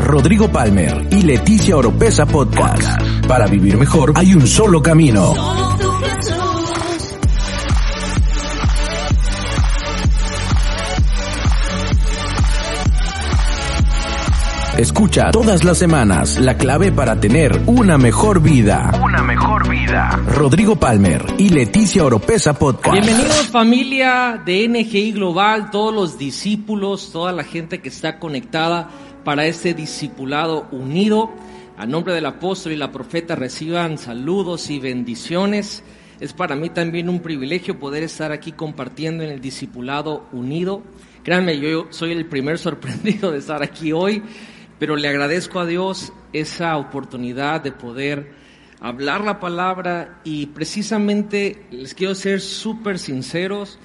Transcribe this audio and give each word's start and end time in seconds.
Rodrigo 0.00 0.48
Palmer 0.48 1.06
y 1.10 1.22
Leticia 1.22 1.76
Oropesa 1.76 2.26
Podcast. 2.26 3.00
Para 3.26 3.46
vivir 3.46 3.76
mejor 3.76 4.12
hay 4.14 4.34
un 4.34 4.46
solo 4.46 4.82
camino. 4.82 5.34
Escucha 14.76 15.30
todas 15.30 15.62
las 15.62 15.78
semanas 15.78 16.36
la 16.40 16.56
clave 16.56 16.90
para 16.90 17.20
tener 17.20 17.62
una 17.66 17.96
mejor 17.96 18.42
vida. 18.42 18.90
Una 19.00 19.22
mejor 19.22 19.68
vida. 19.68 20.20
Rodrigo 20.26 20.74
Palmer 20.74 21.24
y 21.38 21.50
Leticia 21.50 22.04
Oropesa 22.04 22.54
Podcast. 22.54 22.92
Bienvenidos 22.92 23.48
familia 23.50 24.42
de 24.44 24.68
NGI 24.68 25.12
Global, 25.12 25.70
todos 25.70 25.94
los 25.94 26.18
discípulos, 26.18 27.10
toda 27.12 27.30
la 27.30 27.44
gente 27.44 27.80
que 27.80 27.88
está 27.88 28.18
conectada 28.18 28.90
para 29.24 29.46
este 29.46 29.74
discipulado 29.74 30.68
unido. 30.70 31.30
A 31.76 31.86
nombre 31.86 32.14
del 32.14 32.26
apóstol 32.26 32.72
y 32.72 32.76
la 32.76 32.92
profeta 32.92 33.34
reciban 33.34 33.98
saludos 33.98 34.70
y 34.70 34.78
bendiciones. 34.78 35.82
Es 36.20 36.32
para 36.32 36.54
mí 36.54 36.70
también 36.70 37.08
un 37.08 37.20
privilegio 37.20 37.78
poder 37.78 38.04
estar 38.04 38.30
aquí 38.30 38.52
compartiendo 38.52 39.24
en 39.24 39.30
el 39.30 39.40
discipulado 39.40 40.26
unido. 40.32 40.82
Créanme, 41.24 41.58
yo 41.58 41.86
soy 41.90 42.12
el 42.12 42.26
primer 42.26 42.58
sorprendido 42.60 43.32
de 43.32 43.38
estar 43.38 43.62
aquí 43.62 43.92
hoy 43.92 44.22
pero 44.78 44.96
le 44.96 45.08
agradezco 45.08 45.60
a 45.60 45.66
Dios 45.66 46.12
esa 46.32 46.76
oportunidad 46.76 47.62
de 47.62 47.72
poder 47.72 48.32
hablar 48.80 49.22
la 49.22 49.40
palabra 49.40 50.20
y 50.24 50.46
precisamente 50.46 51.64
les 51.70 51.94
quiero 51.94 52.14
ser 52.14 52.40
súper 52.40 52.98
sinceros, 52.98 53.78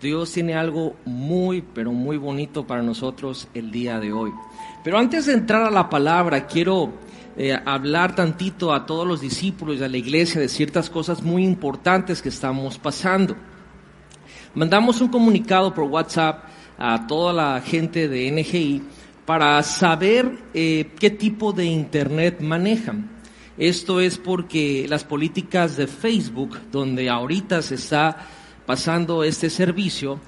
Dios 0.00 0.32
tiene 0.32 0.54
algo 0.54 0.96
muy, 1.06 1.62
pero 1.62 1.92
muy 1.92 2.18
bonito 2.18 2.66
para 2.66 2.82
nosotros 2.82 3.48
el 3.54 3.70
día 3.70 3.98
de 3.98 4.12
hoy. 4.12 4.32
Pero 4.84 4.98
antes 4.98 5.24
de 5.24 5.32
entrar 5.32 5.62
a 5.62 5.70
la 5.70 5.88
palabra, 5.88 6.46
quiero 6.46 6.92
eh, 7.38 7.58
hablar 7.64 8.14
tantito 8.14 8.70
a 8.70 8.84
todos 8.84 9.06
los 9.06 9.22
discípulos 9.22 9.80
de 9.80 9.88
la 9.88 9.96
iglesia 9.96 10.38
de 10.38 10.48
ciertas 10.48 10.90
cosas 10.90 11.22
muy 11.22 11.42
importantes 11.42 12.20
que 12.20 12.28
estamos 12.28 12.76
pasando. 12.78 13.34
Mandamos 14.54 15.00
un 15.00 15.08
comunicado 15.08 15.72
por 15.72 15.84
WhatsApp 15.84 16.44
a 16.76 17.06
toda 17.06 17.32
la 17.32 17.62
gente 17.62 18.08
de 18.08 18.30
NGI 18.30 18.82
para 19.24 19.62
saber 19.62 20.30
eh, 20.52 20.92
qué 21.00 21.08
tipo 21.08 21.54
de 21.54 21.64
Internet 21.64 22.42
manejan. 22.42 23.10
Esto 23.56 24.00
es 24.00 24.18
porque 24.18 24.84
las 24.86 25.02
políticas 25.02 25.78
de 25.78 25.86
Facebook, 25.86 26.58
donde 26.70 27.08
ahorita 27.08 27.62
se 27.62 27.76
está 27.76 28.18
pasando 28.66 29.24
este 29.24 29.48
servicio, 29.48 30.20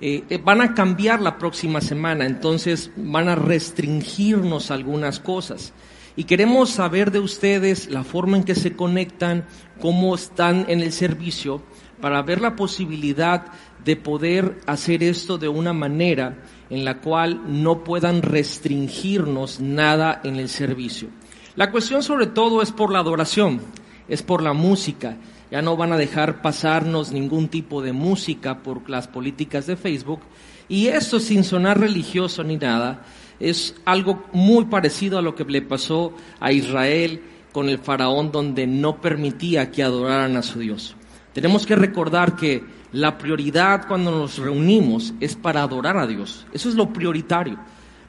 eh, 0.00 0.24
eh, 0.30 0.38
van 0.42 0.60
a 0.62 0.74
cambiar 0.74 1.20
la 1.20 1.36
próxima 1.38 1.80
semana, 1.80 2.24
entonces 2.24 2.90
van 2.96 3.28
a 3.28 3.34
restringirnos 3.34 4.70
algunas 4.70 5.20
cosas. 5.20 5.72
Y 6.16 6.24
queremos 6.24 6.70
saber 6.70 7.10
de 7.10 7.20
ustedes 7.20 7.90
la 7.90 8.02
forma 8.02 8.36
en 8.36 8.44
que 8.44 8.54
se 8.54 8.74
conectan, 8.74 9.46
cómo 9.80 10.14
están 10.14 10.66
en 10.68 10.80
el 10.80 10.92
servicio, 10.92 11.62
para 12.00 12.22
ver 12.22 12.40
la 12.40 12.56
posibilidad 12.56 13.46
de 13.84 13.96
poder 13.96 14.58
hacer 14.66 15.02
esto 15.02 15.38
de 15.38 15.48
una 15.48 15.72
manera 15.72 16.38
en 16.70 16.84
la 16.84 17.00
cual 17.00 17.62
no 17.62 17.84
puedan 17.84 18.22
restringirnos 18.22 19.60
nada 19.60 20.20
en 20.24 20.36
el 20.36 20.48
servicio. 20.48 21.08
La 21.56 21.70
cuestión 21.70 22.02
sobre 22.02 22.26
todo 22.26 22.62
es 22.62 22.72
por 22.72 22.92
la 22.92 23.00
adoración, 23.00 23.60
es 24.08 24.22
por 24.22 24.42
la 24.42 24.52
música. 24.52 25.16
Ya 25.50 25.62
no 25.62 25.76
van 25.76 25.92
a 25.92 25.96
dejar 25.96 26.42
pasarnos 26.42 27.12
ningún 27.12 27.48
tipo 27.48 27.82
de 27.82 27.92
música 27.92 28.62
por 28.62 28.88
las 28.88 29.08
políticas 29.08 29.66
de 29.66 29.76
Facebook. 29.76 30.20
Y 30.68 30.86
esto 30.86 31.18
sin 31.18 31.42
sonar 31.42 31.80
religioso 31.80 32.44
ni 32.44 32.56
nada, 32.56 33.02
es 33.40 33.74
algo 33.84 34.26
muy 34.32 34.66
parecido 34.66 35.18
a 35.18 35.22
lo 35.22 35.34
que 35.34 35.44
le 35.44 35.62
pasó 35.62 36.14
a 36.38 36.52
Israel 36.52 37.22
con 37.52 37.68
el 37.68 37.78
faraón 37.78 38.30
donde 38.30 38.66
no 38.66 39.00
permitía 39.00 39.72
que 39.72 39.82
adoraran 39.82 40.36
a 40.36 40.42
su 40.42 40.60
Dios. 40.60 40.94
Tenemos 41.32 41.66
que 41.66 41.74
recordar 41.74 42.36
que 42.36 42.62
la 42.92 43.18
prioridad 43.18 43.86
cuando 43.86 44.10
nos 44.10 44.38
reunimos 44.38 45.14
es 45.20 45.36
para 45.36 45.62
adorar 45.62 45.96
a 45.96 46.06
Dios. 46.06 46.46
Eso 46.52 46.68
es 46.68 46.74
lo 46.74 46.92
prioritario, 46.92 47.58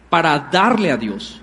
para 0.09 0.37
darle 0.51 0.91
a 0.91 0.97
Dios. 0.97 1.41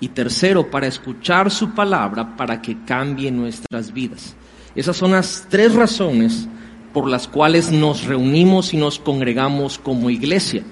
Y 0.00 0.08
tercero, 0.08 0.70
para 0.70 0.86
escuchar 0.86 1.50
su 1.50 1.74
palabra 1.74 2.36
para 2.36 2.62
que 2.62 2.84
cambie 2.84 3.30
nuestras 3.30 3.92
vidas. 3.92 4.36
Esas 4.78 4.96
son 4.96 5.10
las 5.10 5.44
tres 5.48 5.74
razones 5.74 6.46
por 6.94 7.08
las 7.08 7.26
cuales 7.26 7.72
nos 7.72 8.04
reunimos 8.04 8.72
y 8.72 8.76
nos 8.76 9.00
congregamos 9.00 9.76
como 9.76 10.08
iglesia. 10.08 10.62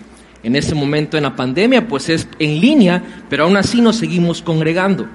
En 0.44 0.54
este 0.54 0.76
momento 0.76 1.16
en 1.16 1.24
la 1.24 1.34
pandemia, 1.34 1.88
pues 1.88 2.08
es 2.08 2.28
en 2.38 2.60
línea, 2.60 3.02
pero 3.28 3.42
aún 3.42 3.56
así 3.56 3.80
nos 3.80 3.96
seguimos 3.96 4.42
congregando. 4.42 5.08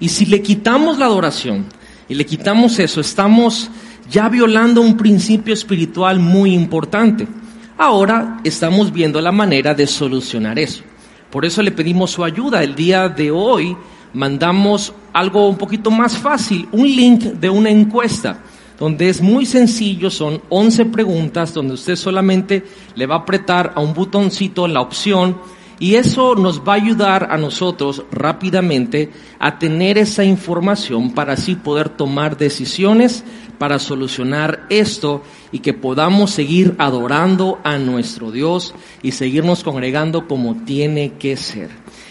Y 0.00 0.08
si 0.08 0.24
le 0.24 0.40
quitamos 0.40 0.96
la 0.96 1.04
adoración 1.04 1.66
y 2.08 2.14
le 2.14 2.24
quitamos 2.24 2.78
eso, 2.78 3.02
estamos 3.02 3.70
ya 4.08 4.30
violando 4.30 4.80
un 4.80 4.96
principio 4.96 5.52
espiritual 5.52 6.18
muy 6.18 6.54
importante. 6.54 7.28
Ahora 7.76 8.40
estamos 8.44 8.90
viendo 8.90 9.20
la 9.20 9.30
manera 9.30 9.74
de 9.74 9.86
solucionar 9.86 10.58
eso. 10.58 10.84
Por 11.30 11.44
eso 11.44 11.60
le 11.60 11.70
pedimos 11.70 12.12
su 12.12 12.24
ayuda. 12.24 12.64
El 12.64 12.74
día 12.74 13.10
de 13.10 13.30
hoy 13.30 13.76
mandamos 14.14 14.94
algo 15.18 15.48
un 15.48 15.56
poquito 15.56 15.90
más 15.90 16.16
fácil, 16.16 16.68
un 16.70 16.86
link 16.86 17.22
de 17.24 17.50
una 17.50 17.70
encuesta, 17.70 18.38
donde 18.78 19.08
es 19.08 19.20
muy 19.20 19.46
sencillo, 19.46 20.10
son 20.10 20.40
11 20.48 20.86
preguntas, 20.86 21.52
donde 21.52 21.74
usted 21.74 21.96
solamente 21.96 22.64
le 22.94 23.06
va 23.06 23.16
a 23.16 23.18
apretar 23.18 23.72
a 23.74 23.80
un 23.80 23.94
botoncito 23.94 24.68
la 24.68 24.80
opción 24.80 25.36
y 25.80 25.96
eso 25.96 26.36
nos 26.36 26.60
va 26.60 26.74
a 26.74 26.76
ayudar 26.76 27.28
a 27.32 27.36
nosotros 27.36 28.04
rápidamente 28.12 29.10
a 29.40 29.58
tener 29.58 29.98
esa 29.98 30.24
información 30.24 31.12
para 31.12 31.32
así 31.32 31.56
poder 31.56 31.88
tomar 31.88 32.36
decisiones 32.36 33.24
para 33.58 33.80
solucionar 33.80 34.66
esto 34.70 35.22
y 35.50 35.58
que 35.58 35.74
podamos 35.74 36.30
seguir 36.30 36.76
adorando 36.78 37.58
a 37.64 37.76
nuestro 37.78 38.30
Dios 38.30 38.72
y 39.02 39.12
seguirnos 39.12 39.64
congregando 39.64 40.28
como 40.28 40.62
tiene 40.64 41.14
que 41.18 41.36
ser. 41.36 41.70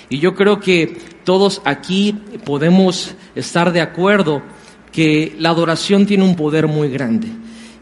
Y 0.10 0.20
yo 0.20 0.36
creo 0.36 0.60
que 0.60 1.17
todos 1.28 1.62
aquí 1.66 2.14
podemos 2.46 3.14
estar 3.36 3.74
de 3.74 3.82
acuerdo 3.82 4.42
que 4.94 5.36
la 5.38 5.50
adoración 5.50 6.06
tiene 6.06 6.24
un 6.24 6.38
poder 6.38 6.70
muy 6.70 6.88
grande. 6.88 7.28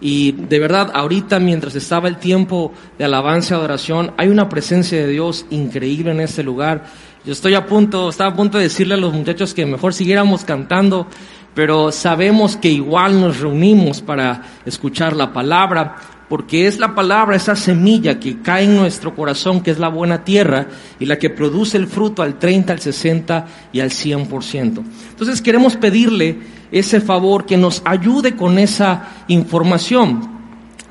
Y 0.01 0.31
de 0.31 0.57
verdad, 0.57 0.89
ahorita 0.95 1.39
mientras 1.39 1.75
estaba 1.75 2.07
el 2.07 2.17
tiempo 2.17 2.73
de 2.97 3.05
alabanza 3.05 3.53
y 3.53 3.57
adoración, 3.57 4.13
hay 4.17 4.29
una 4.29 4.50
presencia 4.50 4.97
de 4.97 5.09
Dios 5.09 5.45
increíble 5.51 6.09
en 6.09 6.22
este 6.22 6.41
lugar. 6.41 6.85
Yo 7.23 7.34
estoy 7.34 7.53
a 7.53 7.67
punto, 7.67 8.09
estaba 8.09 8.31
a 8.31 8.35
punto 8.35 8.57
de 8.57 8.63
decirle 8.63 8.95
a 8.95 8.97
los 8.97 9.13
muchachos 9.13 9.53
que 9.53 9.67
mejor 9.67 9.94
siguiéramos 9.94 10.44
cantando, 10.44 11.05
pero 11.53 11.91
sabemos 11.91 12.57
que 12.57 12.69
igual 12.69 13.22
nos 13.22 13.41
reunimos 13.41 14.01
para 14.01 14.41
escuchar 14.66 15.16
la 15.16 15.31
palabra, 15.31 15.97
porque 16.29 16.67
es 16.67 16.79
la 16.79 16.95
palabra, 16.95 17.35
esa 17.35 17.55
semilla 17.55 18.19
que 18.19 18.41
cae 18.41 18.65
en 18.65 18.75
nuestro 18.75 19.15
corazón, 19.15 19.61
que 19.61 19.71
es 19.71 19.79
la 19.79 19.89
buena 19.89 20.23
tierra, 20.23 20.67
y 20.99 21.05
la 21.05 21.19
que 21.19 21.29
produce 21.29 21.77
el 21.77 21.87
fruto 21.87 22.23
al 22.23 22.39
30, 22.39 22.73
al 22.73 22.79
60 22.79 23.47
y 23.71 23.79
al 23.79 23.91
100%. 23.91 24.83
Entonces 25.09 25.41
queremos 25.41 25.75
pedirle 25.77 26.39
ese 26.72 26.99
favor 26.99 27.45
que 27.45 27.57
nos 27.57 27.81
ayude 27.85 28.35
con 28.35 28.57
esa 28.57 29.23
información. 29.27 30.34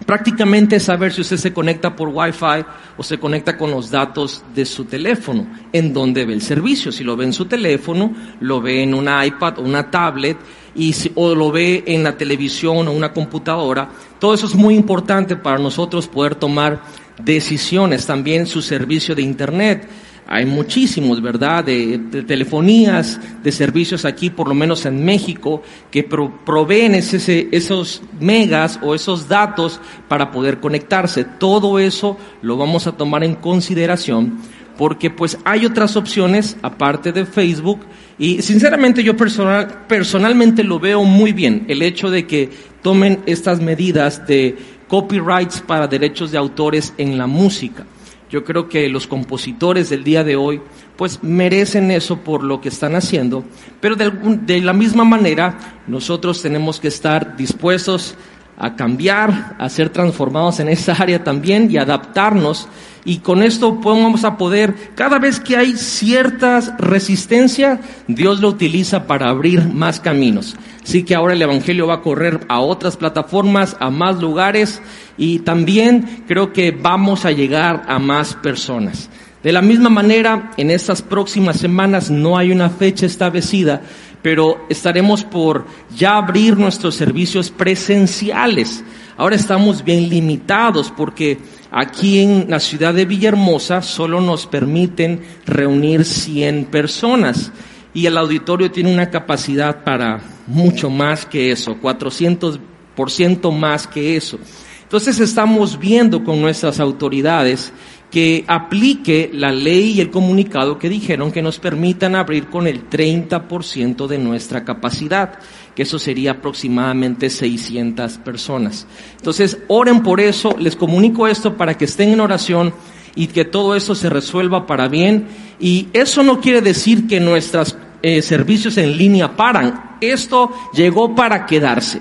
Prácticamente 0.06 0.80
saber 0.80 1.12
si 1.12 1.22
usted 1.22 1.38
se 1.38 1.52
conecta 1.52 1.96
por 1.96 2.08
Wi-Fi 2.08 2.64
o 2.98 3.02
se 3.02 3.18
conecta 3.18 3.56
con 3.56 3.70
los 3.70 3.90
datos 3.90 4.44
de 4.54 4.66
su 4.66 4.84
teléfono, 4.84 5.46
en 5.72 5.94
donde 5.94 6.26
ve 6.26 6.34
el 6.34 6.42
servicio. 6.42 6.92
Si 6.92 7.02
lo 7.02 7.16
ve 7.16 7.24
en 7.24 7.32
su 7.32 7.46
teléfono, 7.46 8.12
lo 8.40 8.60
ve 8.60 8.82
en 8.82 8.92
una 8.92 9.24
iPad 9.24 9.58
o 9.58 9.62
una 9.62 9.90
tablet, 9.90 10.36
y 10.74 10.94
o 11.14 11.34
lo 11.34 11.50
ve 11.50 11.84
en 11.86 12.02
la 12.02 12.16
televisión 12.16 12.88
o 12.88 12.92
una 12.92 13.12
computadora. 13.12 13.88
Todo 14.18 14.34
eso 14.34 14.46
es 14.46 14.54
muy 14.54 14.74
importante 14.74 15.36
para 15.36 15.58
nosotros 15.58 16.08
poder 16.08 16.34
tomar 16.34 16.82
decisiones. 17.22 18.06
También 18.06 18.46
su 18.46 18.60
servicio 18.60 19.14
de 19.14 19.22
Internet 19.22 19.88
hay 20.26 20.46
muchísimos, 20.46 21.20
¿verdad?, 21.20 21.64
de, 21.64 21.98
telefonías, 22.26 23.20
de 23.42 23.52
servicios 23.52 24.04
aquí, 24.04 24.30
por 24.30 24.48
lo 24.48 24.54
menos 24.54 24.86
en 24.86 25.04
México, 25.04 25.62
que 25.90 26.02
proveen 26.02 26.94
ese, 26.94 27.48
esos 27.52 28.02
megas 28.20 28.78
o 28.82 28.94
esos 28.94 29.28
datos 29.28 29.80
para 30.08 30.30
poder 30.30 30.60
conectarse. 30.60 31.24
Todo 31.24 31.78
eso 31.78 32.16
lo 32.42 32.56
vamos 32.56 32.86
a 32.86 32.92
tomar 32.92 33.22
en 33.24 33.34
consideración 33.34 34.38
porque 34.76 35.08
pues 35.08 35.38
hay 35.44 35.66
otras 35.66 35.96
opciones 35.96 36.56
aparte 36.62 37.12
de 37.12 37.26
Facebook 37.26 37.80
y 38.18 38.42
sinceramente 38.42 39.04
yo 39.04 39.16
personal, 39.16 39.84
personalmente 39.86 40.64
lo 40.64 40.80
veo 40.80 41.04
muy 41.04 41.32
bien, 41.32 41.64
el 41.68 41.82
hecho 41.82 42.10
de 42.10 42.26
que 42.26 42.50
tomen 42.82 43.20
estas 43.26 43.60
medidas 43.60 44.26
de 44.26 44.56
copyrights 44.88 45.60
para 45.60 45.86
derechos 45.86 46.32
de 46.32 46.38
autores 46.38 46.92
en 46.98 47.18
la 47.18 47.26
música. 47.26 47.86
Yo 48.34 48.42
creo 48.42 48.68
que 48.68 48.88
los 48.88 49.06
compositores 49.06 49.90
del 49.90 50.02
día 50.02 50.24
de 50.24 50.34
hoy 50.34 50.60
pues 50.96 51.22
merecen 51.22 51.92
eso 51.92 52.16
por 52.16 52.42
lo 52.42 52.60
que 52.60 52.68
están 52.68 52.96
haciendo, 52.96 53.44
pero 53.80 53.94
de, 53.94 54.10
de 54.10 54.60
la 54.60 54.72
misma 54.72 55.04
manera 55.04 55.56
nosotros 55.86 56.42
tenemos 56.42 56.80
que 56.80 56.88
estar 56.88 57.36
dispuestos 57.36 58.16
a 58.58 58.74
cambiar, 58.74 59.54
a 59.56 59.68
ser 59.68 59.90
transformados 59.90 60.58
en 60.58 60.68
esa 60.68 60.94
área 60.94 61.22
también 61.22 61.70
y 61.70 61.76
adaptarnos 61.76 62.66
y 63.04 63.18
con 63.18 63.42
esto 63.42 63.74
vamos 63.74 64.24
a 64.24 64.36
poder, 64.38 64.74
cada 64.94 65.18
vez 65.18 65.38
que 65.38 65.56
hay 65.56 65.76
ciertas 65.76 66.72
resistencia, 66.78 67.80
Dios 68.08 68.40
lo 68.40 68.48
utiliza 68.48 69.06
para 69.06 69.28
abrir 69.28 69.68
más 69.68 70.00
caminos. 70.00 70.56
Así 70.82 71.02
que 71.02 71.14
ahora 71.14 71.34
el 71.34 71.42
Evangelio 71.42 71.86
va 71.86 71.94
a 71.94 72.02
correr 72.02 72.40
a 72.48 72.60
otras 72.60 72.96
plataformas, 72.96 73.76
a 73.80 73.90
más 73.90 74.20
lugares 74.20 74.80
y 75.18 75.40
también 75.40 76.24
creo 76.26 76.52
que 76.52 76.70
vamos 76.70 77.24
a 77.24 77.32
llegar 77.32 77.82
a 77.88 77.98
más 77.98 78.34
personas. 78.34 79.10
De 79.42 79.52
la 79.52 79.60
misma 79.60 79.90
manera, 79.90 80.52
en 80.56 80.70
estas 80.70 81.02
próximas 81.02 81.58
semanas 81.58 82.10
no 82.10 82.38
hay 82.38 82.50
una 82.50 82.70
fecha 82.70 83.04
establecida, 83.04 83.82
pero 84.22 84.64
estaremos 84.70 85.22
por 85.22 85.66
ya 85.94 86.16
abrir 86.16 86.56
nuestros 86.56 86.94
servicios 86.94 87.50
presenciales. 87.50 88.82
Ahora 89.16 89.36
estamos 89.36 89.84
bien 89.84 90.08
limitados 90.08 90.92
porque 90.96 91.38
Aquí 91.76 92.20
en 92.20 92.46
la 92.50 92.60
ciudad 92.60 92.94
de 92.94 93.04
Villahermosa 93.04 93.82
solo 93.82 94.20
nos 94.20 94.46
permiten 94.46 95.22
reunir 95.44 96.04
100 96.04 96.66
personas 96.66 97.50
y 97.92 98.06
el 98.06 98.16
auditorio 98.16 98.70
tiene 98.70 98.94
una 98.94 99.10
capacidad 99.10 99.82
para 99.82 100.20
mucho 100.46 100.88
más 100.88 101.26
que 101.26 101.50
eso, 101.50 101.76
400% 101.82 103.50
más 103.50 103.88
que 103.88 104.16
eso. 104.16 104.38
Entonces 104.84 105.18
estamos 105.18 105.76
viendo 105.76 106.22
con 106.22 106.40
nuestras 106.40 106.78
autoridades 106.78 107.72
que 108.08 108.44
aplique 108.46 109.28
la 109.32 109.50
ley 109.50 109.94
y 109.96 110.00
el 110.00 110.12
comunicado 110.12 110.78
que 110.78 110.88
dijeron 110.88 111.32
que 111.32 111.42
nos 111.42 111.58
permitan 111.58 112.14
abrir 112.14 112.46
con 112.46 112.68
el 112.68 112.88
30% 112.88 114.06
de 114.06 114.18
nuestra 114.18 114.64
capacidad 114.64 115.40
que 115.74 115.82
eso 115.82 115.98
sería 115.98 116.32
aproximadamente 116.32 117.30
600 117.30 118.18
personas. 118.18 118.86
Entonces, 119.16 119.58
oren 119.68 120.02
por 120.02 120.20
eso, 120.20 120.54
les 120.58 120.76
comunico 120.76 121.26
esto 121.26 121.56
para 121.56 121.76
que 121.76 121.84
estén 121.86 122.10
en 122.10 122.20
oración 122.20 122.72
y 123.16 123.28
que 123.28 123.44
todo 123.44 123.74
eso 123.74 123.94
se 123.94 124.08
resuelva 124.08 124.66
para 124.66 124.88
bien. 124.88 125.26
Y 125.58 125.88
eso 125.92 126.22
no 126.22 126.40
quiere 126.40 126.60
decir 126.60 127.06
que 127.06 127.20
nuestros 127.20 127.76
eh, 128.02 128.22
servicios 128.22 128.76
en 128.76 128.96
línea 128.96 129.36
paran. 129.36 129.96
Esto 130.00 130.52
llegó 130.72 131.14
para 131.14 131.46
quedarse. 131.46 132.00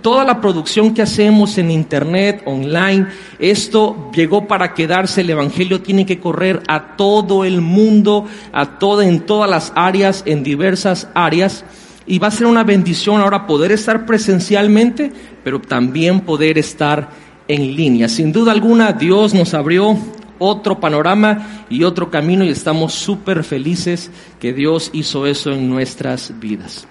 Toda 0.00 0.24
la 0.24 0.40
producción 0.40 0.94
que 0.94 1.02
hacemos 1.02 1.58
en 1.58 1.72
internet, 1.72 2.42
online, 2.46 3.08
esto 3.40 4.10
llegó 4.14 4.46
para 4.46 4.74
quedarse. 4.74 5.22
El 5.22 5.30
evangelio 5.30 5.82
tiene 5.82 6.06
que 6.06 6.20
correr 6.20 6.62
a 6.68 6.96
todo 6.96 7.44
el 7.44 7.60
mundo, 7.60 8.26
a 8.52 8.78
todo, 8.78 9.02
en 9.02 9.20
todas 9.20 9.50
las 9.50 9.72
áreas, 9.74 10.22
en 10.24 10.44
diversas 10.44 11.08
áreas 11.14 11.64
y 12.06 12.18
va 12.18 12.28
a 12.28 12.30
ser 12.30 12.46
una 12.46 12.64
bendición 12.64 13.20
ahora 13.20 13.46
poder 13.46 13.72
estar 13.72 14.06
presencialmente, 14.06 15.12
pero 15.42 15.60
también 15.60 16.20
poder 16.20 16.58
estar 16.58 17.10
en 17.48 17.74
línea. 17.74 18.08
Sin 18.08 18.32
duda 18.32 18.52
alguna, 18.52 18.92
Dios 18.92 19.34
nos 19.34 19.54
abrió 19.54 19.96
otro 20.38 20.78
panorama 20.78 21.66
y 21.68 21.82
otro 21.82 22.10
camino 22.10 22.44
y 22.44 22.50
estamos 22.50 22.92
súper 22.92 23.42
felices 23.42 24.10
que 24.40 24.52
Dios 24.52 24.90
hizo 24.92 25.26
eso 25.26 25.52
en 25.52 25.68
nuestras 25.68 26.38
vidas. 26.38 26.86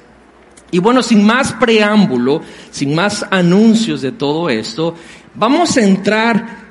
Y 0.71 0.79
bueno, 0.79 1.03
sin 1.03 1.23
más 1.23 1.53
preámbulo, 1.53 2.41
sin 2.71 2.95
más 2.95 3.25
anuncios 3.31 4.01
de 4.01 4.11
todo 4.11 4.49
esto, 4.49 4.95
vamos 5.35 5.77
a 5.77 5.83
entrar 5.83 6.64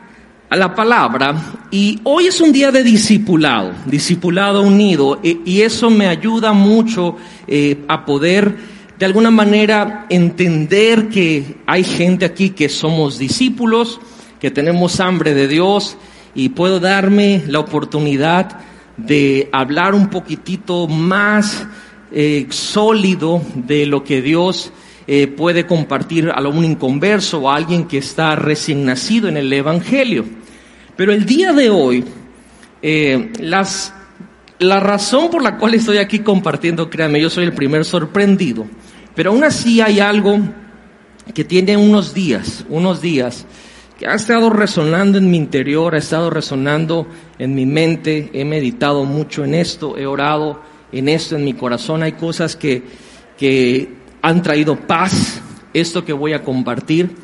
la 0.57 0.75
palabra 0.75 1.35
y 1.71 2.01
hoy 2.05 2.27
es 2.27 2.41
un 2.41 2.53
día 2.53 2.71
de 2.71 2.83
discipulado, 2.83 3.73
discipulado 3.87 4.63
unido 4.63 5.21
y, 5.23 5.61
eso 5.63 5.91
me 5.91 6.07
ayuda 6.07 6.53
mucho 6.53 7.17
eh, 7.47 7.85
a 7.89 8.05
poder 8.05 8.57
de 8.99 9.07
alguna 9.07 9.31
manera 9.31 10.07
entender 10.09 11.09
que 11.09 11.57
hay 11.67 11.83
gente 11.83 12.25
aquí 12.25 12.51
que 12.51 12.69
somos 12.69 13.19
discípulos, 13.19 14.01
que 14.39 14.51
tenemos 14.51 15.01
hambre 15.01 15.35
de 15.35 15.49
Dios 15.49 15.97
y 16.35 16.51
puedo 16.51 16.81
darme 16.81 17.43
la 17.47 17.61
oportunidad 17.61 18.61
de 18.97 19.49
hablar 19.53 19.95
un 19.95 20.09
poquitito 20.09 20.87
más 20.87 21.67
eh, 22.13 22.47
sólido 22.51 23.43
de 23.55 23.87
lo 23.87 24.05
que 24.05 24.23
Dios 24.23 24.73
eh, 25.07 25.27
puede 25.27 25.67
compartir 25.67 26.31
a 26.35 26.41
un 26.49 26.65
inconverso 26.65 27.41
o 27.41 27.51
a 27.51 27.57
alguien 27.57 27.85
que 27.85 27.99
está 27.99 28.37
recién 28.37 28.85
nacido 28.85 29.29
en 29.29 29.37
el 29.37 29.53
Evangelio. 29.53 30.25
Pero 30.97 31.13
el 31.13 31.25
día 31.27 31.53
de 31.53 31.71
hoy, 31.71 32.05
eh, 32.83 33.33
las, 33.41 33.93
la 34.59 34.79
razón 34.79 35.31
por 35.31 35.43
la 35.43 35.59
cual 35.59 35.75
estoy 35.75 35.99
aquí 35.99 36.21
compartiendo, 36.21 36.89
créanme, 36.89 37.21
yo 37.21 37.31
soy 37.31 37.45
el 37.45 37.53
primer 37.53 37.85
sorprendido, 37.85 38.67
pero 39.15 39.31
aún 39.31 39.43
así 39.43 39.81
hay 39.81 40.01
algo 40.01 40.39
que 41.35 41.45
tiene 41.45 41.77
unos 41.77 42.15
días, 42.15 42.65
unos 42.69 43.01
días, 43.01 43.47
que 43.99 44.07
ha 44.07 44.15
estado 44.15 44.51
resonando 44.51 45.19
en 45.19 45.31
mi 45.31 45.37
interior, 45.37 45.95
ha 45.95 45.99
estado 45.99 46.31
resonando 46.31 47.07
en 47.39 47.55
mi 47.55 47.67
mente, 47.67 48.31
he 48.33 48.45
meditado 48.45 49.05
mucho 49.05 49.45
en 49.45 49.55
esto, 49.55 49.97
he 49.97 50.07
orado 50.07 50.61
en 50.93 51.09
esto 51.09 51.37
en 51.37 51.45
mi 51.45 51.55
corazón, 51.55 52.03
hay 52.03 52.13
cosas 52.13 52.55
que, 52.55 52.83
que 53.39 53.89
han 54.23 54.43
traído 54.43 54.77
paz, 54.77 55.41
esto 55.73 56.05
que 56.05 56.13
voy 56.13 56.33
a 56.33 56.43
compartir. 56.43 57.24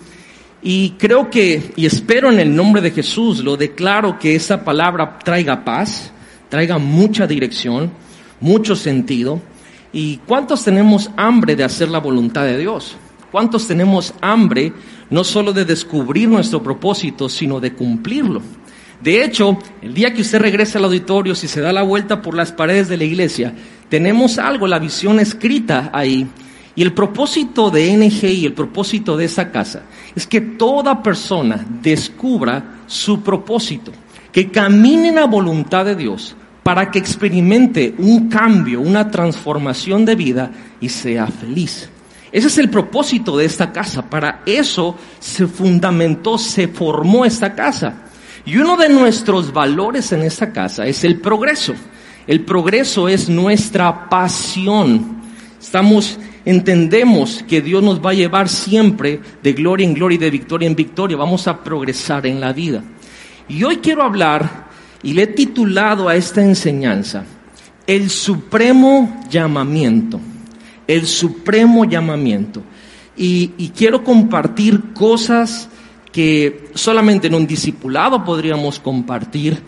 Y 0.62 0.90
creo 0.98 1.30
que, 1.30 1.72
y 1.76 1.86
espero 1.86 2.30
en 2.30 2.38
el 2.38 2.54
nombre 2.54 2.82
de 2.82 2.90
Jesús, 2.90 3.42
lo 3.42 3.56
declaro 3.56 4.18
que 4.18 4.34
esa 4.34 4.62
palabra 4.62 5.18
traiga 5.18 5.64
paz, 5.64 6.12
traiga 6.50 6.76
mucha 6.78 7.26
dirección, 7.26 7.90
mucho 8.40 8.76
sentido. 8.76 9.40
¿Y 9.92 10.18
cuántos 10.18 10.62
tenemos 10.62 11.10
hambre 11.16 11.56
de 11.56 11.64
hacer 11.64 11.88
la 11.88 11.98
voluntad 11.98 12.44
de 12.44 12.58
Dios? 12.58 12.96
¿Cuántos 13.32 13.66
tenemos 13.66 14.12
hambre 14.20 14.72
no 15.08 15.24
solo 15.24 15.52
de 15.52 15.64
descubrir 15.64 16.28
nuestro 16.28 16.62
propósito, 16.62 17.28
sino 17.28 17.58
de 17.58 17.72
cumplirlo? 17.72 18.42
De 19.00 19.24
hecho, 19.24 19.58
el 19.80 19.94
día 19.94 20.12
que 20.12 20.20
usted 20.20 20.40
regrese 20.40 20.76
al 20.76 20.84
auditorio, 20.84 21.34
si 21.34 21.48
se 21.48 21.62
da 21.62 21.72
la 21.72 21.82
vuelta 21.82 22.20
por 22.20 22.34
las 22.34 22.52
paredes 22.52 22.88
de 22.88 22.98
la 22.98 23.04
iglesia, 23.04 23.54
tenemos 23.88 24.38
algo, 24.38 24.66
la 24.66 24.78
visión 24.78 25.20
escrita 25.20 25.90
ahí, 25.94 26.26
y 26.76 26.82
el 26.82 26.92
propósito 26.92 27.70
de 27.70 27.96
NG 27.96 28.24
y 28.26 28.46
el 28.46 28.52
propósito 28.52 29.16
de 29.16 29.24
esa 29.24 29.50
casa 29.50 29.84
es 30.14 30.26
que 30.26 30.40
toda 30.40 31.02
persona 31.02 31.64
descubra 31.82 32.80
su 32.86 33.22
propósito, 33.22 33.92
que 34.32 34.50
camine 34.50 35.08
en 35.08 35.14
la 35.16 35.26
voluntad 35.26 35.84
de 35.84 35.96
Dios 35.96 36.36
para 36.62 36.90
que 36.90 36.98
experimente 36.98 37.94
un 37.98 38.28
cambio, 38.28 38.80
una 38.80 39.10
transformación 39.10 40.04
de 40.04 40.14
vida 40.14 40.50
y 40.80 40.88
sea 40.88 41.26
feliz. 41.26 41.88
Ese 42.32 42.46
es 42.46 42.58
el 42.58 42.70
propósito 42.70 43.36
de 43.36 43.44
esta 43.44 43.72
casa. 43.72 44.08
Para 44.08 44.42
eso 44.46 44.96
se 45.18 45.46
fundamentó, 45.46 46.38
se 46.38 46.68
formó 46.68 47.24
esta 47.24 47.54
casa. 47.54 47.94
Y 48.44 48.56
uno 48.56 48.76
de 48.76 48.88
nuestros 48.88 49.52
valores 49.52 50.12
en 50.12 50.22
esta 50.22 50.52
casa 50.52 50.86
es 50.86 51.02
el 51.04 51.20
progreso. 51.20 51.74
El 52.26 52.44
progreso 52.44 53.08
es 53.08 53.28
nuestra 53.28 54.08
pasión. 54.08 55.20
Estamos 55.60 56.18
entendemos 56.44 57.44
que 57.48 57.60
Dios 57.60 57.82
nos 57.82 58.04
va 58.04 58.10
a 58.10 58.14
llevar 58.14 58.48
siempre 58.48 59.20
de 59.42 59.52
gloria 59.52 59.86
en 59.86 59.94
gloria 59.94 60.16
y 60.16 60.18
de 60.18 60.30
victoria 60.30 60.66
en 60.66 60.76
victoria. 60.76 61.16
Vamos 61.16 61.46
a 61.48 61.62
progresar 61.62 62.26
en 62.26 62.40
la 62.40 62.52
vida. 62.52 62.82
Y 63.48 63.64
hoy 63.64 63.78
quiero 63.78 64.02
hablar, 64.02 64.68
y 65.02 65.12
le 65.12 65.22
he 65.22 65.26
titulado 65.26 66.08
a 66.08 66.14
esta 66.14 66.42
enseñanza, 66.42 67.24
el 67.86 68.10
supremo 68.10 69.22
llamamiento. 69.28 70.20
El 70.86 71.06
supremo 71.06 71.84
llamamiento. 71.84 72.62
Y, 73.16 73.72
quiero 73.76 74.02
compartir 74.02 74.92
cosas 74.94 75.68
que 76.12 76.70
solamente 76.74 77.26
en 77.26 77.34
un 77.34 77.46
discipulado 77.46 78.24
podríamos 78.24 78.78
compartir. 78.78 79.58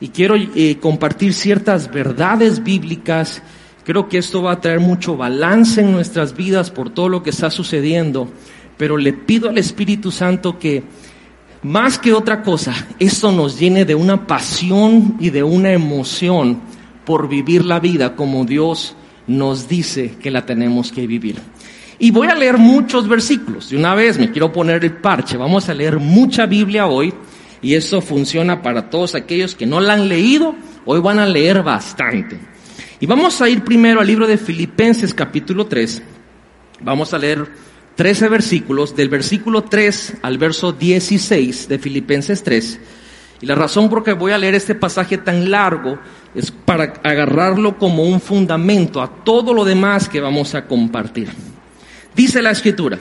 Y 0.00 0.08
quiero 0.08 0.36
eh, 0.36 0.76
compartir 0.80 1.32
ciertas 1.32 1.90
verdades 1.90 2.62
bíblicas 2.62 3.42
Creo 3.88 4.06
que 4.06 4.18
esto 4.18 4.42
va 4.42 4.52
a 4.52 4.60
traer 4.60 4.80
mucho 4.80 5.16
balance 5.16 5.80
en 5.80 5.92
nuestras 5.92 6.36
vidas 6.36 6.70
por 6.70 6.90
todo 6.90 7.08
lo 7.08 7.22
que 7.22 7.30
está 7.30 7.48
sucediendo, 7.48 8.28
pero 8.76 8.98
le 8.98 9.14
pido 9.14 9.48
al 9.48 9.56
Espíritu 9.56 10.10
Santo 10.10 10.58
que 10.58 10.82
más 11.62 11.98
que 11.98 12.12
otra 12.12 12.42
cosa, 12.42 12.74
esto 12.98 13.32
nos 13.32 13.58
llene 13.58 13.86
de 13.86 13.94
una 13.94 14.26
pasión 14.26 15.16
y 15.18 15.30
de 15.30 15.42
una 15.42 15.72
emoción 15.72 16.60
por 17.06 17.30
vivir 17.30 17.64
la 17.64 17.80
vida 17.80 18.14
como 18.14 18.44
Dios 18.44 18.94
nos 19.26 19.70
dice 19.70 20.16
que 20.20 20.30
la 20.30 20.44
tenemos 20.44 20.92
que 20.92 21.06
vivir. 21.06 21.36
Y 21.98 22.10
voy 22.10 22.28
a 22.28 22.34
leer 22.34 22.58
muchos 22.58 23.08
versículos. 23.08 23.70
De 23.70 23.78
una 23.78 23.94
vez 23.94 24.18
me 24.18 24.30
quiero 24.30 24.52
poner 24.52 24.84
el 24.84 24.98
parche. 24.98 25.38
Vamos 25.38 25.66
a 25.70 25.72
leer 25.72 25.98
mucha 25.98 26.44
Biblia 26.44 26.88
hoy. 26.88 27.14
y 27.62 27.72
eso 27.72 28.02
funciona 28.02 28.60
para 28.60 28.90
todos 28.90 29.14
aquellos 29.14 29.54
que 29.54 29.64
no 29.64 29.80
la 29.80 29.94
han 29.94 30.08
leído, 30.10 30.54
hoy 30.84 31.00
van 31.00 31.20
a 31.20 31.26
leer 31.26 31.62
bastante. 31.62 32.38
Y 33.00 33.06
vamos 33.06 33.40
a 33.40 33.48
ir 33.48 33.62
primero 33.62 34.00
al 34.00 34.06
libro 34.08 34.26
de 34.26 34.36
Filipenses 34.36 35.14
capítulo 35.14 35.66
3. 35.66 36.02
Vamos 36.80 37.14
a 37.14 37.18
leer 37.18 37.46
13 37.94 38.28
versículos, 38.28 38.96
del 38.96 39.08
versículo 39.08 39.62
3 39.62 40.14
al 40.22 40.36
verso 40.36 40.72
16 40.72 41.68
de 41.68 41.78
Filipenses 41.78 42.42
3. 42.42 42.80
Y 43.40 43.46
la 43.46 43.54
razón 43.54 43.88
por 43.88 44.02
que 44.02 44.14
voy 44.14 44.32
a 44.32 44.38
leer 44.38 44.56
este 44.56 44.74
pasaje 44.74 45.16
tan 45.16 45.48
largo 45.48 46.00
es 46.34 46.50
para 46.50 46.94
agarrarlo 47.04 47.78
como 47.78 48.02
un 48.02 48.20
fundamento 48.20 49.00
a 49.00 49.08
todo 49.22 49.54
lo 49.54 49.64
demás 49.64 50.08
que 50.08 50.20
vamos 50.20 50.56
a 50.56 50.66
compartir. 50.66 51.28
Dice 52.16 52.42
la 52.42 52.50
escritura, 52.50 52.98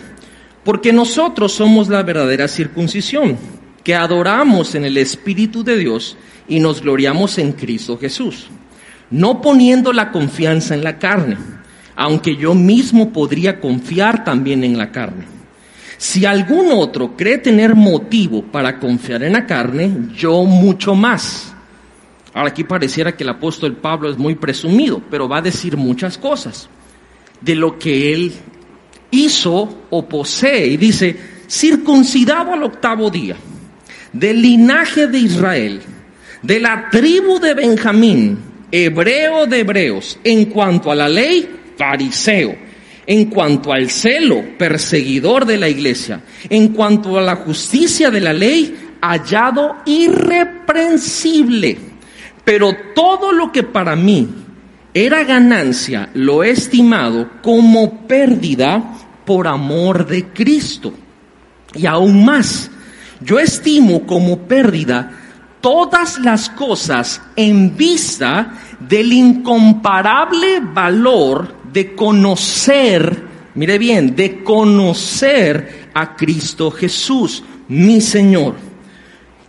porque 0.64 0.94
nosotros 0.94 1.54
somos 1.54 1.90
la 1.90 2.04
verdadera 2.04 2.48
circuncisión, 2.48 3.36
que 3.84 3.96
adoramos 3.96 4.76
en 4.76 4.86
el 4.86 4.98
Espíritu 4.98 5.64
de 5.64 5.76
Dios 5.76 6.18
y 6.48 6.60
nos 6.60 6.84
gloriamos 6.84 7.40
en 7.40 7.54
Cristo 7.54 7.98
Jesús, 7.98 8.48
no 9.10 9.42
poniendo 9.42 9.94
la 9.94 10.12
confianza 10.12 10.74
en 10.76 10.84
la 10.84 10.98
carne 10.98 11.38
aunque 11.98 12.36
yo 12.36 12.54
mismo 12.54 13.12
podría 13.12 13.60
confiar 13.60 14.24
también 14.24 14.64
en 14.64 14.78
la 14.78 14.92
carne. 14.92 15.26
Si 15.98 16.26
algún 16.26 16.70
otro 16.72 17.18
cree 17.18 17.40
tener 17.40 17.76
motivo 17.76 18.44
para 18.44 18.78
confiar 18.78 19.24
en 19.24 19.34
la 19.34 19.48
carne, 19.48 19.92
yo 20.16 20.44
mucho 20.44 20.94
más. 20.94 21.52
Ahora 22.36 22.50
aquí 22.50 22.64
pareciera 22.64 23.18
que 23.18 23.24
el 23.24 23.32
apóstol 23.32 23.76
Pablo 23.76 24.12
es 24.12 24.18
muy 24.18 24.36
presumido, 24.36 25.02
pero 25.10 25.28
va 25.28 25.38
a 25.38 25.42
decir 25.42 25.76
muchas 25.76 26.20
cosas 26.20 26.70
de 27.42 27.56
lo 27.56 27.80
que 27.80 28.14
él 28.14 28.32
hizo 29.10 29.80
o 29.90 30.08
posee. 30.08 30.68
Y 30.68 30.78
dice, 30.78 31.18
circuncidado 31.50 32.54
al 32.54 32.62
octavo 32.62 33.10
día, 33.10 33.38
del 34.14 34.40
linaje 34.40 35.08
de 35.08 35.18
Israel, 35.18 35.82
de 36.44 36.60
la 36.60 36.92
tribu 36.92 37.40
de 37.40 37.56
Benjamín, 37.56 38.47
hebreo 38.72 39.46
de 39.46 39.60
hebreos, 39.60 40.20
en 40.24 40.46
cuanto 40.46 40.92
a 40.92 40.96
la 40.96 41.10
ley, 41.10 41.50
fariseo. 41.78 42.68
En 43.06 43.26
cuanto 43.26 43.72
al 43.72 43.90
celo, 43.90 44.44
perseguidor 44.58 45.46
de 45.46 45.58
la 45.58 45.70
iglesia. 45.70 46.22
En 46.50 46.70
cuanto 46.70 47.18
a 47.18 47.22
la 47.22 47.38
justicia 47.38 48.12
de 48.12 48.20
la 48.20 48.34
ley, 48.34 48.76
hallado 49.02 49.78
irreprensible. 49.86 51.78
Pero 52.44 52.76
todo 52.94 53.32
lo 53.32 53.52
que 53.52 53.64
para 53.64 53.96
mí 53.96 54.28
era 54.94 55.24
ganancia, 55.24 56.10
lo 56.16 56.44
he 56.44 56.50
estimado 56.50 57.30
como 57.42 58.08
pérdida 58.08 58.94
por 59.26 59.48
amor 59.48 60.08
de 60.08 60.26
Cristo. 60.26 60.94
Y 61.76 61.86
aún 61.86 62.26
más, 62.26 62.72
yo 63.22 63.40
estimo 63.40 64.06
como 64.06 64.40
pérdida 64.48 65.27
todas 65.62 66.20
las 66.20 66.50
cosas 66.50 67.22
en 67.36 67.76
vista 67.76 68.54
del 68.80 69.12
incomparable 69.12 70.60
valor 70.62 71.56
de 71.72 71.96
conocer, 71.96 73.24
mire 73.56 73.78
bien, 73.78 74.16
de 74.16 74.44
conocer 74.44 75.90
a 75.94 76.16
Cristo 76.16 76.72
Jesús, 76.72 77.44
mi 77.68 78.02
Señor. 78.02 78.56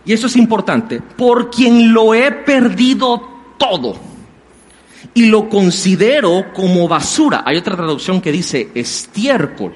Y 0.05 0.13
eso 0.13 0.27
es 0.27 0.35
importante, 0.35 1.01
por 1.01 1.49
quien 1.49 1.93
lo 1.93 2.13
he 2.13 2.31
perdido 2.31 3.21
todo 3.57 3.95
y 5.13 5.25
lo 5.25 5.49
considero 5.49 6.53
como 6.53 6.87
basura. 6.87 7.43
Hay 7.45 7.57
otra 7.57 7.75
traducción 7.75 8.21
que 8.21 8.31
dice 8.31 8.69
estiércol, 8.73 9.73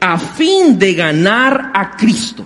a 0.00 0.18
fin 0.18 0.78
de 0.78 0.94
ganar 0.94 1.70
a 1.74 1.96
Cristo, 1.96 2.44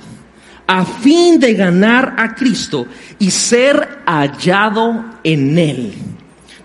a 0.66 0.84
fin 0.84 1.38
de 1.38 1.54
ganar 1.54 2.14
a 2.18 2.34
Cristo 2.34 2.86
y 3.18 3.30
ser 3.30 4.00
hallado 4.06 5.04
en 5.24 5.58
Él. 5.58 5.92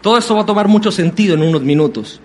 Todo 0.02 0.18
esto 0.18 0.36
va 0.36 0.42
a 0.42 0.46
tomar 0.46 0.68
mucho 0.68 0.92
sentido 0.92 1.36
en 1.36 1.42
unos 1.42 1.64
minutos 1.64 2.22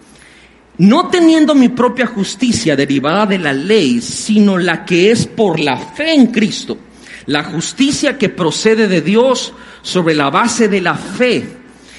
no 0.78 1.08
teniendo 1.08 1.54
mi 1.54 1.68
propia 1.68 2.06
justicia 2.06 2.76
derivada 2.76 3.26
de 3.26 3.38
la 3.38 3.52
ley, 3.52 4.00
sino 4.00 4.58
la 4.58 4.84
que 4.84 5.10
es 5.10 5.26
por 5.26 5.60
la 5.60 5.76
fe 5.76 6.14
en 6.14 6.28
Cristo, 6.28 6.78
la 7.26 7.44
justicia 7.44 8.16
que 8.16 8.28
procede 8.28 8.88
de 8.88 9.00
Dios 9.00 9.52
sobre 9.82 10.14
la 10.14 10.30
base 10.30 10.68
de 10.68 10.80
la 10.80 10.94
fe 10.94 11.46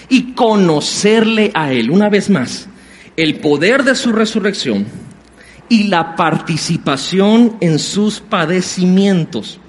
y 0.09 0.33
conocerle 0.33 1.51
a 1.53 1.71
Él. 1.71 1.91
Una 1.91 2.09
vez 2.09 2.29
más, 2.29 2.67
el 3.15 3.35
poder 3.35 3.83
de 3.83 3.95
su 3.95 4.11
resurrección 4.11 4.85
y 5.73 5.85
la 5.85 6.15
participación 6.15 7.57
en 7.59 7.79
sus 7.79 8.19
padecimientos, 8.19 9.59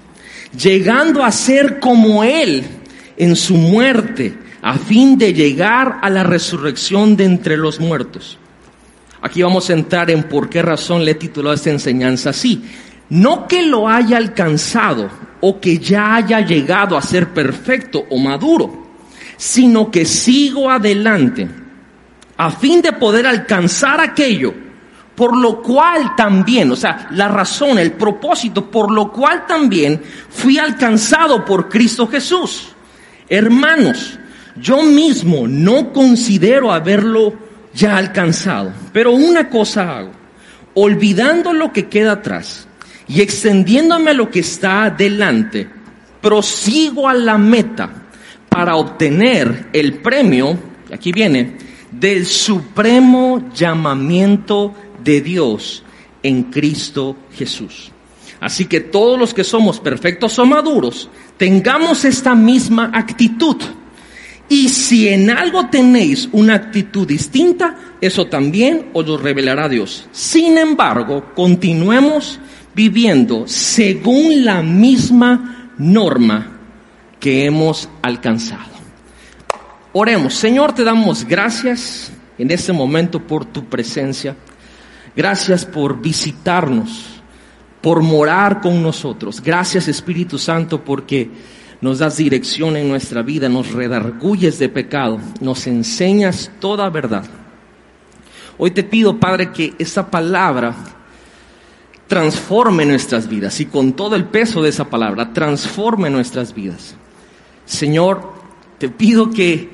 llegando 0.55 1.23
a 1.23 1.31
ser 1.31 1.79
como 1.79 2.23
Él 2.23 2.63
en 3.17 3.35
su 3.35 3.55
muerte, 3.55 4.37
a 4.61 4.77
fin 4.77 5.17
de 5.17 5.33
llegar 5.33 5.97
a 6.03 6.11
la 6.11 6.21
resurrección 6.21 7.17
de 7.17 7.25
entre 7.25 7.57
los 7.57 7.79
muertos. 7.79 8.37
Aquí 9.19 9.41
vamos 9.41 9.67
a 9.71 9.73
entrar 9.73 10.11
en 10.11 10.23
por 10.23 10.47
qué 10.47 10.61
razón 10.61 11.03
le 11.03 11.11
he 11.11 11.15
titulado 11.15 11.55
esta 11.55 11.71
enseñanza 11.71 12.29
así. 12.29 12.63
No 13.09 13.47
que 13.47 13.63
lo 13.63 13.89
haya 13.89 14.17
alcanzado 14.17 15.09
o 15.41 15.59
que 15.59 15.79
ya 15.79 16.17
haya 16.17 16.41
llegado 16.41 16.95
a 16.95 17.01
ser 17.01 17.33
perfecto 17.33 18.05
o 18.11 18.19
maduro, 18.19 18.91
sino 19.37 19.89
que 19.89 20.05
sigo 20.05 20.69
adelante 20.69 21.47
a 22.37 22.51
fin 22.51 22.83
de 22.83 22.93
poder 22.93 23.25
alcanzar 23.25 23.99
aquello 23.99 24.64
por 25.15 25.35
lo 25.35 25.61
cual 25.61 26.15
también, 26.15 26.71
o 26.71 26.75
sea, 26.75 27.07
la 27.11 27.27
razón, 27.27 27.79
el 27.79 27.93
propósito, 27.93 28.69
por 28.69 28.91
lo 28.91 29.11
cual 29.11 29.45
también 29.47 30.01
fui 30.29 30.57
alcanzado 30.57 31.45
por 31.45 31.69
Cristo 31.69 32.07
Jesús. 32.07 32.73
Hermanos, 33.29 34.19
yo 34.57 34.83
mismo 34.83 35.47
no 35.47 35.91
considero 35.91 36.71
haberlo 36.71 37.33
ya 37.73 37.97
alcanzado. 37.97 38.73
Pero 38.91 39.11
una 39.11 39.49
cosa 39.49 39.97
hago, 39.97 40.11
olvidando 40.73 41.53
lo 41.53 41.71
que 41.71 41.87
queda 41.87 42.13
atrás 42.13 42.67
y 43.07 43.21
extendiéndome 43.21 44.11
a 44.11 44.15
lo 44.15 44.29
que 44.29 44.39
está 44.39 44.89
delante, 44.89 45.69
prosigo 46.21 47.07
a 47.07 47.13
la 47.13 47.37
meta 47.37 47.89
para 48.49 48.75
obtener 48.77 49.67
el 49.73 49.95
premio, 49.95 50.57
aquí 50.91 51.11
viene, 51.11 51.57
del 51.91 52.25
supremo 52.25 53.49
llamamiento 53.53 54.73
de 55.05 55.21
Dios 55.21 55.83
en 56.21 56.43
Cristo 56.43 57.15
Jesús. 57.31 57.91
Así 58.41 58.65
que 58.65 58.81
todos 58.81 59.17
los 59.17 59.33
que 59.33 59.45
somos 59.45 59.79
perfectos 59.79 60.37
o 60.37 60.45
maduros, 60.45 61.09
tengamos 61.37 62.03
esta 62.03 62.35
misma 62.35 62.91
actitud 62.93 63.55
y 64.47 64.69
si 64.69 65.07
en 65.07 65.31
algo 65.31 65.67
tenéis 65.67 66.29
una 66.31 66.53
actitud 66.55 67.07
distinta, 67.07 67.75
eso 67.99 68.27
también 68.27 68.89
os 68.93 69.07
lo 69.07 69.17
revelará 69.17 69.67
Dios. 69.67 70.07
Sin 70.11 70.57
embargo, 70.57 71.31
continuemos 71.33 72.39
viviendo 72.75 73.47
según 73.47 74.45
la 74.45 74.61
misma 74.61 75.71
norma 75.77 76.59
que 77.19 77.45
hemos 77.45 77.89
alcanzado. 78.03 78.75
Oremos, 79.93 80.35
Señor, 80.35 80.73
te 80.73 80.83
damos 80.83 81.25
gracias 81.25 82.11
en 82.37 82.51
este 82.51 82.71
momento 82.71 83.19
por 83.19 83.45
tu 83.45 83.65
presencia. 83.65 84.35
Gracias 85.15 85.65
por 85.65 86.01
visitarnos, 86.01 87.21
por 87.81 88.01
morar 88.01 88.61
con 88.61 88.83
nosotros. 88.83 89.41
Gracias 89.41 89.87
Espíritu 89.87 90.37
Santo 90.37 90.83
porque 90.83 91.29
nos 91.81 91.99
das 91.99 92.17
dirección 92.17 92.75
en 92.77 92.89
nuestra 92.89 93.21
vida, 93.21 93.47
nos 93.47 93.71
redarguyes 93.71 94.59
de 94.59 94.69
pecado, 94.69 95.19
nos 95.39 95.67
enseñas 95.67 96.51
toda 96.59 96.89
verdad. 96.89 97.25
Hoy 98.57 98.71
te 98.71 98.83
pido, 98.83 99.19
Padre, 99.19 99.51
que 99.51 99.73
esa 99.77 100.09
palabra 100.09 100.75
transforme 102.07 102.85
nuestras 102.85 103.27
vidas 103.27 103.59
y 103.59 103.65
con 103.65 103.93
todo 103.93 104.15
el 104.15 104.25
peso 104.25 104.61
de 104.61 104.69
esa 104.69 104.89
palabra 104.89 105.33
transforme 105.33 106.09
nuestras 106.09 106.53
vidas. 106.53 106.95
Señor, 107.65 108.33
te 108.77 108.89
pido 108.89 109.31
que, 109.31 109.69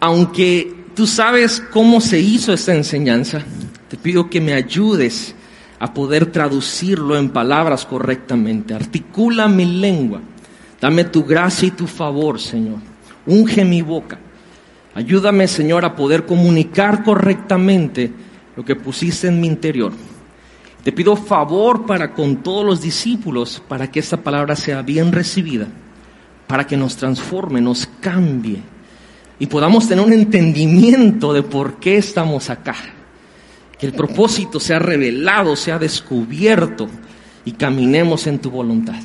aunque 0.00 0.84
tú 0.94 1.06
sabes 1.06 1.62
cómo 1.72 2.00
se 2.00 2.20
hizo 2.20 2.52
esta 2.52 2.74
enseñanza, 2.74 3.44
te 3.94 4.00
pido 4.00 4.28
que 4.28 4.40
me 4.40 4.54
ayudes 4.54 5.36
a 5.78 5.94
poder 5.94 6.26
traducirlo 6.26 7.16
en 7.16 7.28
palabras 7.28 7.86
correctamente. 7.86 8.74
Articula 8.74 9.46
mi 9.46 9.64
lengua 9.66 10.20
Dame 10.80 11.04
tu 11.04 11.22
gracia 11.22 11.68
y 11.68 11.70
tu 11.70 11.86
favor, 11.86 12.40
Señor. 12.40 12.78
Unge 13.24 13.64
mi 13.64 13.82
boca. 13.82 14.18
Ayúdame, 14.96 15.46
Señor, 15.46 15.84
a 15.84 15.94
poder 15.94 16.26
comunicar 16.26 17.04
correctamente 17.04 18.10
lo 18.56 18.64
que 18.64 18.74
pusiste 18.74 19.28
en 19.28 19.40
mi 19.40 19.46
interior. 19.46 19.92
Te 20.82 20.90
pido 20.90 21.14
favor 21.14 21.86
para 21.86 22.14
con 22.14 22.42
todos 22.42 22.66
los 22.66 22.80
discípulos, 22.80 23.62
para 23.68 23.92
que 23.92 24.00
esta 24.00 24.16
palabra 24.16 24.56
sea 24.56 24.82
bien 24.82 25.12
recibida, 25.12 25.68
para 26.48 26.66
que 26.66 26.76
nos 26.76 26.96
transforme, 26.96 27.60
nos 27.60 27.86
cambie 28.00 28.58
y 29.38 29.46
podamos 29.46 29.86
tener 29.86 30.04
un 30.04 30.12
entendimiento 30.12 31.32
de 31.32 31.44
por 31.44 31.76
qué 31.76 31.96
estamos 31.96 32.50
acá. 32.50 32.74
Que 33.78 33.86
el 33.86 33.92
propósito 33.92 34.60
sea 34.60 34.78
revelado, 34.78 35.56
sea 35.56 35.78
descubierto 35.78 36.88
y 37.44 37.52
caminemos 37.52 38.26
en 38.26 38.38
tu 38.38 38.50
voluntad. 38.50 39.00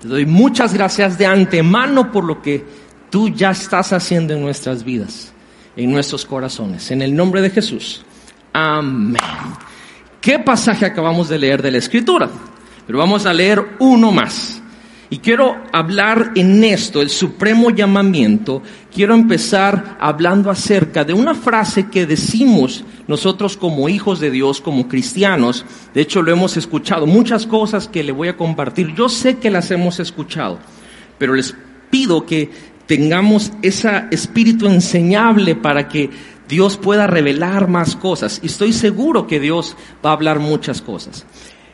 Te 0.00 0.08
doy 0.08 0.26
muchas 0.26 0.74
gracias 0.74 1.18
de 1.18 1.26
antemano 1.26 2.12
por 2.12 2.24
lo 2.24 2.42
que 2.42 2.64
tú 3.10 3.28
ya 3.28 3.50
estás 3.50 3.92
haciendo 3.92 4.34
en 4.34 4.40
nuestras 4.42 4.84
vidas, 4.84 5.32
en 5.76 5.90
nuestros 5.90 6.24
corazones. 6.24 6.90
En 6.90 7.02
el 7.02 7.14
nombre 7.14 7.40
de 7.40 7.50
Jesús. 7.50 8.04
Amén. 8.52 9.20
¿Qué 10.20 10.38
pasaje 10.38 10.86
acabamos 10.86 11.28
de 11.28 11.38
leer 11.38 11.60
de 11.60 11.70
la 11.70 11.78
Escritura? 11.78 12.30
Pero 12.86 12.98
vamos 12.98 13.26
a 13.26 13.32
leer 13.32 13.64
uno 13.78 14.12
más. 14.12 14.62
Y 15.10 15.18
quiero 15.18 15.56
hablar 15.72 16.32
en 16.34 16.64
esto, 16.64 17.02
el 17.02 17.10
supremo 17.10 17.70
llamamiento. 17.70 18.62
Quiero 18.92 19.14
empezar 19.14 19.96
hablando 20.00 20.50
acerca 20.50 21.04
de 21.04 21.12
una 21.12 21.34
frase 21.34 21.88
que 21.88 22.06
decimos 22.06 22.84
nosotros 23.06 23.56
como 23.56 23.88
hijos 23.88 24.18
de 24.20 24.30
Dios, 24.30 24.60
como 24.60 24.88
cristianos. 24.88 25.64
De 25.92 26.00
hecho, 26.00 26.22
lo 26.22 26.32
hemos 26.32 26.56
escuchado. 26.56 27.06
Muchas 27.06 27.46
cosas 27.46 27.88
que 27.88 28.02
le 28.02 28.12
voy 28.12 28.28
a 28.28 28.36
compartir, 28.36 28.94
yo 28.94 29.08
sé 29.08 29.36
que 29.38 29.50
las 29.50 29.70
hemos 29.70 30.00
escuchado, 30.00 30.58
pero 31.18 31.34
les 31.34 31.54
pido 31.90 32.24
que 32.24 32.50
tengamos 32.86 33.52
ese 33.62 34.04
espíritu 34.10 34.66
enseñable 34.66 35.54
para 35.54 35.88
que 35.88 36.10
Dios 36.48 36.76
pueda 36.76 37.06
revelar 37.06 37.68
más 37.68 37.96
cosas. 37.96 38.40
Y 38.42 38.46
estoy 38.46 38.72
seguro 38.72 39.26
que 39.26 39.40
Dios 39.40 39.76
va 40.04 40.10
a 40.10 40.14
hablar 40.14 40.38
muchas 40.38 40.82
cosas. 40.82 41.26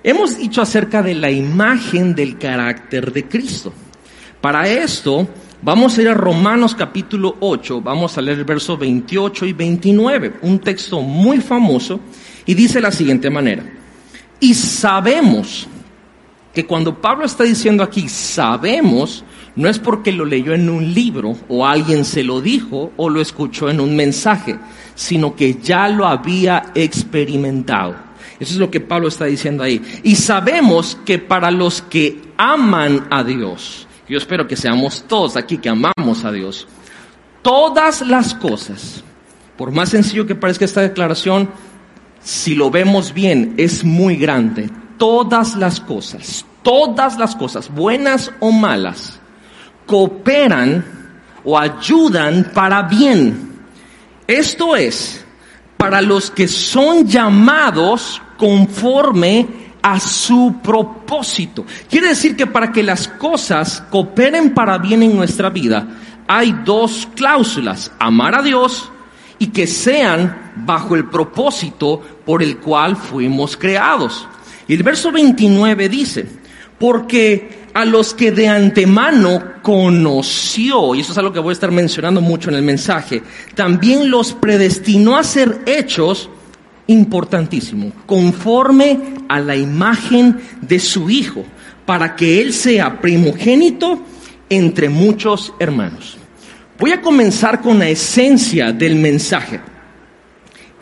Hemos 0.02 0.38
dicho 0.38 0.62
acerca 0.62 1.02
de 1.02 1.14
la 1.14 1.30
imagen 1.30 2.14
del 2.14 2.38
carácter 2.38 3.12
de 3.12 3.28
Cristo. 3.28 3.71
Para 4.40 4.66
esto, 4.66 5.28
vamos 5.61 5.99
a 5.99 6.00
ir 6.00 6.09
a 6.09 6.14
Romanos 6.14 6.75
capítulo 6.75 7.37
8, 7.40 7.83
vamos 7.83 8.16
a 8.16 8.23
leer 8.23 8.38
el 8.38 8.45
verso 8.47 8.78
28 8.78 9.45
y 9.45 9.52
29, 9.52 10.37
un 10.40 10.59
texto 10.59 11.02
muy 11.02 11.40
famoso, 11.40 12.00
y 12.47 12.54
dice 12.54 12.80
la 12.80 12.90
siguiente 12.90 13.28
manera, 13.28 13.62
y 14.40 14.54
sabemos 14.54 15.69
que 16.54 16.64
cuando 16.64 16.99
Pablo 16.99 17.26
está 17.26 17.45
diciendo 17.45 17.83
aquí, 17.83 18.09
sabemos, 18.09 19.23
no 19.54 19.69
es 19.69 19.78
porque 19.78 20.12
lo 20.12 20.25
leyó 20.25 20.54
en 20.54 20.71
un 20.71 20.95
libro 20.95 21.37
o 21.47 21.66
alguien 21.66 22.07
se 22.07 22.25
lo 22.25 22.40
dijo 22.40 22.90
o 22.97 23.11
lo 23.11 23.21
escuchó 23.21 23.69
en 23.69 23.80
un 23.80 23.95
mensaje, 23.95 24.57
sino 24.95 25.37
que 25.37 25.57
ya 25.62 25.88
lo 25.88 26.07
había 26.07 26.73
experimentado. 26.75 28.10
Eso 28.40 28.54
es 28.54 28.59
lo 28.59 28.70
que 28.70 28.80
Pablo 28.80 29.06
está 29.06 29.26
diciendo 29.26 29.62
ahí. 29.62 29.82
Y 30.02 30.16
sabemos 30.16 30.99
que 31.04 31.18
para 31.18 31.50
los 31.50 31.82
que 31.82 32.20
aman 32.38 33.06
a 33.11 33.23
Dios, 33.23 33.87
yo 34.09 34.16
espero 34.16 34.49
que 34.49 34.56
seamos 34.56 35.04
todos 35.06 35.37
aquí 35.37 35.59
que 35.59 35.68
amamos 35.68 36.25
a 36.25 36.32
Dios, 36.32 36.66
todas 37.42 38.00
las 38.00 38.35
cosas, 38.35 39.04
por 39.59 39.70
más 39.70 39.90
sencillo 39.90 40.26
que 40.26 40.35
parezca 40.35 40.64
esta 40.64 40.80
declaración, 40.80 41.50
si 42.23 42.54
lo 42.54 42.70
vemos 42.70 43.12
bien, 43.12 43.54
es 43.59 43.85
muy 43.85 44.16
grande. 44.16 44.70
Todas 44.99 45.54
las 45.56 45.80
cosas, 45.80 46.44
todas 46.62 47.18
las 47.18 47.37
cosas, 47.37 47.70
buenas 47.73 48.32
o 48.40 48.52
malas, 48.52 49.20
cooperan 49.87 50.85
o 51.44 51.59
ayudan 51.59 52.50
para 52.54 52.82
bien. 52.82 53.50
Esto 54.26 54.76
es, 54.76 55.25
para 55.80 56.02
los 56.02 56.30
que 56.30 56.46
son 56.46 57.06
llamados 57.06 58.20
conforme 58.37 59.46
a 59.80 59.99
su 59.99 60.56
propósito. 60.62 61.64
Quiere 61.88 62.08
decir 62.08 62.37
que 62.37 62.46
para 62.46 62.70
que 62.70 62.82
las 62.82 63.08
cosas 63.08 63.82
cooperen 63.90 64.52
para 64.52 64.76
bien 64.76 65.02
en 65.02 65.16
nuestra 65.16 65.49
vida, 65.49 65.88
hay 66.28 66.52
dos 66.66 67.08
cláusulas, 67.16 67.90
amar 67.99 68.34
a 68.34 68.42
Dios 68.42 68.92
y 69.38 69.46
que 69.46 69.66
sean 69.66 70.52
bajo 70.54 70.96
el 70.96 71.06
propósito 71.06 72.02
por 72.26 72.42
el 72.42 72.58
cual 72.58 72.94
fuimos 72.94 73.56
creados. 73.56 74.28
Y 74.68 74.75
el 74.75 74.82
verso 74.82 75.10
29 75.10 75.88
dice, 75.88 76.26
porque 76.78 77.60
a 77.75 77.85
los 77.85 78.15
que 78.15 78.33
de 78.33 78.49
antemano 78.49 79.43
conoció, 79.62 80.95
y 80.95 81.00
eso 81.00 81.12
es 81.12 81.19
algo 81.19 81.33
que 81.33 81.41
voy 81.41 81.50
a 81.50 81.53
estar 81.53 81.71
mencionando 81.71 82.21
mucho 82.21 82.50
en 82.50 82.57
el 82.57 82.62
mensaje, 82.62 83.23
también 83.55 84.11
los 84.11 84.33
predestinó 84.33 85.17
a 85.17 85.25
ser 85.25 85.61
hechos 85.67 86.29
importantísimo, 86.87 87.93
conforme 88.07 88.99
a 89.29 89.39
la 89.41 89.56
imagen 89.56 90.41
de 90.61 90.80
su 90.80 91.09
Hijo, 91.09 91.45
para 91.87 92.17
que 92.17 92.41
Él 92.41 92.52
sea 92.52 93.00
primogénito 93.00 94.00
entre 94.49 94.89
muchos 94.89 95.54
hermanos. 95.59 96.19
Voy 96.78 96.93
a 96.93 97.00
comenzar 97.00 97.61
con 97.61 97.78
la 97.78 97.89
esencia 97.89 98.73
del 98.73 98.97
mensaje. 98.97 99.61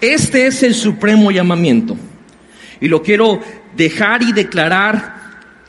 Este 0.01 0.47
es 0.47 0.63
el 0.63 0.75
supremo 0.75 1.31
llamamiento. 1.31 1.97
Y 2.81 2.89
lo 2.89 3.03
quiero 3.03 3.41
dejar 3.77 4.23
y 4.23 4.33
declarar 4.33 5.18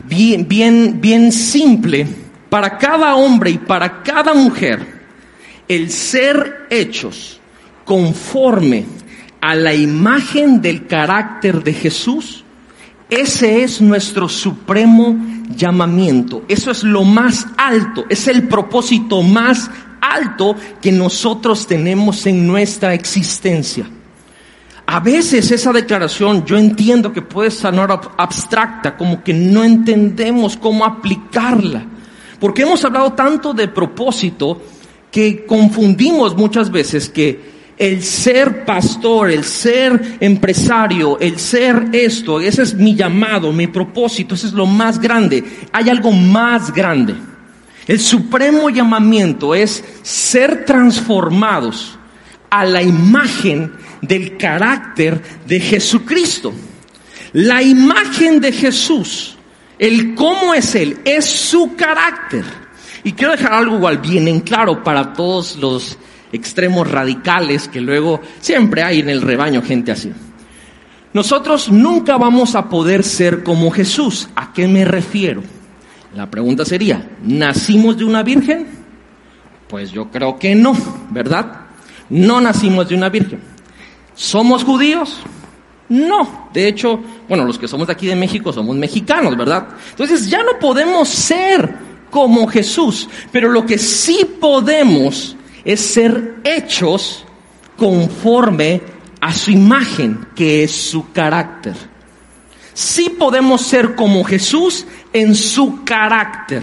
bien, 0.05 0.47
bien, 0.47 0.99
bien 1.01 1.31
simple 1.31 2.07
para 2.49 2.77
cada 2.77 3.15
hombre 3.15 3.51
y 3.51 3.57
para 3.57 4.01
cada 4.03 4.33
mujer. 4.33 4.99
El 5.67 5.91
ser 5.91 6.67
hechos 6.69 7.39
conforme 7.85 8.85
a 9.41 9.55
la 9.55 9.73
imagen 9.73 10.61
del 10.61 10.87
carácter 10.87 11.63
de 11.63 11.73
Jesús, 11.73 12.43
ese 13.09 13.63
es 13.63 13.81
nuestro 13.81 14.29
supremo 14.29 15.17
llamamiento. 15.55 16.43
Eso 16.47 16.71
es 16.71 16.83
lo 16.83 17.03
más 17.03 17.47
alto, 17.57 18.05
es 18.09 18.27
el 18.27 18.47
propósito 18.47 19.21
más 19.23 19.69
alto 20.01 20.55
que 20.81 20.91
nosotros 20.91 21.67
tenemos 21.67 22.25
en 22.25 22.45
nuestra 22.45 22.93
existencia. 22.93 23.89
A 24.91 24.99
veces 25.01 25.51
esa 25.51 25.71
declaración 25.71 26.43
yo 26.45 26.57
entiendo 26.57 27.13
que 27.13 27.21
puede 27.21 27.51
sonar 27.51 27.91
abstracta, 28.17 28.97
como 28.97 29.23
que 29.23 29.35
no 29.35 29.63
entendemos 29.63 30.57
cómo 30.57 30.83
aplicarla, 30.83 31.85
porque 32.39 32.63
hemos 32.63 32.83
hablado 32.83 33.13
tanto 33.13 33.53
de 33.53 33.67
propósito 33.67 34.59
que 35.11 35.45
confundimos 35.45 36.35
muchas 36.35 36.71
veces 36.71 37.07
que 37.07 37.39
el 37.77 38.01
ser 38.01 38.65
pastor, 38.65 39.29
el 39.29 39.43
ser 39.43 40.17
empresario, 40.19 41.19
el 41.19 41.37
ser 41.37 41.89
esto, 41.91 42.39
ese 42.39 42.63
es 42.63 42.73
mi 42.73 42.95
llamado, 42.95 43.53
mi 43.53 43.67
propósito, 43.67 44.33
ese 44.33 44.47
es 44.47 44.53
lo 44.53 44.65
más 44.65 44.99
grande. 44.99 45.43
Hay 45.71 45.87
algo 45.87 46.11
más 46.11 46.73
grande. 46.73 47.13
El 47.85 47.99
supremo 47.99 48.71
llamamiento 48.71 49.53
es 49.53 49.83
ser 50.01 50.65
transformados 50.65 51.99
a 52.49 52.65
la 52.65 52.81
imagen 52.81 53.71
del 54.01 54.37
carácter 54.37 55.21
de 55.45 55.59
Jesucristo. 55.59 56.53
La 57.33 57.61
imagen 57.61 58.41
de 58.41 58.51
Jesús, 58.51 59.37
el 59.77 60.15
cómo 60.15 60.53
es 60.53 60.73
Él, 60.75 60.99
es 61.05 61.25
su 61.25 61.75
carácter. 61.75 62.43
Y 63.03 63.13
quiero 63.13 63.33
dejar 63.33 63.53
algo 63.53 63.77
igual 63.77 63.99
bien 63.99 64.27
en 64.27 64.41
claro 64.41 64.83
para 64.83 65.13
todos 65.13 65.55
los 65.57 65.97
extremos 66.31 66.89
radicales 66.89 67.67
que 67.67 67.81
luego 67.81 68.21
siempre 68.39 68.83
hay 68.83 68.99
en 68.99 69.09
el 69.09 69.21
rebaño 69.21 69.61
gente 69.61 69.91
así. 69.91 70.11
Nosotros 71.13 71.71
nunca 71.71 72.17
vamos 72.17 72.55
a 72.55 72.69
poder 72.69 73.03
ser 73.03 73.43
como 73.43 73.71
Jesús. 73.71 74.29
¿A 74.35 74.53
qué 74.53 74.67
me 74.67 74.85
refiero? 74.85 75.41
La 76.15 76.29
pregunta 76.29 76.65
sería, 76.65 77.09
¿nacimos 77.23 77.97
de 77.97 78.05
una 78.05 78.23
virgen? 78.23 78.67
Pues 79.67 79.91
yo 79.91 80.09
creo 80.09 80.37
que 80.37 80.55
no, 80.55 80.75
¿verdad? 81.11 81.61
No 82.09 82.41
nacimos 82.41 82.89
de 82.89 82.95
una 82.95 83.09
virgen. 83.09 83.39
¿Somos 84.19 84.65
judíos? 84.65 85.15
No. 85.87 86.49
De 86.51 86.67
hecho, 86.67 86.99
bueno, 87.29 87.45
los 87.45 87.57
que 87.57 87.69
somos 87.69 87.87
de 87.87 87.93
aquí 87.93 88.05
de 88.05 88.17
México 88.17 88.51
somos 88.51 88.75
mexicanos, 88.75 89.37
¿verdad? 89.37 89.69
Entonces 89.91 90.29
ya 90.29 90.43
no 90.43 90.59
podemos 90.59 91.07
ser 91.07 91.73
como 92.09 92.45
Jesús, 92.45 93.07
pero 93.31 93.47
lo 93.47 93.65
que 93.65 93.77
sí 93.77 94.27
podemos 94.41 95.37
es 95.63 95.79
ser 95.79 96.35
hechos 96.43 97.23
conforme 97.77 98.81
a 99.21 99.33
su 99.33 99.51
imagen, 99.51 100.27
que 100.35 100.65
es 100.65 100.71
su 100.71 101.13
carácter. 101.13 101.75
Sí 102.73 103.15
podemos 103.17 103.61
ser 103.61 103.95
como 103.95 104.25
Jesús 104.25 104.85
en 105.13 105.33
su 105.33 105.85
carácter. 105.85 106.61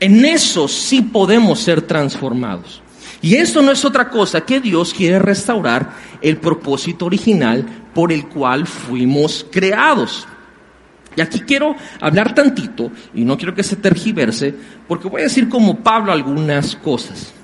En 0.00 0.24
eso 0.24 0.66
sí 0.66 1.02
podemos 1.02 1.60
ser 1.60 1.82
transformados. 1.82 2.80
Y 3.22 3.36
esto 3.36 3.60
no 3.60 3.70
es 3.70 3.84
otra 3.84 4.08
cosa 4.08 4.40
que 4.40 4.60
Dios 4.60 4.94
quiere 4.94 5.18
restaurar 5.18 5.94
el 6.22 6.38
propósito 6.38 7.06
original 7.06 7.66
por 7.94 8.12
el 8.12 8.26
cual 8.26 8.66
fuimos 8.66 9.46
creados. 9.50 10.26
Y 11.16 11.20
aquí 11.20 11.40
quiero 11.40 11.74
hablar 12.00 12.34
tantito, 12.34 12.90
y 13.14 13.24
no 13.24 13.36
quiero 13.36 13.54
que 13.54 13.62
se 13.62 13.76
tergiverse, 13.76 14.54
porque 14.86 15.08
voy 15.08 15.22
a 15.22 15.24
decir 15.24 15.48
como 15.48 15.80
Pablo 15.80 16.12
algunas 16.12 16.76
cosas. 16.76 17.34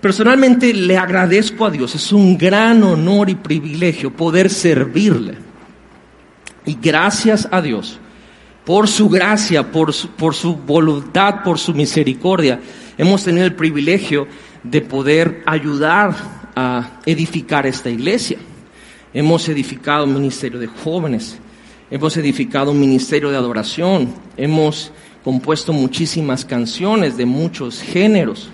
Personalmente 0.00 0.72
le 0.72 0.96
agradezco 0.96 1.66
a 1.66 1.70
Dios, 1.70 1.94
es 1.94 2.12
un 2.12 2.38
gran 2.38 2.82
honor 2.84 3.30
y 3.30 3.34
privilegio 3.34 4.14
poder 4.14 4.48
servirle. 4.48 5.34
Y 6.66 6.78
gracias 6.80 7.48
a 7.50 7.62
Dios 7.62 7.98
por 8.64 8.86
su 8.86 9.08
gracia, 9.08 9.72
por 9.72 9.94
su, 9.94 10.10
por 10.10 10.34
su 10.34 10.54
voluntad, 10.54 11.42
por 11.42 11.58
su 11.58 11.72
misericordia, 11.72 12.60
hemos 12.98 13.24
tenido 13.24 13.46
el 13.46 13.54
privilegio 13.54 14.28
de 14.62 14.80
poder 14.80 15.42
ayudar 15.46 16.14
a 16.56 17.00
edificar 17.06 17.66
esta 17.66 17.90
iglesia. 17.90 18.38
Hemos 19.14 19.48
edificado 19.48 20.04
un 20.04 20.14
ministerio 20.14 20.58
de 20.58 20.66
jóvenes, 20.66 21.38
hemos 21.90 22.16
edificado 22.16 22.70
un 22.72 22.80
ministerio 22.80 23.30
de 23.30 23.36
adoración, 23.36 24.12
hemos 24.36 24.92
compuesto 25.24 25.72
muchísimas 25.72 26.44
canciones 26.44 27.16
de 27.16 27.26
muchos 27.26 27.82
géneros. 27.82 28.50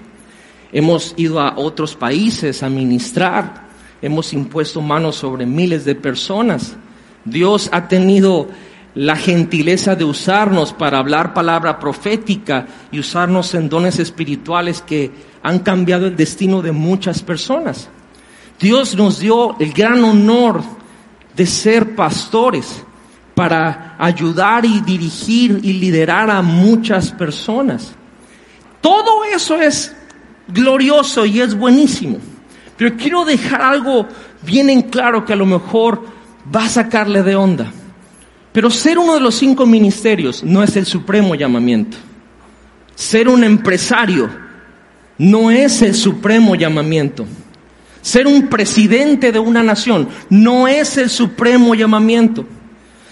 Hemos 0.73 1.15
ido 1.17 1.41
a 1.41 1.57
otros 1.57 1.95
países 1.95 2.63
a 2.63 2.69
ministrar. 2.69 3.65
Hemos 4.03 4.33
impuesto 4.33 4.81
manos 4.81 5.17
sobre 5.17 5.47
miles 5.47 5.85
de 5.85 5.95
personas. 5.95 6.77
Dios 7.25 7.69
ha 7.73 7.87
tenido 7.87 8.49
la 8.95 9.17
gentileza 9.17 9.97
de 9.97 10.05
usarnos 10.05 10.73
para 10.73 10.99
hablar 10.99 11.35
palabra 11.35 11.79
profética 11.79 12.67
y 12.93 12.99
usarnos 12.99 13.55
en 13.55 13.69
dones 13.69 13.99
espirituales 13.99 14.83
que 14.83 15.11
han 15.45 15.59
cambiado 15.59 16.07
el 16.07 16.17
destino 16.17 16.63
de 16.63 16.73
muchas 16.73 17.23
personas. 17.23 17.89
Dios 18.59 18.97
nos 18.97 19.21
dio 19.21 19.57
el 19.61 19.75
gran 19.75 20.03
honor 20.03 20.63
de 21.37 21.45
ser 21.45 21.95
pastores 21.95 22.83
para 23.35 23.95
ayudar 23.99 24.65
y 24.65 24.81
dirigir 24.81 25.61
y 25.63 25.75
liderar 25.75 26.31
a 26.31 26.41
muchas 26.41 27.13
personas. 27.13 27.93
Todo 28.81 29.23
eso 29.25 29.61
es 29.61 29.95
glorioso 30.49 31.27
y 31.27 31.43
es 31.43 31.55
buenísimo. 31.55 32.17
Pero 32.79 32.97
quiero 32.97 33.27
dejar 33.27 33.61
algo 33.61 34.09
bien 34.43 34.71
en 34.71 34.83
claro 34.83 35.27
que 35.27 35.35
a 35.35 35.37
lo 35.37 35.45
mejor 35.47 36.07
va 36.55 36.65
a 36.65 36.69
sacarle 36.71 37.23
de 37.23 37.37
onda. 37.37 37.71
Pero 38.51 38.71
ser 38.71 38.99
uno 38.99 39.13
de 39.13 39.21
los 39.21 39.35
cinco 39.35 39.67
ministerios 39.67 40.43
no 40.43 40.63
es 40.63 40.75
el 40.77 40.87
supremo 40.87 41.35
llamamiento. 41.35 41.99
Ser 42.95 43.29
un 43.29 43.45
empresario 43.45 44.44
no 45.19 45.51
es 45.51 45.83
el 45.83 45.95
supremo 45.95 46.55
llamamiento. 46.55 47.27
Ser 48.03 48.27
un 48.27 48.49
presidente 48.49 49.33
de 49.33 49.39
una 49.39 49.63
nación 49.63 50.09
no 50.29 50.69
es 50.69 50.99
el 50.99 51.09
supremo 51.09 51.75
llamamiento. 51.75 52.45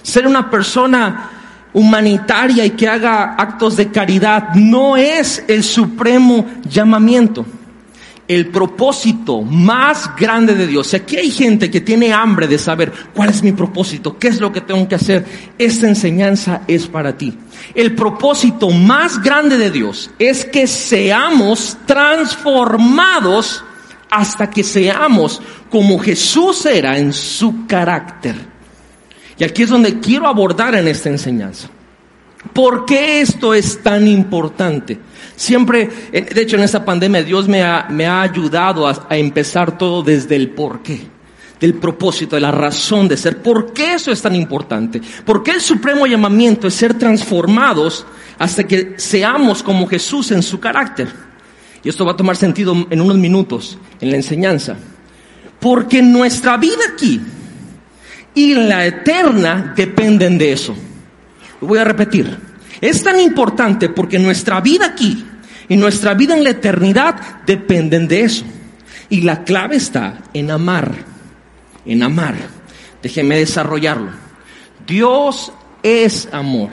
Ser 0.03 0.27
una 0.27 0.51
persona 0.51 1.31
humanitaria 1.73 2.65
y 2.67 2.71
que 2.71 2.89
haga 2.89 3.35
actos 3.37 3.77
de 3.77 3.91
caridad 3.91 4.55
no 4.55 4.97
es 4.97 5.45
el 5.49 5.63
supremo 5.63 6.47
llamamiento. 6.69 7.47
El 8.29 8.49
propósito 8.49 9.43
más 9.43 10.15
grande 10.17 10.55
de 10.55 10.67
Dios. 10.67 10.87
Si 10.87 10.97
aquí 10.97 11.17
hay 11.17 11.31
gente 11.31 11.71
que 11.71 11.81
tiene 11.81 12.13
hambre 12.13 12.47
de 12.47 12.59
saber 12.59 12.93
cuál 13.15 13.31
es 13.31 13.43
mi 13.43 13.53
propósito, 13.53 14.17
qué 14.19 14.29
es 14.29 14.41
lo 14.41 14.53
que 14.53 14.61
tengo 14.61 14.89
que 14.89 14.95
hacer, 14.95 15.25
esta 15.59 15.89
enseñanza 15.89 16.63
es 16.69 16.87
para 16.87 17.17
ti. 17.17 17.37
El 17.75 17.95
propósito 17.95 18.71
más 18.71 19.21
grande 19.21 19.59
de 19.59 19.71
Dios 19.71 20.11
es 20.19 20.45
que 20.45 20.67
seamos 20.67 21.77
transformados 21.85 23.65
hasta 24.11 24.51
que 24.51 24.63
seamos 24.63 25.41
como 25.71 25.99
Jesús 25.99 26.67
era 26.67 26.99
en 26.99 27.13
su 27.13 27.67
carácter. 27.67 28.37
Y 29.39 29.45
aquí 29.45 29.63
es 29.63 29.71
donde 29.71 29.99
quiero 30.01 30.29
abordar 30.29 30.75
en 30.75 30.87
esta 30.87 31.09
enseñanza. 31.09 31.69
¿Por 32.53 32.85
qué 32.85 33.21
esto 33.21 33.55
es 33.55 33.83
tan 33.83 34.07
importante? 34.07 34.99
Siempre, 35.37 35.89
de 36.13 36.43
hecho 36.43 36.57
en 36.57 36.63
esta 36.63 36.85
pandemia 36.85 37.23
Dios 37.23 37.49
me 37.49 37.63
ha, 37.63 37.87
me 37.91 38.07
ha 38.07 38.23
ayudado 38.23 38.87
a, 38.87 39.07
a, 39.09 39.17
empezar 39.17 39.79
todo 39.79 40.03
desde 40.03 40.37
el 40.37 40.51
por 40.51 40.83
qué, 40.83 41.01
del 41.59 41.75
propósito, 41.75 42.37
de 42.37 42.43
la 42.43 42.51
razón 42.51 43.09
de 43.09 43.17
ser. 43.17 43.43
¿Por 43.43 43.73
qué 43.73 43.95
eso 43.95 44.13
es 44.13 44.23
tan 44.23 44.35
importante? 44.35 45.01
¿Por 45.25 45.43
qué 45.43 45.53
el 45.53 45.61
supremo 45.61 46.07
llamamiento 46.07 46.69
es 46.69 46.75
ser 46.75 46.95
transformados 46.95 48.07
hasta 48.39 48.65
que 48.65 48.95
seamos 48.97 49.63
como 49.63 49.87
Jesús 49.87 50.31
en 50.31 50.43
su 50.43 50.61
carácter? 50.61 51.09
Y 51.83 51.89
esto 51.89 52.05
va 52.05 52.13
a 52.13 52.17
tomar 52.17 52.37
sentido 52.37 52.87
en 52.91 53.01
unos 53.01 53.17
minutos 53.17 53.79
en 54.01 54.11
la 54.11 54.17
enseñanza. 54.17 54.77
Porque 55.59 56.03
nuestra 56.03 56.57
vida 56.57 56.83
aquí, 56.93 57.21
y 58.35 58.55
la 58.55 58.87
eterna 58.87 59.75
dependen 59.77 60.39
de 60.39 60.53
eso. 60.53 60.75
Lo 61.61 61.69
voy 61.69 61.79
a 61.79 61.85
repetir. 61.85 62.52
Es 62.83 63.05
tan 63.05 63.21
importante 63.21 63.89
porque 63.89 64.19
nuestra 64.19 64.61
vida 64.61 64.87
aquí 64.87 65.25
y 65.69 65.77
nuestra 65.77 66.15
vida 66.15 66.37
en 66.37 66.43
la 66.43 66.51
eternidad 66.51 67.43
dependen 67.47 68.09
de 68.09 68.23
eso. 68.23 68.45
Y 69.09 69.21
la 69.21 69.45
clave 69.45 69.77
está 69.77 70.19
en 70.35 70.51
amar, 70.51 70.93
en 71.87 72.03
amar. 72.03 72.35
Déjeme 73.01 73.39
desarrollarlo. 73.39 74.11
Dios 74.85 75.53
es 75.85 76.29
amor. 76.33 76.71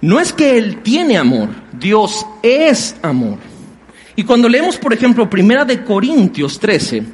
No 0.00 0.18
es 0.18 0.32
que 0.32 0.58
Él 0.58 0.82
tiene 0.82 1.16
amor, 1.16 1.50
Dios 1.72 2.26
es 2.42 2.96
amor. 3.02 3.38
Y 4.16 4.24
cuando 4.24 4.48
leemos, 4.48 4.78
por 4.78 4.92
ejemplo, 4.92 5.30
Primera 5.30 5.64
de 5.64 5.84
Corintios 5.84 6.58
13, 6.58 7.04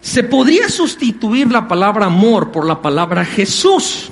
se 0.00 0.24
podría 0.24 0.68
sustituir 0.68 1.52
la 1.52 1.68
palabra 1.68 2.06
amor 2.06 2.50
por 2.50 2.66
la 2.66 2.82
palabra 2.82 3.24
Jesús. 3.24 4.10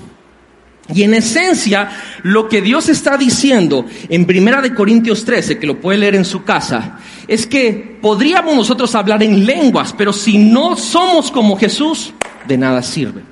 Y 0.93 1.05
en 1.05 1.15
esencia, 1.15 1.91
lo 2.23 2.49
que 2.49 2.61
Dios 2.61 2.89
está 2.89 3.17
diciendo 3.17 3.87
en 4.09 4.27
Primera 4.27 4.61
de 4.61 4.75
Corintios 4.75 5.25
13, 5.25 5.59
que 5.59 5.67
lo 5.67 5.81
puede 5.81 5.99
leer 5.99 6.17
en 6.17 6.25
su 6.25 6.43
casa, 6.43 6.99
es 7.29 7.47
que 7.47 7.99
podríamos 8.01 8.57
nosotros 8.57 8.95
hablar 8.95 9.23
en 9.23 9.47
lenguas, 9.47 9.95
pero 9.97 10.13
si 10.13 10.39
no 10.39 10.77
somos 10.77 11.31
como 11.31 11.57
Jesús, 11.57 12.13
de 12.47 12.59
nada 12.59 12.83
sirve. 12.83 13.23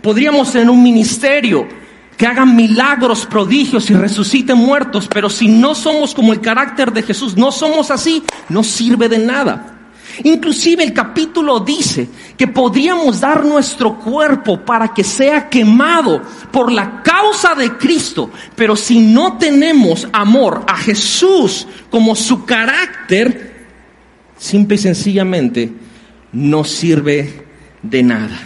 Podríamos 0.00 0.52
tener 0.52 0.70
un 0.70 0.82
ministerio 0.82 1.66
que 2.16 2.26
hagan 2.26 2.54
milagros, 2.54 3.26
prodigios 3.26 3.90
y 3.90 3.94
resuciten 3.94 4.56
muertos, 4.56 5.08
pero 5.12 5.28
si 5.28 5.48
no 5.48 5.74
somos 5.74 6.14
como 6.14 6.32
el 6.32 6.40
carácter 6.40 6.92
de 6.92 7.02
Jesús, 7.02 7.36
no 7.36 7.50
somos 7.50 7.90
así, 7.90 8.22
no 8.48 8.62
sirve 8.62 9.08
de 9.08 9.18
nada. 9.18 9.73
Inclusive 10.22 10.84
el 10.84 10.92
capítulo 10.92 11.60
dice 11.60 12.08
que 12.36 12.46
podríamos 12.46 13.20
dar 13.20 13.44
nuestro 13.44 13.98
cuerpo 13.98 14.60
para 14.60 14.94
que 14.94 15.02
sea 15.02 15.48
quemado 15.48 16.22
por 16.52 16.70
la 16.70 17.02
causa 17.02 17.54
de 17.54 17.72
Cristo, 17.72 18.30
pero 18.54 18.76
si 18.76 19.00
no 19.00 19.36
tenemos 19.38 20.06
amor 20.12 20.64
a 20.68 20.76
Jesús 20.76 21.66
como 21.90 22.14
su 22.14 22.44
carácter, 22.44 23.66
simple 24.38 24.76
y 24.76 24.78
sencillamente 24.78 25.72
no 26.32 26.64
sirve 26.64 27.44
de 27.82 28.02
nada. 28.02 28.40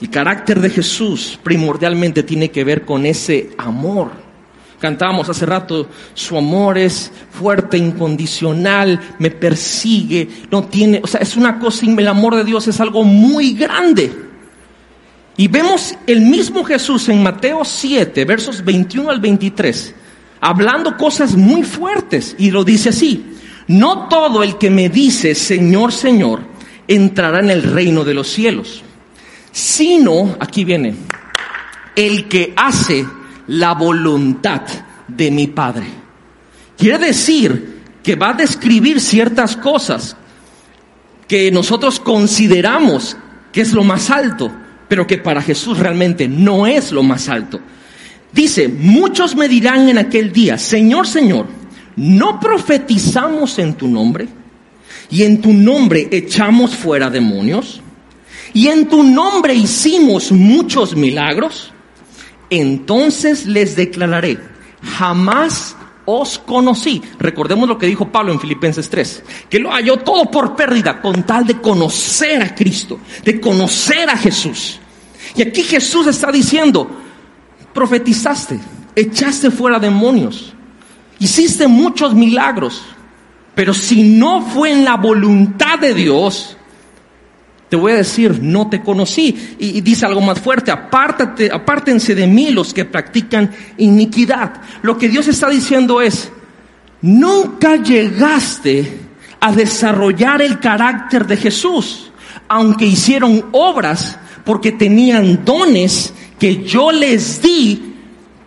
El 0.00 0.10
carácter 0.10 0.60
de 0.60 0.70
Jesús 0.70 1.38
primordialmente 1.42 2.22
tiene 2.22 2.50
que 2.50 2.64
ver 2.64 2.84
con 2.84 3.06
ese 3.06 3.50
amor 3.58 4.23
Cantábamos 4.84 5.30
hace 5.30 5.46
rato, 5.46 5.88
su 6.12 6.36
amor 6.36 6.76
es 6.76 7.10
fuerte, 7.30 7.78
incondicional, 7.78 9.00
me 9.18 9.30
persigue, 9.30 10.28
no 10.50 10.64
tiene, 10.64 11.00
o 11.02 11.06
sea, 11.06 11.22
es 11.22 11.38
una 11.38 11.58
cosa, 11.58 11.86
el 11.86 12.06
amor 12.06 12.36
de 12.36 12.44
Dios 12.44 12.68
es 12.68 12.78
algo 12.80 13.02
muy 13.02 13.54
grande. 13.54 14.12
Y 15.38 15.48
vemos 15.48 15.94
el 16.06 16.20
mismo 16.20 16.64
Jesús 16.64 17.08
en 17.08 17.22
Mateo 17.22 17.64
7, 17.64 18.26
versos 18.26 18.62
21 18.62 19.08
al 19.08 19.20
23, 19.20 19.94
hablando 20.42 20.98
cosas 20.98 21.34
muy 21.34 21.62
fuertes, 21.62 22.36
y 22.38 22.50
lo 22.50 22.62
dice 22.62 22.90
así, 22.90 23.24
no 23.66 24.06
todo 24.08 24.42
el 24.42 24.58
que 24.58 24.68
me 24.68 24.90
dice, 24.90 25.34
Señor, 25.34 25.92
Señor, 25.92 26.40
entrará 26.86 27.38
en 27.40 27.48
el 27.48 27.62
reino 27.62 28.04
de 28.04 28.12
los 28.12 28.28
cielos, 28.28 28.82
sino, 29.50 30.36
aquí 30.40 30.62
viene, 30.62 30.94
el 31.96 32.28
que 32.28 32.52
hace 32.54 33.06
la 33.48 33.74
voluntad 33.74 34.62
de 35.08 35.30
mi 35.30 35.46
Padre. 35.46 35.86
Quiere 36.76 36.98
decir 36.98 37.82
que 38.02 38.16
va 38.16 38.30
a 38.30 38.34
describir 38.34 39.00
ciertas 39.00 39.56
cosas 39.56 40.16
que 41.28 41.50
nosotros 41.50 42.00
consideramos 42.00 43.16
que 43.52 43.60
es 43.60 43.72
lo 43.72 43.84
más 43.84 44.10
alto, 44.10 44.50
pero 44.88 45.06
que 45.06 45.18
para 45.18 45.40
Jesús 45.40 45.78
realmente 45.78 46.28
no 46.28 46.66
es 46.66 46.92
lo 46.92 47.02
más 47.02 47.28
alto. 47.28 47.60
Dice, 48.32 48.68
muchos 48.68 49.36
me 49.36 49.48
dirán 49.48 49.88
en 49.88 49.98
aquel 49.98 50.32
día, 50.32 50.58
Señor, 50.58 51.06
Señor, 51.06 51.46
¿no 51.96 52.40
profetizamos 52.40 53.58
en 53.60 53.74
tu 53.74 53.86
nombre? 53.86 54.26
¿Y 55.10 55.22
en 55.22 55.40
tu 55.40 55.52
nombre 55.52 56.08
echamos 56.10 56.74
fuera 56.74 57.10
demonios? 57.10 57.80
¿Y 58.52 58.68
en 58.68 58.88
tu 58.88 59.02
nombre 59.02 59.54
hicimos 59.54 60.32
muchos 60.32 60.96
milagros? 60.96 61.73
Entonces 62.60 63.46
les 63.46 63.76
declararé, 63.76 64.38
jamás 64.82 65.76
os 66.06 66.38
conocí. 66.38 67.02
Recordemos 67.18 67.68
lo 67.68 67.78
que 67.78 67.86
dijo 67.86 68.10
Pablo 68.10 68.32
en 68.32 68.40
Filipenses 68.40 68.88
3, 68.90 69.24
que 69.48 69.58
lo 69.58 69.70
halló 69.70 69.98
todo 69.98 70.30
por 70.30 70.54
pérdida 70.54 71.00
con 71.00 71.22
tal 71.24 71.46
de 71.46 71.60
conocer 71.60 72.42
a 72.42 72.54
Cristo, 72.54 73.00
de 73.24 73.40
conocer 73.40 74.08
a 74.10 74.16
Jesús. 74.16 74.80
Y 75.34 75.42
aquí 75.42 75.62
Jesús 75.62 76.06
está 76.06 76.30
diciendo, 76.30 76.88
profetizaste, 77.72 78.60
echaste 78.94 79.50
fuera 79.50 79.78
demonios, 79.78 80.52
hiciste 81.18 81.66
muchos 81.66 82.14
milagros, 82.14 82.82
pero 83.54 83.72
si 83.72 84.02
no 84.02 84.42
fue 84.42 84.72
en 84.72 84.84
la 84.84 84.96
voluntad 84.96 85.78
de 85.78 85.94
Dios, 85.94 86.56
te 87.68 87.76
voy 87.76 87.92
a 87.92 87.96
decir, 87.96 88.40
no 88.42 88.68
te 88.68 88.80
conocí. 88.80 89.56
Y, 89.58 89.80
dice 89.80 90.06
algo 90.06 90.20
más 90.20 90.40
fuerte, 90.40 90.70
apártate, 90.70 91.50
apártense 91.52 92.14
de 92.14 92.26
mí 92.26 92.50
los 92.50 92.72
que 92.72 92.84
practican 92.84 93.50
iniquidad. 93.78 94.60
Lo 94.82 94.96
que 94.96 95.08
Dios 95.08 95.28
está 95.28 95.48
diciendo 95.48 96.00
es, 96.00 96.30
nunca 97.02 97.76
llegaste 97.76 99.00
a 99.40 99.52
desarrollar 99.52 100.42
el 100.42 100.60
carácter 100.60 101.26
de 101.26 101.36
Jesús, 101.36 102.12
aunque 102.48 102.86
hicieron 102.86 103.46
obras 103.52 104.18
porque 104.44 104.72
tenían 104.72 105.44
dones 105.44 106.12
que 106.38 106.64
yo 106.64 106.92
les 106.92 107.40
di 107.40 107.94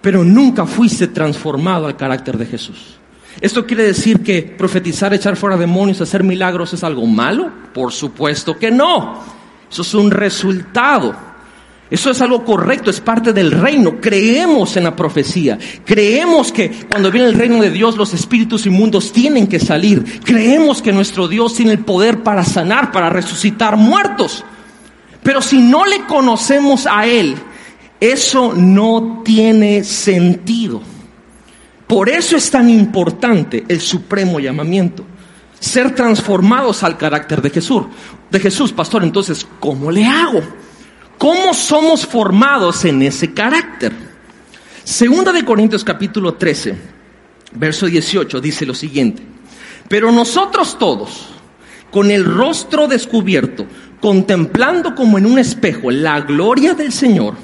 pero 0.07 0.23
nunca 0.23 0.65
fuiste 0.65 1.07
transformado 1.07 1.85
al 1.85 1.97
carácter 1.97 2.37
de 2.37 2.45
Jesús. 2.45 2.97
¿Esto 3.39 3.65
quiere 3.65 3.83
decir 3.83 4.21
que 4.21 4.41
profetizar, 4.41 5.13
echar 5.13 5.35
fuera 5.35 5.57
demonios, 5.57 6.01
hacer 6.01 6.23
milagros 6.23 6.73
es 6.73 6.83
algo 6.83 7.05
malo? 7.05 7.51
Por 7.73 7.91
supuesto 7.91 8.57
que 8.57 8.71
no. 8.71 9.21
Eso 9.69 9.81
es 9.83 9.93
un 9.93 10.09
resultado. 10.09 11.15
Eso 11.89 12.11
es 12.11 12.21
algo 12.21 12.43
correcto, 12.43 12.89
es 12.89 12.99
parte 12.99 13.31
del 13.31 13.51
reino. 13.51 14.01
Creemos 14.01 14.75
en 14.75 14.85
la 14.85 14.95
profecía. 14.95 15.57
Creemos 15.85 16.51
que 16.51 16.85
cuando 16.89 17.11
viene 17.11 17.27
el 17.27 17.35
reino 17.35 17.61
de 17.61 17.69
Dios 17.69 17.95
los 17.95 18.13
espíritus 18.13 18.65
inmundos 18.65 19.13
tienen 19.13 19.47
que 19.47 19.59
salir. 19.59 20.21
Creemos 20.23 20.81
que 20.81 20.91
nuestro 20.91 21.27
Dios 21.27 21.53
tiene 21.53 21.73
el 21.73 21.85
poder 21.85 22.23
para 22.23 22.43
sanar, 22.43 22.91
para 22.91 23.09
resucitar 23.09 23.77
muertos. 23.77 24.43
Pero 25.23 25.41
si 25.41 25.59
no 25.59 25.85
le 25.85 26.05
conocemos 26.05 26.87
a 26.87 27.05
Él, 27.05 27.35
eso 27.99 28.53
no 28.53 29.21
tiene 29.23 29.83
sentido. 29.83 30.81
Por 31.87 32.09
eso 32.09 32.35
es 32.35 32.51
tan 32.51 32.69
importante 32.69 33.63
el 33.67 33.79
supremo 33.79 34.39
llamamiento. 34.39 35.05
Ser 35.59 35.95
transformados 35.95 36.83
al 36.83 36.97
carácter 36.97 37.41
de 37.41 37.49
Jesús. 37.49 37.83
De 38.29 38.39
Jesús, 38.39 38.73
pastor, 38.73 39.03
entonces, 39.03 39.47
¿cómo 39.59 39.89
le 39.89 40.05
hago? 40.05 40.41
¿Cómo 41.17 41.53
somos 41.53 42.05
formados 42.05 42.83
en 42.85 43.01
ese 43.01 43.33
carácter? 43.33 43.93
Segunda 44.83 45.31
de 45.31 45.43
Corintios 45.43 45.83
capítulo 45.83 46.35
13, 46.35 46.75
verso 47.53 47.87
18 47.87 48.39
dice 48.39 48.65
lo 48.65 48.73
siguiente. 48.73 49.23
Pero 49.87 50.11
nosotros 50.11 50.77
todos, 50.77 51.27
con 51.89 52.11
el 52.11 52.23
rostro 52.23 52.87
descubierto, 52.87 53.65
contemplando 53.99 54.93
como 54.93 55.17
en 55.17 55.25
un 55.25 55.39
espejo 55.39 55.89
la 55.89 56.21
gloria 56.21 56.73
del 56.73 56.91
Señor, 56.91 57.35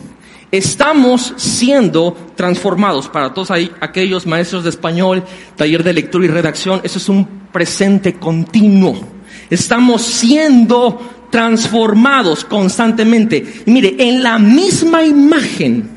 estamos 0.53 1.33
siendo 1.37 2.15
transformados. 2.35 3.09
Para 3.09 3.33
todos 3.33 3.49
aquellos 3.81 4.27
maestros 4.27 4.63
de 4.63 4.69
español, 4.69 5.23
taller 5.57 5.83
de 5.83 5.93
lectura 5.93 6.25
y 6.25 6.27
redacción, 6.27 6.79
eso 6.83 6.99
es 6.99 7.09
un 7.09 7.25
presente 7.51 8.13
continuo. 8.13 9.03
Estamos 9.49 10.03
siendo 10.03 11.27
transformados 11.31 12.45
constantemente. 12.45 13.63
Mire, 13.65 13.95
en 13.97 14.21
la 14.21 14.37
misma 14.37 15.03
imagen, 15.03 15.89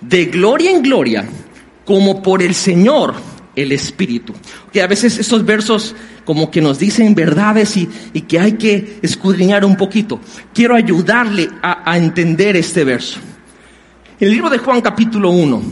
de 0.00 0.26
gloria 0.26 0.70
en 0.70 0.80
gloria, 0.80 1.28
como 1.84 2.22
por 2.22 2.44
el 2.44 2.54
Señor, 2.54 3.14
el 3.56 3.72
Espíritu. 3.72 4.34
Que 4.72 4.82
a 4.82 4.86
veces 4.86 5.18
estos 5.18 5.44
versos 5.44 5.96
como 6.24 6.48
que 6.48 6.60
nos 6.60 6.78
dicen 6.78 7.12
verdades 7.12 7.76
y, 7.76 7.88
que 8.20 8.38
hay 8.38 8.52
que 8.52 9.00
escudriñar 9.02 9.64
un 9.64 9.76
poquito. 9.76 10.20
Quiero 10.54 10.76
ayudarle 10.76 11.48
a 11.60 11.96
entender 11.98 12.54
este 12.54 12.84
verso. 12.84 13.18
El 14.20 14.32
libro 14.32 14.50
de 14.50 14.58
Juan 14.58 14.80
capítulo 14.80 15.30
1, 15.30 15.62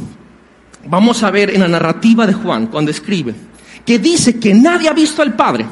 vamos 0.87 1.20
a 1.24 1.32
ver 1.32 1.50
en 1.50 1.62
la 1.62 1.68
narrativa 1.68 2.28
de 2.28 2.32
Juan 2.32 2.68
cuando 2.68 2.92
escribe, 2.92 3.35
que 3.85 3.98
dice 3.98 4.38
que 4.38 4.54
nadie 4.54 4.88
ha 4.88 4.92
visto 4.92 5.20
al 5.20 5.35
Padre, 5.35 5.66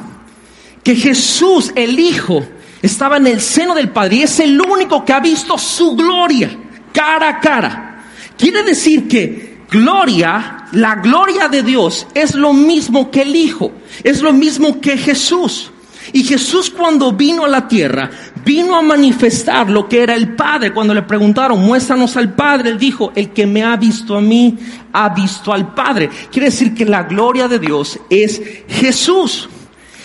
que 0.83 0.93
Jesús, 0.93 1.71
el 1.73 1.97
Hijo, 1.97 2.45
estaba 2.81 3.15
en 3.15 3.27
el 3.27 3.39
seno 3.39 3.73
del 3.75 3.91
Padre 3.91 4.17
y 4.17 4.23
es 4.23 4.41
el 4.41 4.59
único 4.59 5.05
que 5.05 5.13
ha 5.13 5.21
visto 5.21 5.57
su 5.57 5.95
gloria 5.95 6.51
cara 6.91 7.29
a 7.29 7.39
cara. 7.39 8.03
Quiere 8.37 8.61
decir 8.63 9.07
que 9.07 9.59
gloria, 9.71 10.65
la 10.73 10.95
gloria 10.95 11.47
de 11.47 11.63
Dios 11.63 12.07
es 12.13 12.35
lo 12.35 12.51
mismo 12.51 13.09
que 13.09 13.21
el 13.21 13.37
Hijo, 13.37 13.71
es 14.03 14.21
lo 14.21 14.33
mismo 14.33 14.81
que 14.81 14.97
Jesús. 14.97 15.71
Y 16.11 16.25
Jesús 16.25 16.69
cuando 16.69 17.13
vino 17.13 17.45
a 17.45 17.47
la 17.47 17.69
tierra, 17.69 18.11
vino 18.45 18.75
a 18.75 18.81
manifestar 18.81 19.69
lo 19.69 19.89
que 19.89 20.03
era 20.03 20.13
el 20.13 20.35
Padre. 20.35 20.71
Cuando 20.71 20.93
le 20.93 21.01
preguntaron, 21.01 21.59
muéstranos 21.59 22.15
al 22.15 22.33
Padre, 22.35 22.69
él 22.69 22.77
dijo, 22.77 23.11
el 23.15 23.31
que 23.31 23.47
me 23.47 23.63
ha 23.63 23.75
visto 23.75 24.15
a 24.15 24.21
mí, 24.21 24.55
ha 24.93 25.09
visto 25.09 25.51
al 25.51 25.73
Padre. 25.73 26.09
Quiere 26.31 26.49
decir 26.49 26.75
que 26.75 26.85
la 26.85 27.03
gloria 27.03 27.47
de 27.47 27.59
Dios 27.59 27.99
es 28.09 28.41
Jesús. 28.67 29.49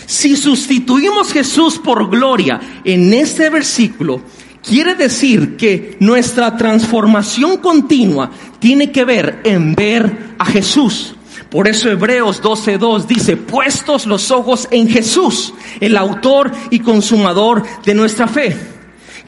Si 0.07 0.35
sustituimos 0.35 1.31
Jesús 1.31 1.79
por 1.79 2.09
gloria 2.09 2.59
en 2.83 3.13
este 3.13 3.49
versículo, 3.49 4.21
quiere 4.61 4.95
decir 4.95 5.55
que 5.55 5.95
nuestra 5.99 6.57
transformación 6.57 7.57
continua 7.57 8.31
tiene 8.59 8.91
que 8.91 9.05
ver 9.05 9.41
en 9.43 9.75
ver 9.75 10.33
a 10.37 10.45
Jesús. 10.45 11.15
Por 11.51 11.67
eso 11.67 11.89
Hebreos 11.89 12.41
12.2 12.41 13.05
dice, 13.05 13.35
puestos 13.35 14.05
los 14.05 14.31
ojos 14.31 14.69
en 14.71 14.87
Jesús, 14.87 15.53
el 15.81 15.97
autor 15.97 16.49
y 16.69 16.79
consumador 16.79 17.61
de 17.83 17.93
nuestra 17.93 18.25
fe. 18.29 18.57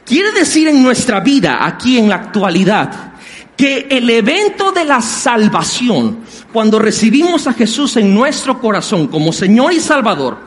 Quiere 0.06 0.32
decir 0.32 0.70
en 0.70 0.82
nuestra 0.82 1.20
vida, 1.20 1.66
aquí 1.66 1.98
en 1.98 2.08
la 2.08 2.16
actualidad, 2.16 3.14
que 3.58 3.88
el 3.90 4.10
evento 4.10 4.72
de 4.72 4.86
la 4.86 5.02
salvación, 5.02 6.20
cuando 6.54 6.80
recibimos 6.80 7.46
a 7.46 7.54
Jesús 7.54 7.98
en 7.98 8.16
nuestro 8.16 8.58
corazón 8.58 9.08
como 9.08 9.34
Señor 9.34 9.74
y 9.74 9.82
Salvador, 9.82 10.38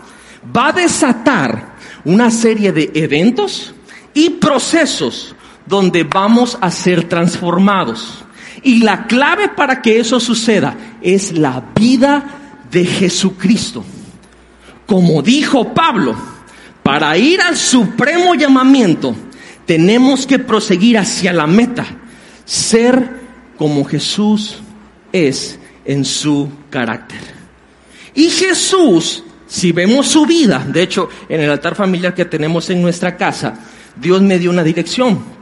va 0.57 0.69
a 0.69 0.73
desatar 0.73 1.77
una 2.07 2.31
serie 2.31 2.73
de 2.73 2.91
eventos 2.95 3.75
y 4.15 4.31
procesos 4.31 5.35
donde 5.67 6.05
vamos 6.05 6.57
a 6.59 6.71
ser 6.71 7.05
transformados. 7.05 8.26
Y 8.67 8.81
la 8.81 9.07
clave 9.07 9.51
para 9.51 9.81
que 9.81 10.01
eso 10.01 10.19
suceda 10.19 10.77
es 11.01 11.31
la 11.39 11.63
vida 11.79 12.25
de 12.69 12.85
Jesucristo. 12.85 13.85
Como 14.87 15.23
dijo 15.23 15.73
Pablo, 15.73 16.17
para 16.83 17.17
ir 17.17 17.41
al 17.41 17.57
supremo 17.57 18.35
llamamiento 18.35 19.15
tenemos 19.67 20.27
que 20.27 20.41
proseguir 20.41 20.99
hacia 20.99 21.33
la 21.33 21.47
meta, 21.47 21.87
ser 22.45 23.09
como 23.57 23.85
Jesús 23.85 24.59
es 25.13 25.61
en 25.85 26.05
su 26.05 26.51
carácter. 26.69 27.21
Y 28.17 28.31
Jesús, 28.31 29.23
si 29.47 29.71
vemos 29.71 30.09
su 30.09 30.27
vida, 30.27 30.67
de 30.67 30.83
hecho 30.83 31.09
en 31.29 31.41
el 31.41 31.51
altar 31.51 31.77
familiar 31.77 32.15
que 32.15 32.25
tenemos 32.25 32.69
en 32.71 32.83
nuestra 32.83 33.17
casa, 33.17 33.61
Dios 33.95 34.23
me 34.23 34.41
dio 34.41 34.51
una 34.51 34.65
dirección 34.65 35.37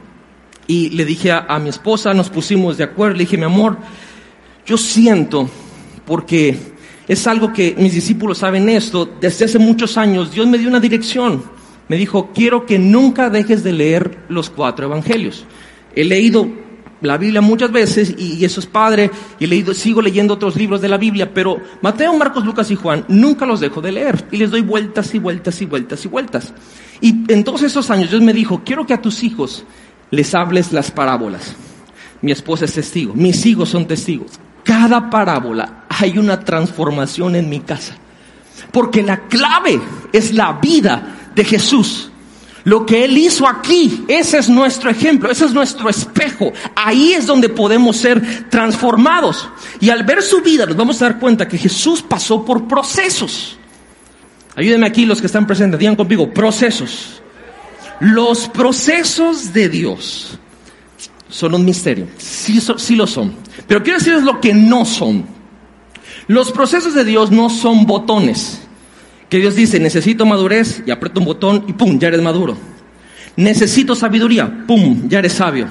y 0.67 0.91
le 0.91 1.05
dije 1.05 1.31
a, 1.33 1.59
mi 1.59 1.69
esposa, 1.69 2.15
nos 2.15 2.31
pusimos 2.31 2.79
de 2.79 2.85
acuerdo, 2.85 3.17
le 3.17 3.25
dije, 3.25 3.37
mi 3.37 3.45
amor, 3.45 3.79
yo 4.67 4.79
siento, 4.79 5.49
porque 6.07 6.57
es 7.07 7.27
algo 7.27 7.53
que 7.53 7.75
mis 7.77 7.93
discípulos 7.93 8.39
saben 8.39 8.69
esto, 8.69 9.09
desde 9.21 9.45
hace 9.45 9.59
muchos 9.59 9.99
años 9.99 10.33
Dios 10.33 10.47
me 10.47 10.59
dio 10.59 10.69
una 10.69 10.81
dirección. 10.81 11.43
Me 11.87 11.97
dijo, 11.97 12.31
quiero 12.35 12.65
que 12.65 12.79
nunca 12.79 13.29
dejes 13.29 13.63
de 13.63 13.73
leer 13.73 14.19
los 14.29 14.49
cuatro 14.49 14.87
evangelios. 14.87 15.45
He 15.95 16.05
leído 16.05 16.49
la 17.03 17.19
Biblia 17.19 17.43
muchas 17.43 17.71
veces 17.71 18.15
y, 18.17 18.43
eso 18.45 18.61
es 18.61 18.67
padre, 18.67 19.11
y 19.39 19.45
he 19.45 19.47
leído, 19.47 19.75
sigo 19.75 20.01
leyendo 20.01 20.35
otros 20.35 20.57
libros 20.57 20.81
de 20.81 20.89
la 20.89 20.97
Biblia, 20.97 21.33
pero 21.35 21.61
Mateo, 21.83 22.17
Marcos, 22.17 22.45
Lucas 22.45 22.71
y 22.71 22.77
Juan 22.77 23.05
nunca 23.09 23.45
los 23.45 23.61
dejo 23.61 23.83
de 23.83 23.93
leer 23.93 24.27
y 24.31 24.39
les 24.39 24.51
doy 24.51 24.63
vueltas 24.63 25.15
y 25.15 25.19
vueltas 25.19 25.61
y 25.61 25.67
vueltas 25.67 26.05
y 26.05 26.09
vueltas. 26.09 26.55
Y 27.03 27.31
en 27.31 27.45
todos 27.45 27.63
esos 27.63 27.91
años 27.91 28.11
Dios 28.11 28.23
me 28.23 28.33
dijo, 28.33 28.63
quiero 28.65 28.87
que 28.87 28.95
a 28.95 29.03
tus 29.03 29.23
hijos 29.23 29.65
les 30.15 30.35
hables 30.35 30.73
las 30.73 30.91
parábolas. 30.91 31.55
Mi 32.23 32.33
esposa 32.33 32.65
es 32.65 32.73
testigo, 32.73 33.13
mis 33.15 33.45
hijos 33.45 33.69
son 33.69 33.87
testigos. 33.87 34.33
Cada 34.63 35.11
parábola 35.11 35.85
hay 35.89 36.17
una 36.19 36.41
transformación 36.41 37.37
en 37.37 37.49
mi 37.49 37.61
casa. 37.61 37.97
Porque 38.73 39.03
la 39.03 39.29
clave 39.29 39.81
es 40.13 40.33
la 40.33 40.55
vida 40.55 41.31
de 41.35 41.45
Jesús. 41.45 42.11
Lo 42.65 42.87
que 42.87 43.05
Él 43.05 43.19
hizo 43.19 43.47
aquí, 43.47 44.05
ese 44.09 44.39
es 44.39 44.49
nuestro 44.49 44.89
ejemplo, 44.89 45.31
ese 45.31 45.45
es 45.45 45.53
nuestro 45.53 45.91
espejo. 45.91 46.51
Ahí 46.75 47.13
es 47.13 47.27
donde 47.27 47.51
podemos 47.51 47.99
ser 47.99 48.49
transformados. 48.49 49.49
Y 49.81 49.91
al 49.91 50.03
ver 50.05 50.23
su 50.23 50.41
vida 50.41 50.65
nos 50.65 50.77
vamos 50.77 51.03
a 51.03 51.11
dar 51.11 51.19
cuenta 51.19 51.47
que 51.47 51.59
Jesús 51.59 52.01
pasó 52.01 52.43
por 52.43 52.67
procesos. 52.67 53.59
Ayúdenme 54.57 54.87
aquí 54.87 55.05
los 55.05 55.21
que 55.21 55.27
están 55.27 55.47
presentes, 55.47 55.79
digan 55.79 55.97
conmigo, 55.97 56.33
procesos. 56.33 57.21
Los 58.01 58.49
procesos 58.49 59.53
de 59.53 59.69
Dios 59.69 60.39
son 61.29 61.55
un 61.55 61.65
misterio, 61.65 62.07
sí, 62.19 62.61
sí 62.77 62.97
lo 62.97 63.07
son. 63.07 63.35
Pero 63.67 63.83
quiero 63.83 63.99
decirles 63.99 64.23
lo 64.23 64.41
que 64.41 64.55
no 64.55 64.85
son. 64.85 65.25
Los 66.27 66.53
procesos 66.53 66.95
de 66.95 67.05
Dios 67.05 67.31
no 67.31 67.51
son 67.51 67.87
botones. 67.87 68.61
Que 69.29 69.39
Dios 69.39 69.55
dice, 69.55 69.81
necesito 69.81 70.27
madurez 70.27 70.83
y 70.87 70.91
aprieto 70.91 71.21
un 71.21 71.27
botón 71.27 71.65
y 71.67 71.73
pum, 71.73 71.99
ya 71.99 72.09
eres 72.09 72.23
maduro. 72.23 72.57
Necesito 73.37 73.95
sabiduría, 73.95 74.65
pum, 74.67 75.09
ya 75.09 75.19
eres 75.19 75.33
sabio. 75.33 75.69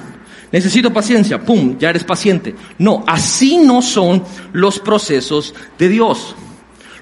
Necesito 0.52 0.92
paciencia, 0.92 1.40
pum, 1.40 1.78
ya 1.78 1.90
eres 1.90 2.04
paciente. 2.04 2.54
No, 2.78 3.04
así 3.06 3.58
no 3.58 3.82
son 3.82 4.22
los 4.52 4.78
procesos 4.78 5.54
de 5.78 5.88
Dios. 5.88 6.36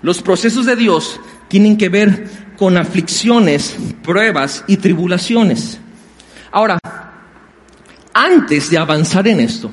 Los 0.02 0.22
procesos 0.22 0.66
de 0.66 0.76
Dios 0.76 1.20
tienen 1.48 1.76
que 1.76 1.88
ver 1.88 2.30
con 2.62 2.78
aflicciones, 2.78 3.76
pruebas 4.04 4.62
y 4.68 4.76
tribulaciones. 4.76 5.80
Ahora, 6.52 6.78
antes 8.14 8.70
de 8.70 8.78
avanzar 8.78 9.26
en 9.26 9.40
esto, 9.40 9.68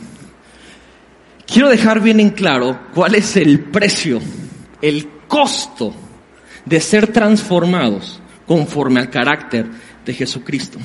quiero 1.45 1.69
dejar 1.69 1.99
bien 2.01 2.19
en 2.19 2.31
claro 2.31 2.79
cuál 2.95 3.13
es 3.13 3.37
el 3.37 3.59
precio, 3.59 4.19
el 4.81 5.07
costo 5.27 5.93
de 6.65 6.81
ser 6.81 7.13
transformados 7.13 8.19
conforme 8.47 9.01
al 9.01 9.11
carácter 9.11 9.67
de 10.03 10.11
Jesucristo. 10.11 10.79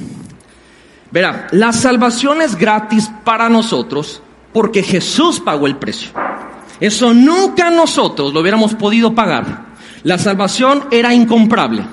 Verá, 1.11 1.47
la 1.53 1.73
salvación 1.73 2.43
es 2.43 2.55
gratis 2.55 3.11
para 3.25 3.49
nosotros 3.49 4.21
porque 4.53 4.83
Jesús 4.83 5.41
pagó 5.41 5.67
el 5.67 5.77
precio. 5.77 6.11
Eso 6.81 7.15
nunca 7.15 7.71
nosotros 7.71 8.35
lo 8.35 8.41
hubiéramos 8.41 8.75
podido 8.75 9.15
pagar. 9.15 9.73
La 10.05 10.19
salvación 10.19 10.85
era 10.91 11.13
incomparable. 11.13 11.85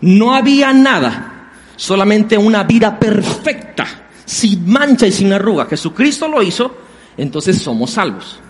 No 0.00 0.34
había 0.34 0.72
nada, 0.72 1.50
solamente 1.76 2.38
una 2.38 2.62
vida 2.62 2.98
perfecta, 2.98 3.86
sin 4.24 4.68
mancha 4.68 5.06
y 5.06 5.12
sin 5.12 5.32
arruga. 5.32 5.66
Jesucristo 5.66 6.28
lo 6.28 6.42
hizo, 6.42 6.76
entonces 7.16 7.60
somos 7.60 7.90
salvos. 7.90 8.40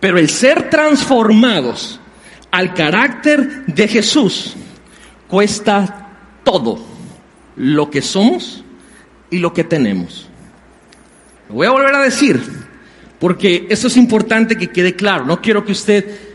Pero 0.00 0.18
el 0.18 0.30
ser 0.30 0.70
transformados 0.70 2.00
al 2.50 2.72
carácter 2.72 3.66
de 3.66 3.86
Jesús 3.86 4.54
cuesta 5.28 6.08
todo 6.42 6.82
lo 7.56 7.90
que 7.90 8.00
somos 8.00 8.64
y 9.30 9.38
lo 9.38 9.52
que 9.52 9.64
tenemos. 9.64 10.28
Lo 11.50 11.56
voy 11.56 11.66
a 11.66 11.72
volver 11.72 11.94
a 11.94 12.00
decir, 12.00 12.40
porque 13.18 13.66
eso 13.68 13.88
es 13.88 13.98
importante 13.98 14.56
que 14.56 14.70
quede 14.70 14.96
claro. 14.96 15.26
No 15.26 15.42
quiero 15.42 15.62
que 15.64 15.72
usted 15.72 16.29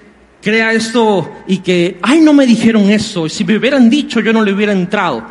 crea 0.45 0.73
esto 0.73 1.27
y 1.47 1.57
que, 1.57 1.97
ay, 2.03 2.21
no 2.21 2.31
me 2.31 2.45
dijeron 2.45 2.87
eso, 2.91 3.27
si 3.27 3.43
me 3.43 3.57
hubieran 3.57 3.89
dicho 3.89 4.19
yo 4.19 4.31
no 4.31 4.43
le 4.43 4.53
hubiera 4.53 4.73
entrado. 4.73 5.23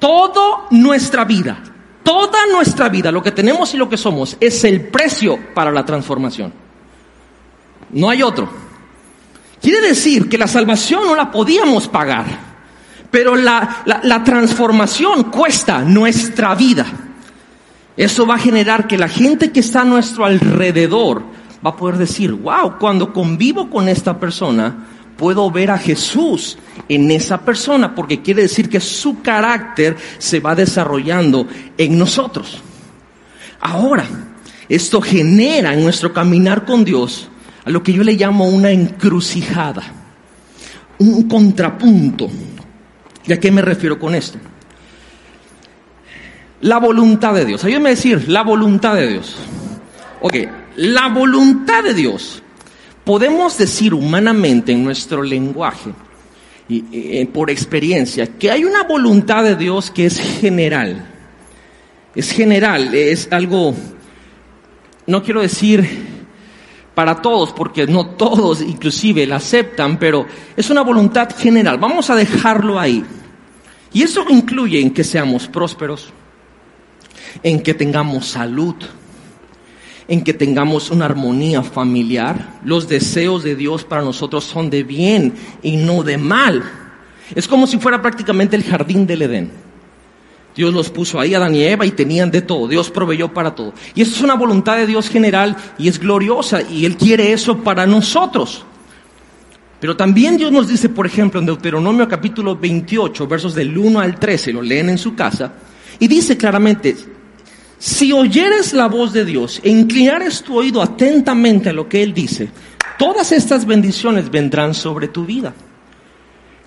Toda 0.00 0.66
nuestra 0.72 1.24
vida, 1.24 1.62
toda 2.02 2.46
nuestra 2.52 2.88
vida, 2.88 3.12
lo 3.12 3.22
que 3.22 3.30
tenemos 3.30 3.72
y 3.74 3.76
lo 3.76 3.88
que 3.88 3.96
somos, 3.96 4.36
es 4.40 4.64
el 4.64 4.88
precio 4.88 5.38
para 5.54 5.70
la 5.70 5.84
transformación. 5.84 6.52
No 7.90 8.10
hay 8.10 8.24
otro. 8.24 8.50
Quiere 9.62 9.86
decir 9.86 10.28
que 10.28 10.36
la 10.36 10.48
salvación 10.48 11.04
no 11.04 11.14
la 11.14 11.30
podíamos 11.30 11.86
pagar, 11.86 12.26
pero 13.08 13.36
la, 13.36 13.84
la 14.02 14.24
transformación 14.24 15.30
cuesta 15.30 15.82
nuestra 15.82 16.56
vida. 16.56 16.86
Eso 17.96 18.26
va 18.26 18.34
a 18.34 18.38
generar 18.38 18.88
que 18.88 18.98
la 18.98 19.08
gente 19.08 19.52
que 19.52 19.60
está 19.60 19.82
a 19.82 19.84
nuestro 19.84 20.24
alrededor 20.24 21.22
va 21.64 21.70
a 21.70 21.76
poder 21.76 21.98
decir, 21.98 22.32
wow, 22.32 22.78
cuando 22.78 23.12
convivo 23.12 23.68
con 23.68 23.88
esta 23.88 24.18
persona, 24.18 24.86
puedo 25.16 25.50
ver 25.50 25.70
a 25.70 25.78
Jesús 25.78 26.56
en 26.88 27.10
esa 27.10 27.42
persona, 27.42 27.94
porque 27.94 28.22
quiere 28.22 28.42
decir 28.42 28.70
que 28.70 28.80
su 28.80 29.20
carácter 29.20 29.96
se 30.18 30.40
va 30.40 30.54
desarrollando 30.54 31.46
en 31.76 31.98
nosotros. 31.98 32.62
Ahora, 33.60 34.06
esto 34.68 35.02
genera 35.02 35.74
en 35.74 35.82
nuestro 35.82 36.12
caminar 36.12 36.64
con 36.64 36.84
Dios 36.84 37.28
a 37.64 37.70
lo 37.70 37.82
que 37.82 37.92
yo 37.92 38.02
le 38.02 38.14
llamo 38.14 38.48
una 38.48 38.70
encrucijada, 38.70 39.82
un 40.98 41.28
contrapunto. 41.28 42.30
¿Y 43.26 43.32
a 43.34 43.38
qué 43.38 43.50
me 43.50 43.60
refiero 43.60 43.98
con 43.98 44.14
esto? 44.14 44.38
La 46.62 46.78
voluntad 46.78 47.34
de 47.34 47.44
Dios. 47.44 47.62
Ayúdame 47.64 47.90
a 47.90 47.94
decir, 47.94 48.28
la 48.28 48.42
voluntad 48.42 48.94
de 48.94 49.08
Dios. 49.08 49.36
Ok, 50.22 50.34
la 50.76 51.08
voluntad 51.08 51.82
de 51.84 51.94
Dios. 51.94 52.42
Podemos 53.04 53.58
decir 53.58 53.94
humanamente 53.94 54.72
en 54.72 54.84
nuestro 54.84 55.22
lenguaje 55.22 55.90
y, 56.68 56.84
eh, 56.92 57.26
por 57.26 57.50
experiencia 57.50 58.26
que 58.26 58.50
hay 58.50 58.64
una 58.64 58.84
voluntad 58.84 59.42
de 59.42 59.56
Dios 59.56 59.90
que 59.90 60.06
es 60.06 60.18
general. 60.18 61.06
Es 62.14 62.32
general, 62.32 62.94
es 62.94 63.28
algo, 63.30 63.74
no 65.06 65.22
quiero 65.22 65.40
decir 65.40 66.10
para 66.94 67.22
todos, 67.22 67.52
porque 67.52 67.86
no 67.86 68.10
todos 68.10 68.60
inclusive 68.60 69.26
la 69.26 69.36
aceptan, 69.36 69.98
pero 69.98 70.26
es 70.56 70.70
una 70.70 70.82
voluntad 70.82 71.30
general. 71.36 71.78
Vamos 71.78 72.10
a 72.10 72.16
dejarlo 72.16 72.78
ahí. 72.78 73.04
Y 73.92 74.02
eso 74.02 74.24
incluye 74.28 74.80
en 74.80 74.92
que 74.92 75.02
seamos 75.02 75.48
prósperos, 75.48 76.12
en 77.42 77.62
que 77.62 77.74
tengamos 77.74 78.26
salud, 78.26 78.74
en 80.10 80.24
que 80.24 80.34
tengamos 80.34 80.90
una 80.90 81.04
armonía 81.04 81.62
familiar. 81.62 82.58
Los 82.64 82.88
deseos 82.88 83.44
de 83.44 83.54
Dios 83.54 83.84
para 83.84 84.02
nosotros 84.02 84.42
son 84.42 84.68
de 84.68 84.82
bien 84.82 85.34
y 85.62 85.76
no 85.76 86.02
de 86.02 86.18
mal. 86.18 86.64
Es 87.32 87.46
como 87.46 87.68
si 87.68 87.78
fuera 87.78 88.02
prácticamente 88.02 88.56
el 88.56 88.64
jardín 88.64 89.06
del 89.06 89.22
Edén. 89.22 89.52
Dios 90.56 90.74
los 90.74 90.90
puso 90.90 91.20
ahí, 91.20 91.32
Adán 91.32 91.54
y 91.54 91.62
Eva, 91.62 91.86
y 91.86 91.92
tenían 91.92 92.32
de 92.32 92.42
todo. 92.42 92.66
Dios 92.66 92.90
proveyó 92.90 93.32
para 93.32 93.54
todo. 93.54 93.72
Y 93.94 94.02
eso 94.02 94.16
es 94.16 94.20
una 94.20 94.34
voluntad 94.34 94.78
de 94.78 94.88
Dios 94.88 95.08
general 95.08 95.56
y 95.78 95.86
es 95.86 96.00
gloriosa, 96.00 96.60
y 96.60 96.86
Él 96.86 96.96
quiere 96.96 97.32
eso 97.32 97.58
para 97.58 97.86
nosotros. 97.86 98.64
Pero 99.78 99.96
también 99.96 100.36
Dios 100.36 100.50
nos 100.50 100.66
dice, 100.66 100.88
por 100.88 101.06
ejemplo, 101.06 101.38
en 101.38 101.46
Deuteronomio 101.46 102.08
capítulo 102.08 102.56
28, 102.56 103.28
versos 103.28 103.54
del 103.54 103.78
1 103.78 104.00
al 104.00 104.18
13, 104.18 104.54
lo 104.54 104.60
leen 104.60 104.90
en 104.90 104.98
su 104.98 105.14
casa, 105.14 105.52
y 106.00 106.08
dice 106.08 106.36
claramente, 106.36 106.96
si 107.80 108.12
oyeres 108.12 108.74
la 108.74 108.88
voz 108.88 109.14
de 109.14 109.24
Dios 109.24 109.58
e 109.64 109.70
inclinares 109.70 110.42
tu 110.42 110.58
oído 110.58 110.82
atentamente 110.82 111.70
a 111.70 111.72
lo 111.72 111.88
que 111.88 112.02
Él 112.02 112.12
dice, 112.12 112.50
todas 112.98 113.32
estas 113.32 113.64
bendiciones 113.64 114.30
vendrán 114.30 114.74
sobre 114.74 115.08
tu 115.08 115.24
vida. 115.24 115.54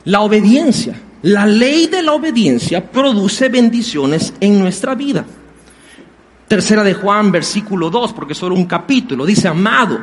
La 0.05 0.21
obediencia, 0.21 0.99
la 1.21 1.45
ley 1.45 1.85
de 1.85 2.01
la 2.01 2.13
obediencia 2.13 2.91
produce 2.91 3.47
bendiciones 3.47 4.33
en 4.39 4.59
nuestra 4.59 4.95
vida. 4.95 5.23
Tercera 6.47 6.83
de 6.83 6.95
Juan, 6.95 7.31
versículo 7.31 7.91
2, 7.91 8.11
porque 8.13 8.33
solo 8.33 8.55
un 8.55 8.65
capítulo, 8.65 9.23
dice, 9.23 9.47
amado, 9.47 9.99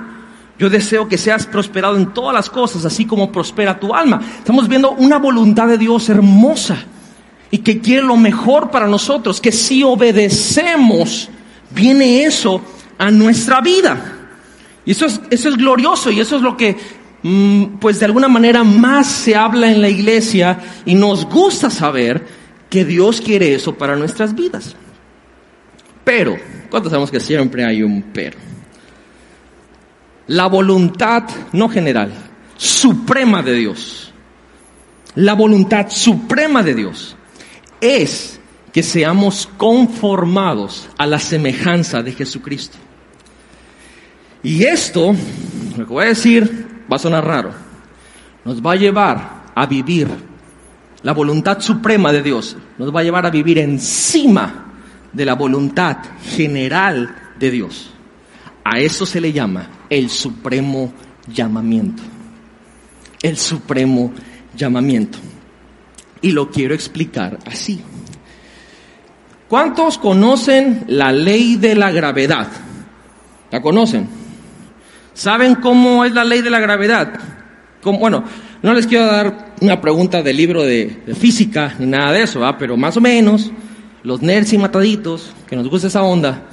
yo 0.61 0.71
deseo 0.71 1.09
que 1.09 1.19
seas 1.19 1.45
prosperado 1.45 1.97
en 1.97 2.15
todas 2.15 2.33
las 2.33 2.49
cosas, 2.49 2.85
así 2.85 3.05
como 3.05 3.33
prospera 3.33 3.81
tu 3.81 3.93
alma. 3.93 4.21
Estamos 4.39 4.69
viendo 4.69 4.93
una 4.93 5.19
voluntad 5.19 5.67
de 5.67 5.77
Dios 5.77 6.09
hermosa 6.09 6.79
y 7.51 7.59
que 7.59 7.81
quiere 7.81 8.03
lo 8.03 8.17
mejor 8.17 8.71
para 8.71 8.87
nosotros, 8.87 9.41
que 9.41 9.53
si 9.53 9.83
obedecemos, 9.83 11.29
viene 11.71 12.25
eso 12.25 12.63
a 12.97 13.11
nuestra 13.11 13.61
vida. 13.61 14.19
Y 14.85 14.93
eso 14.93 15.07
es, 15.07 15.21
eso 15.31 15.49
es 15.49 15.57
glorioso 15.57 16.11
y 16.11 16.21
eso 16.21 16.37
es 16.37 16.43
lo 16.43 16.57
que, 16.57 16.77
mm, 17.23 17.79
pues 17.81 17.99
de 17.99 18.07
alguna 18.07 18.29
manera 18.29 18.63
más 18.63 19.09
se 19.09 19.35
habla 19.35 19.71
en 19.71 19.83
la 19.83 19.89
iglesia 19.89 20.59
y 20.85 20.95
nos 20.95 21.25
gusta 21.27 21.71
saber 21.71 22.25
que 22.69 22.85
Dios 22.85 23.21
quiere 23.21 23.53
eso 23.55 23.75
para 23.75 23.97
nuestras 23.97 24.35
vidas. 24.35 24.77
Pero, 26.05 26.37
¿cuántos 26.71 26.91
sabemos 26.91 27.11
que 27.11 27.21
siempre 27.21 27.65
hay 27.65 27.83
un 27.83 28.03
pero? 28.13 28.39
La 30.29 30.47
voluntad, 30.47 31.25
no 31.53 31.69
general, 31.69 32.13
suprema 32.57 33.43
de 33.43 33.55
Dios. 33.55 34.13
La 35.17 35.35
voluntad 35.35 35.91
suprema 35.91 36.63
de 36.63 36.75
Dios 36.75 37.17
es 37.81 38.41
que 38.73 38.83
seamos 38.83 39.49
conformados 39.57 40.89
a 40.97 41.07
la 41.07 41.19
semejanza 41.19 42.03
de 42.03 42.13
Jesucristo. 42.13 42.79
Y 44.43 44.65
esto, 44.65 45.15
lo 45.77 45.87
que 45.87 45.93
voy 45.93 46.05
a 46.05 46.09
decir, 46.09 46.69
va 46.91 46.97
a 46.97 47.01
sonar 47.01 47.27
raro, 47.27 47.53
nos 48.45 48.65
va 48.65 48.73
a 48.73 48.77
llevar 48.77 49.43
a 49.55 49.67
vivir 49.67 50.09
la 51.03 51.13
voluntad 51.13 51.61
suprema 51.61 52.13
de 52.13 52.23
Dios, 52.23 52.57
nos 52.79 52.95
va 52.95 53.01
a 53.01 53.03
llevar 53.03 53.27
a 53.27 53.31
vivir 53.31 53.59
encima 53.59 54.67
de 55.13 55.25
la 55.25 55.35
voluntad 55.35 55.99
general 56.23 57.15
de 57.39 57.51
Dios. 57.51 57.91
A 58.65 58.79
eso 58.79 59.05
se 59.05 59.21
le 59.21 59.33
llama 59.33 59.69
el 59.89 60.11
supremo 60.11 60.93
llamamiento. 61.27 62.03
El 63.23 63.37
supremo 63.37 64.13
llamamiento. 64.55 65.19
Y 66.23 66.33
lo 66.33 66.51
quiero 66.51 66.75
explicar 66.75 67.39
así. 67.47 67.81
¿Cuántos 69.49 69.99
conocen 69.99 70.85
la 70.87 71.13
ley 71.13 71.57
de 71.57 71.75
la 71.75 71.91
gravedad? 71.91 72.49
¿La 73.51 73.61
conocen? 73.61 74.09
¿Saben 75.13 75.57
cómo 75.57 76.05
es 76.05 76.13
la 76.13 76.25
ley 76.25 76.41
de 76.41 76.51
la 76.51 76.61
gravedad? 76.61 77.19
Bueno, 77.83 78.23
no 78.63 78.75
les 78.75 78.87
quiero 78.87 79.07
dar 79.07 79.55
una 79.61 79.81
pregunta 79.81 80.23
del 80.23 80.37
libro 80.37 80.63
de, 80.63 81.03
física 81.19 81.75
ni 81.79 81.87
nada 81.87 82.13
de 82.13 82.23
eso, 82.23 82.41
pero 82.59 82.77
más 82.77 82.97
o 82.97 83.01
menos, 83.01 83.51
los 84.03 84.23
nerds 84.23 84.53
y 84.53 84.59
mataditos, 84.59 85.33
que 85.49 85.57
nos 85.57 85.69
gusta 85.69 85.89
esa 85.89 86.03
onda, 86.03 86.45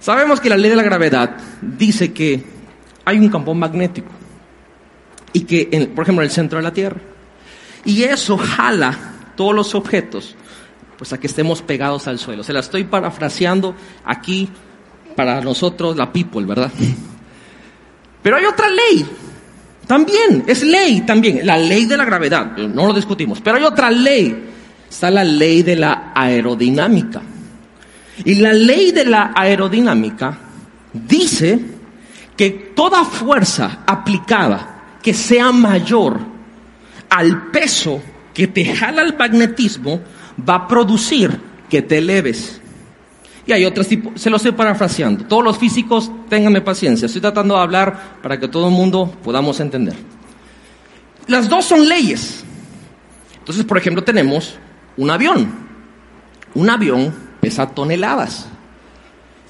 sabemos 0.00 0.40
que 0.40 0.48
la 0.48 0.56
ley 0.56 0.70
de 0.70 0.76
la 0.76 0.82
gravedad 0.82 1.36
dice 1.62 2.12
que 2.12 2.42
hay 3.04 3.18
un 3.18 3.28
campo 3.28 3.54
magnético 3.54 4.10
y 5.32 5.42
que, 5.42 5.90
por 5.94 6.02
ejemplo, 6.02 6.22
en 6.22 6.28
el 6.28 6.34
centro 6.34 6.58
de 6.58 6.62
la 6.64 6.72
Tierra, 6.72 6.96
y 7.84 8.02
eso 8.04 8.36
jala 8.36 8.96
todos 9.36 9.54
los 9.54 9.74
objetos, 9.74 10.36
pues 10.96 11.12
a 11.12 11.18
que 11.18 11.26
estemos 11.26 11.62
pegados 11.62 12.06
al 12.06 12.18
suelo. 12.18 12.42
Se 12.42 12.52
la 12.52 12.60
estoy 12.60 12.84
parafraseando 12.84 13.74
aquí 14.04 14.48
para 15.16 15.40
nosotros, 15.40 15.96
la 15.96 16.12
people, 16.12 16.44
¿verdad? 16.46 16.70
Pero 18.22 18.36
hay 18.36 18.44
otra 18.46 18.68
ley, 18.70 19.06
también, 19.86 20.44
es 20.46 20.62
ley 20.62 21.02
también, 21.02 21.46
la 21.46 21.58
ley 21.58 21.84
de 21.84 21.96
la 21.96 22.04
gravedad, 22.04 22.56
no 22.56 22.86
lo 22.86 22.94
discutimos, 22.94 23.40
pero 23.42 23.58
hay 23.58 23.64
otra 23.64 23.90
ley, 23.90 24.34
está 24.88 25.10
la 25.10 25.24
ley 25.24 25.62
de 25.62 25.76
la 25.76 26.12
aerodinámica. 26.14 27.20
Y 28.24 28.36
la 28.36 28.52
ley 28.52 28.92
de 28.92 29.04
la 29.04 29.32
aerodinámica 29.34 30.38
dice 30.92 31.58
que 32.36 32.72
toda 32.74 33.04
fuerza 33.04 33.80
aplicada 33.86 34.98
que 35.02 35.12
sea 35.12 35.52
mayor 35.52 36.33
al 37.14 37.50
peso 37.52 38.02
que 38.34 38.48
te 38.48 38.64
jala 38.74 39.02
el 39.02 39.16
magnetismo 39.16 40.00
va 40.48 40.56
a 40.56 40.68
producir 40.68 41.40
que 41.70 41.80
te 41.80 41.98
eleves. 41.98 42.60
Y 43.46 43.52
hay 43.52 43.64
otros 43.64 43.86
tipos, 43.86 44.20
se 44.20 44.30
lo 44.30 44.36
estoy 44.36 44.50
parafraseando. 44.50 45.24
Todos 45.26 45.44
los 45.44 45.58
físicos, 45.58 46.10
ténganme 46.28 46.60
paciencia. 46.60 47.06
Estoy 47.06 47.20
tratando 47.20 47.54
de 47.54 47.60
hablar 47.60 48.18
para 48.20 48.40
que 48.40 48.48
todo 48.48 48.66
el 48.66 48.74
mundo 48.74 49.14
podamos 49.22 49.60
entender. 49.60 49.94
Las 51.28 51.48
dos 51.48 51.66
son 51.66 51.88
leyes. 51.88 52.42
Entonces, 53.38 53.64
por 53.64 53.78
ejemplo, 53.78 54.02
tenemos 54.02 54.56
un 54.96 55.10
avión. 55.10 55.54
Un 56.54 56.68
avión 56.68 57.14
pesa 57.40 57.68
toneladas 57.68 58.48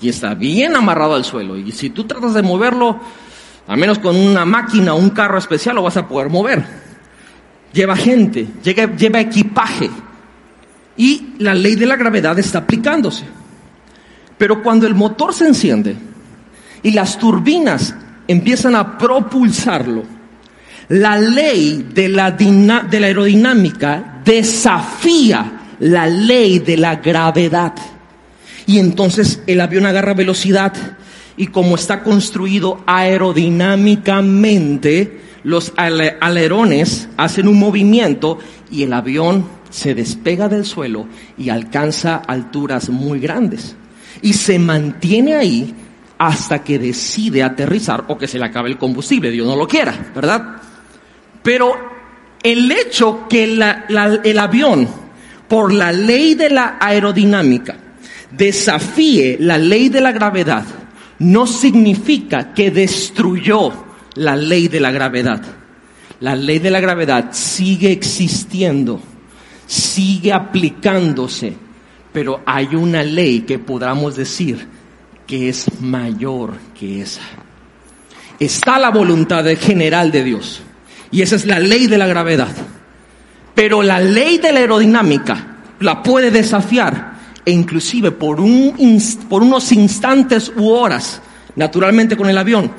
y 0.02 0.10
está 0.10 0.34
bien 0.34 0.76
amarrado 0.76 1.14
al 1.14 1.24
suelo. 1.24 1.56
Y 1.56 1.72
si 1.72 1.88
tú 1.88 2.04
tratas 2.04 2.34
de 2.34 2.42
moverlo, 2.42 3.00
a 3.66 3.76
menos 3.76 3.98
con 4.00 4.16
una 4.16 4.44
máquina 4.44 4.92
o 4.92 4.98
un 4.98 5.10
carro 5.10 5.38
especial, 5.38 5.76
lo 5.76 5.82
vas 5.82 5.96
a 5.96 6.06
poder 6.06 6.28
mover. 6.28 6.83
Lleva 7.74 7.96
gente, 7.96 8.46
lleva 8.62 9.20
equipaje. 9.20 9.90
Y 10.96 11.34
la 11.38 11.54
ley 11.54 11.74
de 11.74 11.86
la 11.86 11.96
gravedad 11.96 12.38
está 12.38 12.60
aplicándose. 12.60 13.24
Pero 14.38 14.62
cuando 14.62 14.86
el 14.86 14.94
motor 14.94 15.34
se 15.34 15.46
enciende 15.46 15.96
y 16.82 16.92
las 16.92 17.18
turbinas 17.18 17.94
empiezan 18.28 18.76
a 18.76 18.96
propulsarlo, 18.96 20.04
la 20.88 21.18
ley 21.18 21.88
de 21.92 22.08
la, 22.08 22.30
de 22.30 23.00
la 23.00 23.06
aerodinámica 23.06 24.20
desafía 24.24 25.60
la 25.80 26.06
ley 26.06 26.60
de 26.60 26.76
la 26.76 26.94
gravedad. 26.96 27.74
Y 28.66 28.78
entonces 28.78 29.42
el 29.46 29.60
avión 29.60 29.86
agarra 29.86 30.14
velocidad 30.14 30.72
y 31.36 31.48
como 31.48 31.74
está 31.74 32.02
construido 32.02 32.82
aerodinámicamente, 32.86 35.20
los 35.44 35.72
alerones 35.76 37.08
hacen 37.18 37.48
un 37.48 37.58
movimiento 37.58 38.38
y 38.70 38.82
el 38.82 38.92
avión 38.94 39.46
se 39.70 39.94
despega 39.94 40.48
del 40.48 40.64
suelo 40.64 41.06
y 41.36 41.50
alcanza 41.50 42.16
alturas 42.16 42.88
muy 42.88 43.20
grandes. 43.20 43.76
Y 44.22 44.32
se 44.32 44.58
mantiene 44.58 45.34
ahí 45.34 45.74
hasta 46.16 46.64
que 46.64 46.78
decide 46.78 47.42
aterrizar 47.42 48.04
o 48.08 48.16
que 48.16 48.26
se 48.26 48.38
le 48.38 48.46
acabe 48.46 48.70
el 48.70 48.78
combustible, 48.78 49.30
Dios 49.30 49.46
no 49.46 49.54
lo 49.54 49.68
quiera, 49.68 50.12
¿verdad? 50.14 50.56
Pero 51.42 51.74
el 52.42 52.70
hecho 52.72 53.26
que 53.28 53.44
el 53.44 54.38
avión, 54.38 54.88
por 55.46 55.74
la 55.74 55.92
ley 55.92 56.34
de 56.34 56.48
la 56.48 56.78
aerodinámica, 56.80 57.76
desafíe 58.30 59.36
la 59.40 59.58
ley 59.58 59.90
de 59.90 60.00
la 60.00 60.12
gravedad, 60.12 60.64
no 61.18 61.46
significa 61.46 62.54
que 62.54 62.70
destruyó 62.70 63.83
la 64.14 64.36
ley 64.36 64.68
de 64.68 64.80
la 64.80 64.90
gravedad. 64.90 65.42
La 66.20 66.34
ley 66.34 66.58
de 66.58 66.70
la 66.70 66.80
gravedad 66.80 67.30
sigue 67.32 67.90
existiendo, 67.90 69.00
sigue 69.66 70.32
aplicándose, 70.32 71.54
pero 72.12 72.40
hay 72.46 72.74
una 72.74 73.02
ley 73.02 73.40
que 73.40 73.58
podamos 73.58 74.16
decir 74.16 74.66
que 75.26 75.48
es 75.48 75.66
mayor 75.80 76.54
que 76.78 77.00
esa. 77.02 77.22
Está 78.38 78.78
la 78.78 78.90
voluntad 78.90 79.44
general 79.58 80.10
de 80.12 80.24
Dios 80.24 80.62
y 81.10 81.22
esa 81.22 81.36
es 81.36 81.46
la 81.46 81.58
ley 81.58 81.86
de 81.86 81.98
la 81.98 82.06
gravedad. 82.06 82.54
Pero 83.54 83.82
la 83.82 84.00
ley 84.00 84.38
de 84.38 84.52
la 84.52 84.60
aerodinámica 84.60 85.58
la 85.80 86.02
puede 86.02 86.30
desafiar 86.30 87.14
e 87.44 87.52
inclusive 87.52 88.10
por, 88.10 88.40
un, 88.40 89.00
por 89.28 89.42
unos 89.42 89.70
instantes 89.72 90.50
u 90.56 90.70
horas, 90.70 91.20
naturalmente 91.56 92.16
con 92.16 92.28
el 92.28 92.38
avión, 92.38 92.72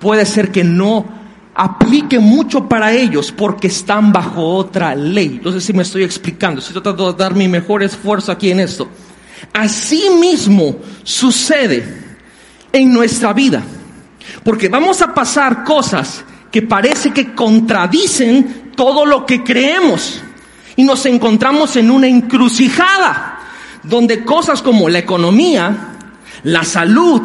puede 0.00 0.26
ser 0.26 0.50
que 0.50 0.64
no 0.64 1.20
aplique 1.54 2.18
mucho 2.18 2.68
para 2.68 2.92
ellos 2.92 3.32
porque 3.32 3.66
están 3.66 4.12
bajo 4.12 4.42
otra 4.42 4.94
ley. 4.94 5.40
Sé 5.44 5.60
si 5.60 5.72
me 5.72 5.82
estoy 5.82 6.04
explicando, 6.04 6.60
estoy 6.60 6.74
tratando 6.74 7.12
de 7.12 7.18
dar 7.18 7.34
mi 7.34 7.48
mejor 7.48 7.82
esfuerzo 7.82 8.32
aquí 8.32 8.50
en 8.50 8.60
esto. 8.60 8.88
Así 9.52 10.08
mismo 10.18 10.76
sucede 11.02 11.84
en 12.72 12.92
nuestra 12.92 13.32
vida, 13.32 13.62
porque 14.44 14.68
vamos 14.68 15.02
a 15.02 15.12
pasar 15.12 15.64
cosas 15.64 16.24
que 16.50 16.62
parece 16.62 17.12
que 17.12 17.34
contradicen 17.34 18.72
todo 18.76 19.04
lo 19.04 19.26
que 19.26 19.42
creemos 19.42 20.22
y 20.76 20.84
nos 20.84 21.04
encontramos 21.06 21.76
en 21.76 21.90
una 21.90 22.06
encrucijada 22.06 23.38
donde 23.82 24.24
cosas 24.24 24.62
como 24.62 24.88
la 24.88 24.98
economía, 24.98 25.94
la 26.44 26.64
salud, 26.64 27.22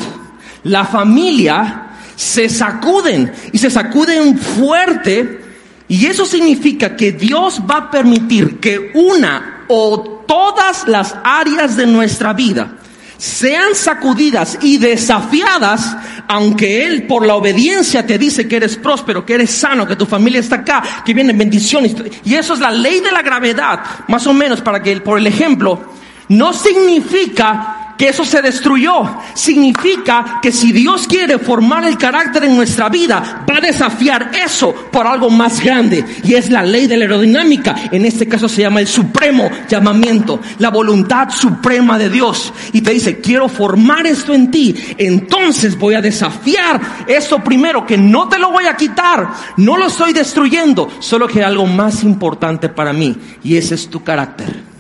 la 0.64 0.86
familia, 0.86 1.85
se 2.16 2.50
sacuden 2.50 3.32
y 3.52 3.58
se 3.58 3.70
sacuden 3.70 4.38
fuerte. 4.38 5.42
Y 5.88 6.06
eso 6.08 6.26
significa 6.26 6.96
que 6.96 7.12
Dios 7.12 7.62
va 7.70 7.78
a 7.78 7.92
permitir 7.92 8.60
que 8.60 8.92
una 8.96 9.66
o 9.68 10.24
todas 10.28 10.88
las 10.88 11.16
áreas 11.24 11.76
de 11.76 11.86
nuestra 11.86 12.34
vida 12.34 12.78
sean 13.18 13.76
sacudidas 13.76 14.58
y 14.62 14.78
desafiadas, 14.78 15.96
aunque 16.28 16.86
Él 16.86 17.08
por 17.08 17.26
la 17.26 17.36
obediencia 17.36 18.06
te 18.06 18.18
dice 18.18 18.48
que 18.48 18.58
eres 18.58 18.76
próspero, 18.76 19.26
que 19.26 19.36
eres 19.36 19.52
sano, 19.52 19.88
que 19.88 19.96
tu 19.96 20.06
familia 20.06 20.40
está 20.40 20.58
acá, 20.58 20.84
que 21.06 21.14
vienen 21.14 21.38
bendiciones. 21.38 21.96
Y 22.24 22.36
eso 22.36 22.54
es 22.56 22.60
la 22.60 22.72
ley 22.72 23.00
de 23.00 23.12
la 23.12 23.22
gravedad, 23.22 23.80
más 24.08 24.28
o 24.28 24.34
menos 24.34 24.62
para 24.62 24.82
que, 24.82 25.00
por 25.02 25.18
el 25.18 25.28
ejemplo, 25.28 25.94
no 26.30 26.52
significa 26.52 27.85
que 27.98 28.10
eso 28.10 28.26
se 28.26 28.42
destruyó. 28.42 29.18
Significa 29.34 30.40
que 30.42 30.52
si 30.52 30.72
Dios 30.72 31.08
quiere 31.08 31.40
formar 31.40 31.86
el 31.86 31.98
carácter 31.98 32.46
en 32.46 32.56
nuestra 32.56 32.90
vida, 32.90 33.46
va 33.50 33.58
a 33.58 33.62
desafiar 33.62 34.32
eso 34.34 34.74
por 34.92 35.08
algo 35.08 35.30
más 35.30 35.62
grande. 35.62 36.04
Y 36.24 36.34
es 36.34 36.50
la 36.50 36.64
ley 36.64 36.88
de 36.88 36.98
la 36.98 37.06
aerodinámica. 37.06 37.76
En 37.92 38.06
este 38.06 38.28
caso 38.28 38.50
se 38.50 38.62
llama 38.62 38.82
el 38.82 38.88
supremo 38.88 39.50
llamamiento, 39.68 40.40
la 40.60 40.70
voluntad 40.70 41.30
suprema 41.30 41.98
de 41.98 42.10
Dios. 42.10 42.54
Y 42.74 42.82
te 42.82 42.92
dice, 42.92 43.20
quiero 43.20 43.48
formar 43.48 44.06
esto 44.08 44.34
en 44.34 44.52
ti. 44.52 44.76
Entonces 44.98 45.78
voy 45.78 45.96
a 45.96 46.02
desafiar 46.02 47.06
eso 47.08 47.40
primero, 47.40 47.86
que 47.86 47.98
no 47.98 48.28
te 48.28 48.40
lo 48.40 48.52
voy 48.52 48.66
a 48.66 48.76
quitar. 48.76 49.30
No 49.58 49.78
lo 49.78 49.88
estoy 49.88 50.14
destruyendo. 50.14 50.90
Solo 51.00 51.28
que 51.28 51.40
hay 51.40 51.46
algo 51.46 51.66
más 51.66 52.04
importante 52.04 52.70
para 52.70 52.94
mí. 52.94 53.16
Y 53.44 53.58
ese 53.58 53.76
es 53.76 53.90
tu 53.90 54.04
carácter. 54.04 54.75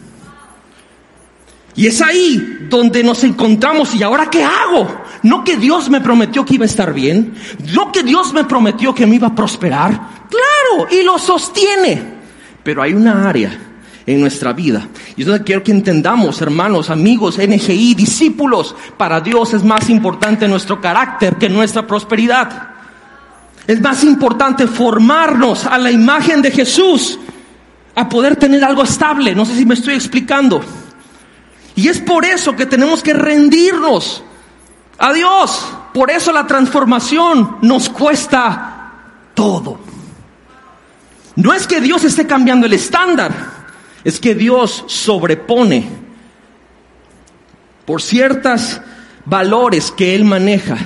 Y 1.76 1.88
es 1.88 2.01
ahí 2.01 2.67
donde 2.69 3.03
nos 3.03 3.23
encontramos 3.23 3.93
y 3.95 4.03
ahora 4.03 4.30
qué 4.30 4.43
hago? 4.43 4.88
No 5.23 5.43
que 5.43 5.57
Dios 5.57 5.89
me 5.89 5.99
prometió 5.99 6.45
que 6.45 6.55
iba 6.55 6.63
a 6.63 6.67
estar 6.67 6.93
bien, 6.93 7.34
no 7.73 7.91
que 7.91 8.03
Dios 8.03 8.32
me 8.34 8.45
prometió 8.45 8.95
que 8.95 9.05
me 9.05 9.15
iba 9.15 9.28
a 9.28 9.36
prosperar, 9.36 9.91
claro, 10.30 10.89
y 10.91 11.03
lo 11.03 11.19
sostiene. 11.19 12.15
Pero 12.63 12.82
hay 12.82 12.93
una 12.93 13.28
área 13.28 13.59
en 14.05 14.21
nuestra 14.21 14.53
vida. 14.53 14.88
Y 15.17 15.21
es 15.21 15.28
donde 15.28 15.43
quiero 15.43 15.63
que 15.63 15.71
entendamos, 15.71 16.41
hermanos, 16.41 16.89
amigos, 16.89 17.38
NGI, 17.38 17.93
discípulos, 17.95 18.76
para 18.97 19.19
Dios 19.19 19.53
es 19.53 19.63
más 19.63 19.89
importante 19.89 20.47
nuestro 20.47 20.80
carácter 20.80 21.36
que 21.36 21.49
nuestra 21.49 21.86
prosperidad. 21.86 22.69
Es 23.67 23.82
más 23.82 24.03
importante 24.03 24.67
formarnos 24.67 25.65
a 25.65 25.78
la 25.78 25.91
imagen 25.91 26.41
de 26.41 26.51
Jesús, 26.51 27.19
a 27.95 28.07
poder 28.07 28.36
tener 28.36 28.63
algo 28.63 28.84
estable. 28.84 29.34
No 29.36 29.45
sé 29.45 29.55
si 29.55 29.65
me 29.65 29.73
estoy 29.73 29.95
explicando. 29.95 30.61
Y 31.76 31.89
es 31.89 31.99
por 31.99 32.26
eso 32.26 32.55
que 32.55 32.65
tenemos 32.65 33.03
que 33.03 33.13
rendirnos 33.13 34.23
a 34.97 35.13
Dios. 35.13 35.67
Por 35.93 36.09
eso 36.09 36.32
la 36.32 36.47
transformación 36.47 37.57
nos 37.61 37.89
cuesta 37.89 38.91
todo. 39.34 39.80
No 41.36 41.53
es 41.53 41.67
que 41.67 41.82
Dios 41.82 42.03
esté 42.05 42.26
cambiando 42.26 42.65
el 42.65 42.73
estándar, 42.73 43.32
es 44.03 44.19
que 44.19 44.36
Dios 44.36 44.86
sobrepone 44.88 45.88
por 47.86 48.01
ciertos 48.01 48.80
valores 49.26 49.91
que 49.91 50.15
Él 50.15 50.23
maneja. 50.23 50.78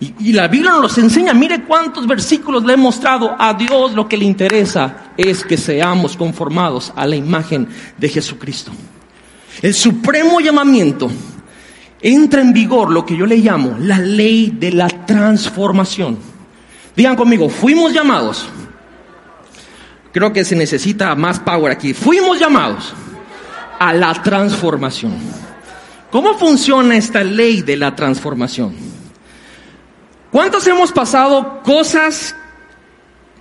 Y, 0.00 0.14
y, 0.20 0.32
la 0.32 0.46
Biblia 0.46 0.72
nos 0.72 0.96
enseña, 0.98 1.34
mire 1.34 1.64
cuántos 1.64 2.06
versículos 2.06 2.64
le 2.64 2.74
he 2.74 2.76
mostrado 2.76 3.34
a 3.36 3.52
Dios, 3.54 3.94
lo 3.94 4.06
que 4.06 4.16
le 4.16 4.26
interesa 4.26 5.12
es 5.16 5.42
que 5.42 5.56
seamos 5.56 6.16
conformados 6.16 6.92
a 6.94 7.04
la 7.04 7.16
imagen 7.16 7.68
de 7.96 8.08
Jesucristo. 8.08 8.70
El 9.62 9.74
supremo 9.74 10.40
llamamiento 10.40 11.10
entra 12.00 12.40
en 12.40 12.52
vigor 12.52 12.90
lo 12.90 13.04
que 13.04 13.16
yo 13.16 13.26
le 13.26 13.38
llamo 13.38 13.76
la 13.78 13.98
ley 13.98 14.54
de 14.58 14.72
la 14.72 14.88
transformación. 14.88 16.18
Digan 16.94 17.16
conmigo, 17.16 17.48
fuimos 17.48 17.92
llamados. 17.92 18.48
Creo 20.12 20.32
que 20.32 20.44
se 20.44 20.56
necesita 20.56 21.14
más 21.14 21.40
power 21.40 21.72
aquí. 21.72 21.92
Fuimos 21.92 22.38
llamados 22.38 22.94
a 23.78 23.92
la 23.92 24.14
transformación. 24.22 25.14
¿Cómo 26.10 26.34
funciona 26.38 26.96
esta 26.96 27.22
ley 27.22 27.62
de 27.62 27.76
la 27.76 27.94
transformación? 27.94 28.74
¿Cuántos 30.30 30.66
hemos 30.66 30.92
pasado 30.92 31.62
cosas 31.62 32.34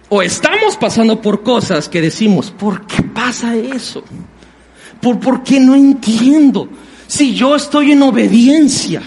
o 0.09 0.21
estamos 0.21 0.77
pasando 0.77 1.21
por 1.21 1.43
cosas 1.43 1.89
que 1.89 2.01
decimos, 2.01 2.51
¿por 2.51 2.85
qué 2.85 3.03
pasa 3.03 3.55
eso? 3.55 4.03
¿Por, 5.01 5.19
¿Por 5.19 5.43
qué 5.43 5.59
no 5.59 5.75
entiendo? 5.75 6.69
Si 7.07 7.33
yo 7.33 7.55
estoy 7.55 7.93
en 7.93 8.03
obediencia, 8.03 9.01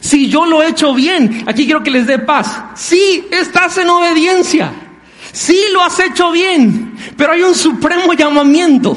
si 0.00 0.28
yo 0.28 0.46
lo 0.46 0.62
he 0.62 0.68
hecho 0.68 0.94
bien, 0.94 1.44
aquí 1.46 1.64
quiero 1.64 1.82
que 1.82 1.90
les 1.90 2.06
dé 2.06 2.18
paz. 2.18 2.64
Sí, 2.74 3.24
estás 3.30 3.78
en 3.78 3.88
obediencia. 3.88 4.72
Sí, 5.32 5.58
lo 5.72 5.82
has 5.82 5.98
hecho 6.00 6.30
bien, 6.32 6.94
pero 7.16 7.32
hay 7.32 7.42
un 7.42 7.54
supremo 7.54 8.12
llamamiento. 8.12 8.96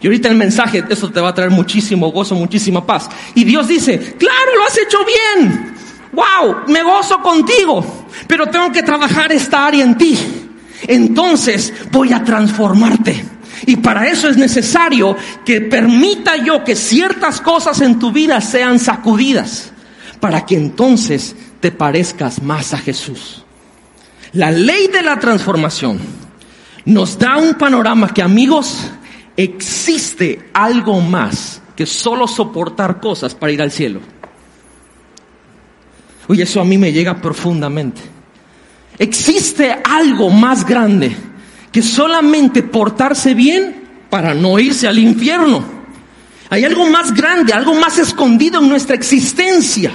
Y 0.00 0.06
ahorita 0.06 0.28
el 0.28 0.34
mensaje, 0.34 0.84
eso 0.88 1.10
te 1.10 1.20
va 1.20 1.30
a 1.30 1.34
traer 1.34 1.50
muchísimo 1.50 2.10
gozo, 2.10 2.34
muchísima 2.34 2.84
paz. 2.84 3.08
Y 3.34 3.44
Dios 3.44 3.68
dice, 3.68 4.16
claro, 4.18 4.56
lo 4.56 4.64
has 4.66 4.76
hecho 4.76 4.98
bien. 5.06 5.74
Wow, 6.12 6.64
me 6.68 6.82
gozo 6.82 7.20
contigo, 7.20 8.06
pero 8.26 8.46
tengo 8.46 8.70
que 8.70 8.82
trabajar 8.82 9.32
esta 9.32 9.66
área 9.66 9.84
en 9.84 9.96
ti. 9.96 10.18
Entonces 10.86 11.72
voy 11.90 12.12
a 12.12 12.22
transformarte. 12.22 13.24
Y 13.66 13.76
para 13.76 14.08
eso 14.08 14.28
es 14.28 14.36
necesario 14.36 15.16
que 15.44 15.60
permita 15.60 16.36
yo 16.36 16.64
que 16.64 16.76
ciertas 16.76 17.40
cosas 17.40 17.80
en 17.80 17.98
tu 17.98 18.12
vida 18.12 18.40
sean 18.40 18.78
sacudidas, 18.78 19.72
para 20.20 20.44
que 20.44 20.56
entonces 20.56 21.36
te 21.60 21.70
parezcas 21.70 22.42
más 22.42 22.74
a 22.74 22.78
Jesús. 22.78 23.44
La 24.32 24.50
ley 24.50 24.88
de 24.88 25.02
la 25.02 25.18
transformación 25.18 25.98
nos 26.84 27.18
da 27.18 27.36
un 27.36 27.54
panorama 27.54 28.12
que 28.12 28.22
amigos, 28.22 28.90
existe 29.36 30.50
algo 30.52 31.00
más 31.00 31.62
que 31.76 31.86
solo 31.86 32.26
soportar 32.26 33.00
cosas 33.00 33.34
para 33.34 33.52
ir 33.52 33.62
al 33.62 33.70
cielo. 33.70 34.00
Uy, 36.28 36.40
eso 36.40 36.60
a 36.60 36.64
mí 36.64 36.78
me 36.78 36.92
llega 36.92 37.20
profundamente. 37.20 38.00
Existe 38.98 39.76
algo 39.84 40.30
más 40.30 40.64
grande 40.64 41.16
que 41.74 41.82
solamente 41.82 42.62
portarse 42.62 43.34
bien 43.34 43.74
para 44.08 44.32
no 44.32 44.60
irse 44.60 44.86
al 44.86 44.96
infierno. 44.96 45.64
Hay 46.48 46.64
algo 46.64 46.86
más 46.86 47.12
grande, 47.12 47.52
algo 47.52 47.74
más 47.74 47.98
escondido 47.98 48.60
en 48.60 48.68
nuestra 48.68 48.94
existencia. 48.94 49.90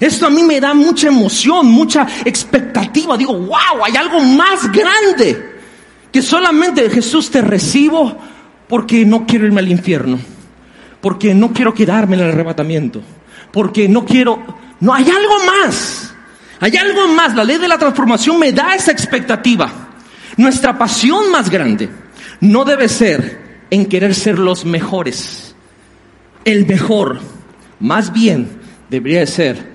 Esto 0.00 0.26
a 0.26 0.30
mí 0.30 0.42
me 0.42 0.58
da 0.58 0.72
mucha 0.72 1.08
emoción, 1.08 1.66
mucha 1.66 2.06
expectativa. 2.24 3.18
Digo, 3.18 3.34
wow, 3.34 3.84
hay 3.84 3.96
algo 3.96 4.18
más 4.20 4.72
grande 4.72 5.58
que 6.10 6.22
solamente 6.22 6.88
Jesús 6.88 7.30
te 7.30 7.42
recibo 7.42 8.16
porque 8.66 9.04
no 9.04 9.26
quiero 9.26 9.44
irme 9.44 9.60
al 9.60 9.70
infierno, 9.70 10.18
porque 11.02 11.34
no 11.34 11.52
quiero 11.52 11.74
quedarme 11.74 12.16
en 12.16 12.22
el 12.22 12.30
arrebatamiento, 12.30 13.02
porque 13.52 13.90
no 13.90 14.06
quiero, 14.06 14.42
no 14.80 14.94
hay 14.94 15.04
algo 15.04 15.34
más, 15.44 16.14
hay 16.60 16.78
algo 16.78 17.08
más. 17.08 17.34
La 17.34 17.44
ley 17.44 17.58
de 17.58 17.68
la 17.68 17.76
transformación 17.76 18.38
me 18.38 18.52
da 18.52 18.74
esa 18.74 18.90
expectativa. 18.90 19.89
Nuestra 20.40 20.78
pasión 20.78 21.30
más 21.30 21.50
grande 21.50 21.90
no 22.40 22.64
debe 22.64 22.88
ser 22.88 23.66
en 23.68 23.84
querer 23.84 24.14
ser 24.14 24.38
los 24.38 24.64
mejores, 24.64 25.54
el 26.46 26.66
mejor, 26.66 27.20
más 27.78 28.10
bien 28.10 28.48
debería 28.88 29.26
ser 29.26 29.70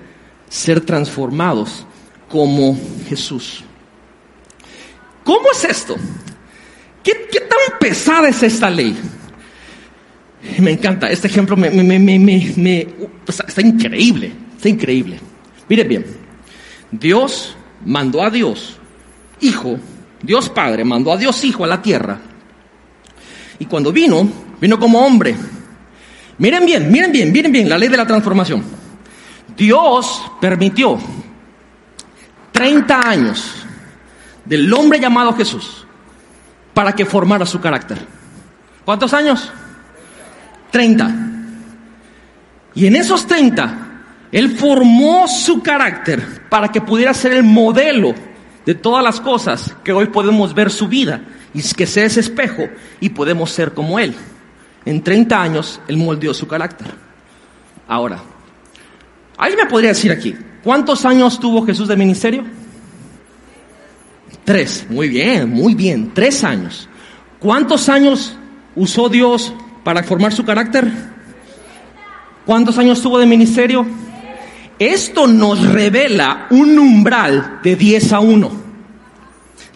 ser 0.48 0.80
transformados 0.80 1.86
como 2.28 2.76
Jesús. 3.08 3.62
¿Cómo 5.22 5.52
es 5.52 5.62
esto? 5.62 5.94
¿Qué, 7.04 7.14
tan 7.14 7.78
pesada 7.78 8.28
es 8.28 8.42
esta 8.42 8.68
ley? 8.68 8.96
Me 10.58 10.72
encanta, 10.72 11.08
este 11.08 11.28
ejemplo 11.28 11.56
me, 11.56 11.68
está 13.28 13.60
increíble, 13.60 14.32
está 14.56 14.68
increíble. 14.68 15.20
Mire 15.68 15.84
bien, 15.84 16.04
Dios 16.90 17.56
mandó 17.84 18.20
a 18.20 18.30
Dios, 18.30 18.78
Hijo, 19.40 19.78
Dios 20.26 20.50
Padre 20.50 20.84
mandó 20.84 21.12
a 21.12 21.16
Dios 21.16 21.42
Hijo 21.44 21.62
a 21.62 21.68
la 21.68 21.80
tierra. 21.80 22.18
Y 23.60 23.64
cuando 23.66 23.92
vino, 23.92 24.28
vino 24.60 24.78
como 24.78 24.98
hombre. 24.98 25.36
Miren 26.38 26.66
bien, 26.66 26.90
miren 26.90 27.12
bien, 27.12 27.32
miren 27.32 27.52
bien 27.52 27.68
la 27.68 27.78
ley 27.78 27.88
de 27.88 27.96
la 27.96 28.06
transformación. 28.06 28.62
Dios 29.56 30.22
permitió 30.40 30.98
30 32.50 33.08
años 33.08 33.54
del 34.44 34.70
hombre 34.74 34.98
llamado 34.98 35.32
Jesús 35.34 35.86
para 36.74 36.92
que 36.92 37.06
formara 37.06 37.46
su 37.46 37.60
carácter. 37.60 37.98
¿Cuántos 38.84 39.14
años? 39.14 39.50
30. 40.72 41.14
Y 42.74 42.86
en 42.86 42.96
esos 42.96 43.26
30, 43.26 43.86
Él 44.32 44.58
formó 44.58 45.28
su 45.28 45.62
carácter 45.62 46.42
para 46.48 46.68
que 46.68 46.80
pudiera 46.80 47.14
ser 47.14 47.32
el 47.32 47.44
modelo 47.44 48.12
de 48.66 48.74
todas 48.74 49.02
las 49.02 49.20
cosas 49.20 49.74
que 49.82 49.92
hoy 49.92 50.06
podemos 50.06 50.52
ver 50.54 50.70
su 50.70 50.88
vida 50.88 51.22
y 51.54 51.62
que 51.62 51.86
sea 51.86 52.04
ese 52.04 52.20
espejo 52.20 52.68
y 53.00 53.08
podemos 53.08 53.50
ser 53.50 53.72
como 53.72 53.98
Él. 53.98 54.14
En 54.84 55.02
30 55.02 55.40
años 55.40 55.80
Él 55.88 55.96
moldeó 55.96 56.34
su 56.34 56.46
carácter. 56.46 56.88
Ahora, 57.88 58.20
¿Alguien 59.36 59.64
me 59.64 59.70
podría 59.70 59.90
decir 59.90 60.10
aquí, 60.10 60.34
cuántos 60.62 61.04
años 61.04 61.38
tuvo 61.38 61.64
Jesús 61.66 61.88
de 61.88 61.96
ministerio? 61.96 62.44
Tres, 64.44 64.86
muy 64.88 65.08
bien, 65.08 65.50
muy 65.50 65.74
bien, 65.74 66.12
tres 66.14 66.42
años. 66.42 66.88
¿Cuántos 67.38 67.88
años 67.88 68.36
usó 68.74 69.08
Dios 69.08 69.52
para 69.84 70.02
formar 70.02 70.32
su 70.32 70.44
carácter? 70.44 70.90
¿Cuántos 72.46 72.78
años 72.78 73.02
tuvo 73.02 73.18
de 73.18 73.26
ministerio? 73.26 73.84
Esto 74.78 75.26
nos 75.26 75.66
revela 75.66 76.46
un 76.50 76.78
umbral 76.78 77.60
de 77.62 77.76
10 77.76 78.12
a 78.12 78.20
1. 78.20 78.50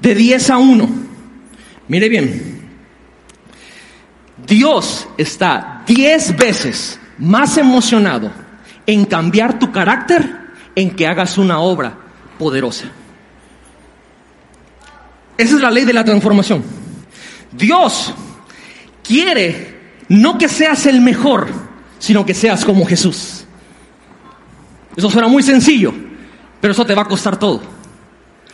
De 0.01 0.15
10 0.15 0.51
a 0.51 0.59
1. 0.59 0.89
Mire 1.89 2.09
bien. 2.09 2.61
Dios 4.47 5.09
está 5.17 5.83
10 5.87 6.37
veces 6.37 6.99
más 7.19 7.57
emocionado 7.57 8.31
en 8.87 9.05
cambiar 9.05 9.59
tu 9.59 9.71
carácter, 9.71 10.39
en 10.75 10.91
que 10.91 11.07
hagas 11.07 11.39
una 11.39 11.61
obra 11.61 11.95
poderosa. 12.39 12.87
Esa 15.37 15.55
es 15.55 15.61
la 15.61 15.71
ley 15.71 15.85
de 15.85 15.93
la 15.93 16.05
transformación. 16.05 16.63
Dios 17.53 18.13
quiere 19.03 19.81
no 20.09 20.37
que 20.37 20.49
seas 20.49 20.87
el 20.87 21.01
mejor, 21.01 21.49
sino 21.99 22.27
que 22.27 22.35
seas 22.35 22.65
como 22.65 22.85
Jesús. 22.85 23.47
Eso 24.97 25.11
suena 25.11 25.29
muy 25.29 25.43
sencillo, 25.43 25.93
pero 26.61 26.73
eso 26.73 26.85
te 26.85 26.95
va 26.95 27.03
a 27.03 27.09
costar 27.09 27.39
todo. 27.39 27.63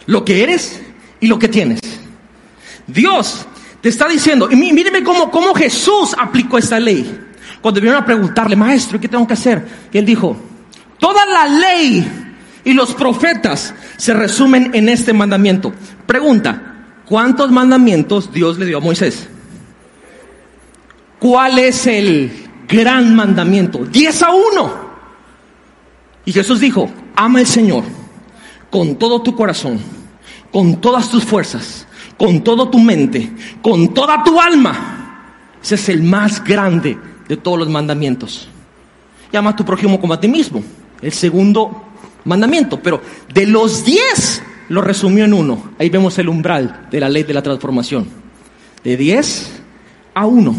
Lo 0.07 0.25
que 0.25 0.43
eres 0.43 0.83
y 1.21 1.27
lo 1.27 1.39
que 1.39 1.49
tienes. 1.49 1.81
Dios 2.87 3.47
te 3.81 3.89
está 3.89 4.09
diciendo, 4.09 4.49
y 4.51 4.57
míreme 4.57 5.03
cómo, 5.03 5.31
cómo 5.31 5.55
Jesús 5.55 6.15
aplicó 6.19 6.59
esta 6.59 6.79
ley. 6.79 7.21
Cuando 7.61 7.81
vinieron 7.81 8.03
a 8.03 8.07
preguntarle, 8.07 8.57
maestro, 8.57 9.01
¿qué 9.01 9.09
tengo 9.09 9.27
que 9.27 9.35
hacer? 9.35 9.67
Y 9.93 9.99
él 9.99 10.07
dijo, 10.07 10.37
toda 10.99 11.27
la 11.27 11.47
ley 11.49 12.27
y 12.65 12.73
los 12.73 12.95
profetas 12.95 13.75
se 13.97 14.13
resumen 14.13 14.71
en 14.75 14.89
este 14.89 15.13
mandamiento. 15.13 15.73
Pregunta, 16.07 16.85
¿cuántos 17.07 17.51
mandamientos 17.51 18.33
Dios 18.33 18.59
le 18.59 18.67
dio 18.67 18.79
a 18.79 18.81
Moisés? 18.81 19.29
¿Cuál 21.19 21.59
es 21.59 21.87
el 21.87 22.31
gran 22.69 23.15
mandamiento? 23.15 23.85
Diez 23.85 24.23
a 24.23 24.31
uno. 24.33 24.86
Y 26.27 26.33
Jesús 26.33 26.61
dijo, 26.61 26.91
ama 27.15 27.39
al 27.39 27.47
Señor 27.47 27.85
con 28.69 28.97
todo 28.97 29.23
tu 29.23 29.35
corazón, 29.35 29.79
con 30.53 30.81
todas 30.81 31.09
tus 31.09 31.25
fuerzas, 31.25 31.87
con 32.19 32.45
toda 32.45 32.71
tu 32.71 32.79
mente, 32.79 33.33
con 33.63 33.95
toda 33.95 34.23
tu 34.23 34.39
alma. 34.39 35.23
Ese 35.63 35.77
es 35.77 35.89
el 35.89 36.03
más 36.03 36.45
grande 36.45 36.99
de 37.29 37.37
todos 37.37 37.59
los 37.59 37.71
mandamientos. 37.71 38.49
Llama 39.33 39.51
a 39.51 39.57
tu 39.57 39.65
prójimo 39.65 40.01
como 40.01 40.15
a 40.15 40.21
ti 40.21 40.29
mismo. 40.29 40.63
El 41.01 41.13
segundo 41.13 41.85
mandamiento. 42.25 42.81
Pero 42.81 43.01
de 43.33 43.47
los 43.47 43.85
diez 43.85 44.43
lo 44.69 44.81
resumió 44.81 45.25
en 45.25 45.35
uno. 45.35 45.71
Ahí 45.79 45.91
vemos 45.91 46.19
el 46.19 46.29
umbral 46.29 46.89
de 46.91 47.01
la 47.01 47.09
ley 47.09 47.23
de 47.23 47.35
la 47.35 47.43
transformación. 47.43 48.07
De 48.83 48.97
diez 48.97 49.51
a 50.15 50.27
uno. 50.27 50.55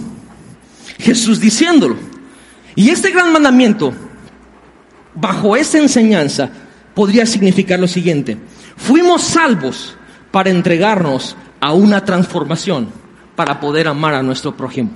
Jesús 0.99 1.39
diciéndolo. 1.39 1.95
Y 2.75 2.89
este 2.89 3.11
gran 3.11 3.31
mandamiento, 3.31 3.93
bajo 5.19 5.55
esa 5.55 5.77
enseñanza, 5.79 6.49
podría 6.93 7.25
significar 7.25 7.79
lo 7.79 7.87
siguiente. 7.87 8.37
Fuimos 8.75 9.23
salvos 9.23 9.95
para 10.31 10.49
entregarnos 10.49 11.35
a 11.59 11.73
una 11.73 12.03
transformación, 12.05 12.89
para 13.35 13.59
poder 13.59 13.87
amar 13.87 14.13
a 14.13 14.23
nuestro 14.23 14.55
prójimo. 14.55 14.91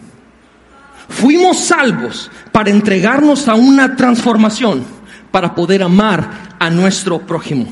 Fuimos 1.10 1.60
salvos 1.60 2.32
para 2.52 2.70
entregarnos 2.70 3.48
a 3.48 3.56
una 3.56 3.96
transformación, 3.96 4.84
para 5.32 5.54
poder 5.56 5.84
amar 5.84 6.56
a 6.60 6.70
nuestro 6.70 7.20
prójimo. 7.20 7.68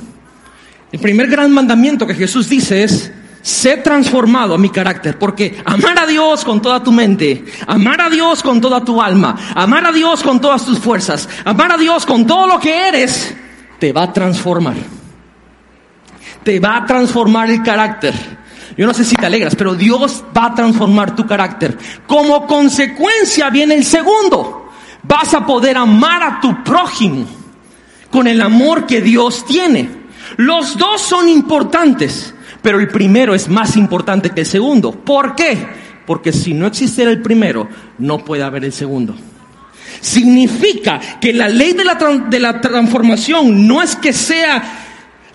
El 0.91 0.99
primer 0.99 1.27
gran 1.27 1.51
mandamiento 1.51 2.07
que 2.07 2.15
Jesús 2.15 2.49
dice 2.49 2.83
es, 2.83 3.11
sé 3.49 3.77
transformado 3.77 4.53
a 4.53 4.57
mi 4.57 4.69
carácter, 4.69 5.17
porque 5.17 5.61
amar 5.65 5.99
a 5.99 6.05
Dios 6.05 6.45
con 6.45 6.61
toda 6.61 6.83
tu 6.83 6.91
mente, 6.91 7.43
amar 7.67 7.99
a 8.01 8.09
Dios 8.09 8.43
con 8.43 8.61
toda 8.61 8.83
tu 8.83 9.01
alma, 9.01 9.35
amar 9.55 9.85
a 9.87 9.91
Dios 9.91 10.23
con 10.23 10.39
todas 10.39 10.63
tus 10.65 10.79
fuerzas, 10.79 11.27
amar 11.43 11.71
a 11.73 11.77
Dios 11.77 12.05
con 12.05 12.25
todo 12.25 12.47
lo 12.47 12.59
que 12.59 12.87
eres, 12.87 13.35
te 13.79 13.91
va 13.91 14.03
a 14.03 14.13
transformar. 14.13 14.75
Te 16.43 16.59
va 16.59 16.77
a 16.77 16.85
transformar 16.85 17.49
el 17.49 17.61
carácter. 17.63 18.13
Yo 18.77 18.85
no 18.85 18.93
sé 18.93 19.03
si 19.03 19.15
te 19.15 19.25
alegras, 19.25 19.55
pero 19.55 19.75
Dios 19.75 20.23
va 20.35 20.45
a 20.45 20.55
transformar 20.55 21.15
tu 21.15 21.25
carácter. 21.25 21.77
Como 22.07 22.47
consecuencia 22.47 23.49
viene 23.49 23.75
el 23.75 23.83
segundo. 23.83 24.71
Vas 25.03 25.33
a 25.33 25.45
poder 25.45 25.75
amar 25.77 26.23
a 26.23 26.39
tu 26.39 26.63
prójimo 26.63 27.25
con 28.09 28.27
el 28.27 28.41
amor 28.41 28.85
que 28.85 29.01
Dios 29.01 29.45
tiene. 29.45 29.89
Los 30.37 30.77
dos 30.77 31.01
son 31.01 31.27
importantes, 31.27 32.33
pero 32.61 32.79
el 32.79 32.87
primero 32.87 33.33
es 33.33 33.47
más 33.47 33.77
importante 33.77 34.29
que 34.31 34.41
el 34.41 34.45
segundo. 34.45 34.91
¿Por 34.91 35.35
qué? 35.35 35.57
Porque 36.05 36.31
si 36.31 36.53
no 36.53 36.67
existiera 36.67 37.11
el 37.11 37.21
primero, 37.21 37.67
no 37.97 38.19
puede 38.19 38.43
haber 38.43 38.65
el 38.65 38.73
segundo. 38.73 39.15
Significa 40.01 40.99
que 41.19 41.33
la 41.33 41.49
ley 41.49 41.73
de 41.73 41.83
la, 41.83 41.95
de 41.95 42.39
la 42.39 42.61
transformación 42.61 43.67
no 43.67 43.81
es 43.81 43.95
que 43.95 44.13
sea 44.13 44.88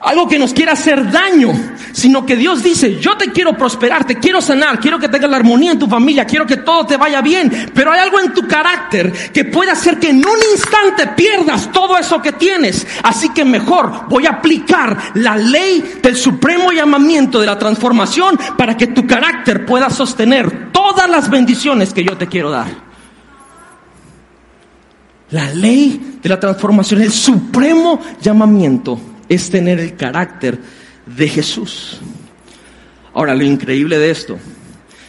algo 0.04 0.28
que 0.28 0.38
nos 0.38 0.52
quiera 0.52 0.72
hacer 0.72 1.10
daño, 1.10 1.50
sino 1.92 2.26
que 2.26 2.36
Dios 2.36 2.62
dice, 2.62 3.00
yo 3.00 3.16
te 3.16 3.32
quiero 3.32 3.56
prosperar, 3.56 4.04
te 4.04 4.16
quiero 4.16 4.42
sanar, 4.42 4.78
quiero 4.78 4.98
que 4.98 5.08
tengas 5.08 5.30
la 5.30 5.38
armonía 5.38 5.72
en 5.72 5.78
tu 5.78 5.86
familia, 5.86 6.26
quiero 6.26 6.46
que 6.46 6.58
todo 6.58 6.84
te 6.84 6.98
vaya 6.98 7.22
bien, 7.22 7.70
pero 7.74 7.90
hay 7.90 8.00
algo 8.00 8.20
en 8.20 8.34
tu 8.34 8.46
carácter 8.46 9.12
que 9.32 9.46
puede 9.46 9.70
hacer 9.70 9.98
que 9.98 10.10
en 10.10 10.18
un 10.18 10.38
instante 10.52 11.06
pierdas 11.16 11.72
todo 11.72 11.96
eso 11.96 12.20
que 12.20 12.32
tienes. 12.32 12.86
Así 13.02 13.30
que 13.30 13.46
mejor 13.46 14.06
voy 14.08 14.26
a 14.26 14.32
aplicar 14.32 15.12
la 15.14 15.36
ley 15.36 15.98
del 16.02 16.16
supremo 16.16 16.70
llamamiento 16.70 17.40
de 17.40 17.46
la 17.46 17.58
transformación 17.58 18.38
para 18.58 18.76
que 18.76 18.88
tu 18.88 19.06
carácter 19.06 19.64
pueda 19.64 19.88
sostener 19.88 20.70
todas 20.70 21.08
las 21.08 21.30
bendiciones 21.30 21.94
que 21.94 22.04
yo 22.04 22.16
te 22.18 22.26
quiero 22.26 22.50
dar. 22.50 22.66
La 25.30 25.50
ley 25.50 26.18
de 26.22 26.28
la 26.28 26.38
transformación, 26.38 27.00
el 27.00 27.10
supremo 27.10 28.00
llamamiento 28.20 29.13
es 29.28 29.50
tener 29.50 29.80
el 29.80 29.96
carácter 29.96 30.58
de 31.06 31.28
Jesús. 31.28 31.98
Ahora, 33.12 33.34
lo 33.34 33.44
increíble 33.44 33.98
de 33.98 34.10
esto, 34.10 34.38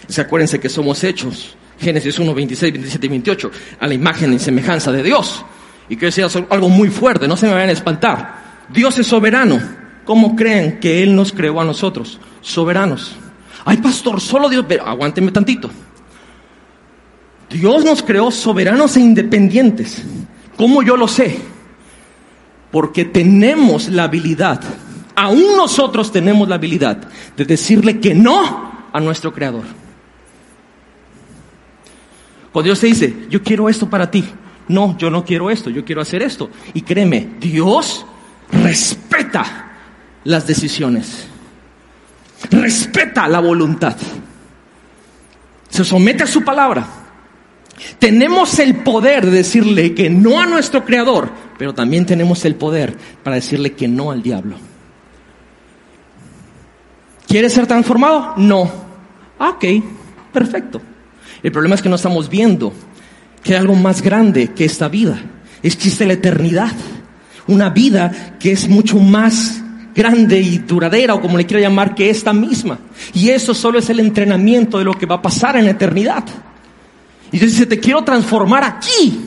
es 0.07 0.19
acuérdense 0.19 0.59
que 0.59 0.69
somos 0.69 1.03
hechos, 1.03 1.55
Génesis 1.79 2.17
1, 2.19 2.33
26, 2.33 2.73
27 2.73 3.05
y 3.05 3.09
28, 3.09 3.51
a 3.79 3.87
la 3.87 3.93
imagen 3.93 4.33
y 4.33 4.39
semejanza 4.39 4.91
de 4.91 5.03
Dios. 5.03 5.43
Y 5.89 5.97
que 5.97 6.11
sea 6.11 6.27
algo 6.49 6.69
muy 6.69 6.89
fuerte, 6.89 7.27
no 7.27 7.37
se 7.37 7.47
me 7.47 7.53
vayan 7.53 7.69
a 7.69 7.73
espantar. 7.73 8.45
Dios 8.69 8.97
es 8.97 9.07
soberano. 9.07 9.59
¿Cómo 10.03 10.35
creen 10.35 10.79
que 10.79 11.03
Él 11.03 11.15
nos 11.15 11.31
creó 11.31 11.59
a 11.59 11.65
nosotros? 11.65 12.19
Soberanos. 12.41 13.15
Ay, 13.65 13.77
pastor, 13.77 14.21
solo 14.21 14.49
Dios. 14.49 14.65
Pero 14.67 14.85
aguánteme 14.85 15.31
tantito. 15.31 15.69
Dios 17.49 17.83
nos 17.83 18.03
creó 18.03 18.31
soberanos 18.31 18.97
e 18.97 19.01
independientes. 19.01 20.03
¿Cómo 20.57 20.83
yo 20.83 20.95
lo 20.95 21.07
sé? 21.07 21.39
Porque 22.75 23.05
tenemos 23.05 23.87
la 23.87 24.03
habilidad, 24.03 24.59
aún 25.15 25.55
nosotros 25.55 26.11
tenemos 26.11 26.49
la 26.49 26.55
habilidad 26.55 27.07
de 27.37 27.45
decirle 27.45 28.01
que 28.01 28.13
no 28.13 28.89
a 28.91 28.99
nuestro 28.99 29.33
Creador. 29.33 29.63
Cuando 32.51 32.65
Dios 32.65 32.81
te 32.81 32.87
dice, 32.87 33.27
yo 33.29 33.41
quiero 33.41 33.69
esto 33.69 33.89
para 33.89 34.11
ti, 34.11 34.25
no, 34.67 34.97
yo 34.97 35.09
no 35.09 35.23
quiero 35.23 35.49
esto, 35.49 35.69
yo 35.69 35.85
quiero 35.85 36.01
hacer 36.01 36.21
esto. 36.21 36.49
Y 36.73 36.81
créeme, 36.81 37.35
Dios 37.39 38.05
respeta 38.51 39.71
las 40.25 40.45
decisiones, 40.45 41.27
respeta 42.51 43.29
la 43.29 43.39
voluntad, 43.39 43.95
se 45.69 45.85
somete 45.85 46.23
a 46.23 46.27
su 46.27 46.43
palabra. 46.43 46.85
Tenemos 47.99 48.59
el 48.59 48.75
poder 48.83 49.25
de 49.25 49.31
decirle 49.31 49.93
que 49.93 50.09
no 50.09 50.41
a 50.41 50.45
nuestro 50.45 50.83
Creador, 50.83 51.44
pero 51.57 51.73
también 51.73 52.05
tenemos 52.05 52.43
el 52.45 52.55
poder 52.55 52.95
para 53.23 53.35
decirle 53.35 53.73
que 53.73 53.87
no 53.87 54.11
al 54.11 54.21
diablo. 54.21 54.55
¿Quieres 57.27 57.53
ser 57.53 57.67
transformado? 57.67 58.33
No. 58.37 58.71
Ah, 59.39 59.49
ok, 59.49 59.65
perfecto. 60.31 60.81
El 61.43 61.51
problema 61.51 61.75
es 61.75 61.81
que 61.81 61.89
no 61.89 61.95
estamos 61.95 62.29
viendo 62.29 62.73
que 63.43 63.53
hay 63.53 63.59
algo 63.59 63.75
más 63.75 64.01
grande 64.01 64.49
que 64.49 64.65
esta 64.65 64.87
vida. 64.87 65.21
Existe 65.61 66.05
la 66.05 66.13
eternidad. 66.13 66.71
Una 67.47 67.69
vida 67.69 68.37
que 68.39 68.51
es 68.51 68.67
mucho 68.67 68.97
más 68.97 69.61
grande 69.93 70.39
y 70.39 70.59
duradera, 70.59 71.13
o 71.13 71.21
como 71.21 71.37
le 71.37 71.45
quiera 71.45 71.61
llamar, 71.61 71.95
que 71.95 72.09
esta 72.09 72.33
misma. 72.33 72.79
Y 73.13 73.29
eso 73.29 73.53
solo 73.53 73.79
es 73.79 73.89
el 73.89 73.99
entrenamiento 73.99 74.77
de 74.77 74.83
lo 74.83 74.93
que 74.93 75.05
va 75.05 75.15
a 75.15 75.21
pasar 75.21 75.55
en 75.57 75.65
la 75.65 75.71
eternidad. 75.71 76.23
Y 77.31 77.39
Dios 77.39 77.51
dice, 77.51 77.65
te 77.65 77.79
quiero 77.79 78.03
transformar 78.03 78.63
aquí 78.63 79.24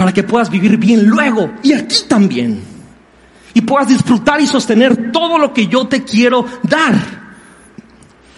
para 0.00 0.14
que 0.14 0.22
puedas 0.22 0.48
vivir 0.48 0.78
bien 0.78 1.04
luego 1.04 1.50
y 1.62 1.74
aquí 1.74 2.04
también. 2.08 2.62
Y 3.52 3.60
puedas 3.60 3.88
disfrutar 3.88 4.40
y 4.40 4.46
sostener 4.46 5.12
todo 5.12 5.36
lo 5.36 5.52
que 5.52 5.66
yo 5.66 5.88
te 5.88 6.04
quiero 6.04 6.46
dar. 6.62 6.94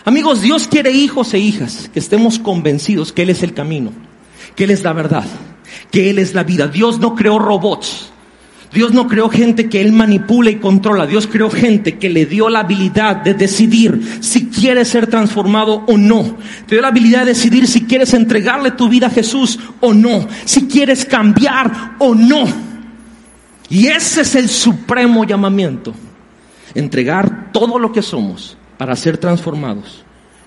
Amigos, 0.05 0.43
Dios 0.43 0.67
quiere 0.67 0.91
hijos 0.91 1.33
e 1.35 1.39
hijas 1.39 1.89
que 1.95 2.01
estemos 2.01 2.41
convencidos 2.41 3.13
que 3.13 3.23
Él 3.23 3.31
es 3.31 3.45
el 3.45 3.55
camino, 3.55 3.93
que 4.57 4.65
Él 4.65 4.73
es 4.73 4.83
la 4.83 4.93
verdad, 4.93 5.25
que 5.93 6.11
Él 6.11 6.19
es 6.19 6.35
la 6.35 6.43
vida. 6.43 6.67
Dios 6.67 6.99
no 6.99 7.15
creó 7.15 7.39
robots. 7.39 8.11
Dios 8.73 8.93
no 8.93 9.07
creó 9.07 9.29
gente 9.29 9.69
que 9.69 9.83
Él 9.83 9.93
manipula 9.93 10.51
y 10.51 10.57
controla. 10.57 11.07
Dios 11.07 11.27
creó 11.27 11.51
gente 11.51 11.99
que 11.99 12.09
le 12.09 12.25
dio 12.25 12.49
la 12.49 12.61
habilidad 12.61 13.17
de 13.17 13.35
decidir 13.35 14.19
si 14.21 14.49
quiere 14.49 14.85
ser 14.87 15.09
transformado 15.09 15.85
o 15.87 15.99
no. 15.99 16.39
Te 16.67 16.77
dio 16.77 16.83
la 16.83 16.89
habilidad 16.89 17.21
de 17.21 17.33
decidir 17.33 17.67
si 17.67 17.85
quieres 17.85 18.15
entregarle 18.15 18.71
tu 18.71 18.89
vida 18.89 19.09
a 19.09 19.11
Jesús 19.11 19.59
o 19.81 19.93
no. 19.93 20.27
Si 20.47 20.67
quieres 20.69 21.05
cambiar 21.05 21.97
o 21.99 22.15
no. 22.15 22.45
Y 23.69 23.89
ese 23.89 24.23
es 24.23 24.35
el 24.35 24.49
supremo 24.49 25.25
llamamiento. 25.25 25.93
Entregar 26.75 27.53
todo 27.53 27.79
lo 27.79 27.93
que 27.93 28.01
somos 28.01 28.57
para 28.79 28.97
ser 28.97 29.19
transformados 29.19 30.03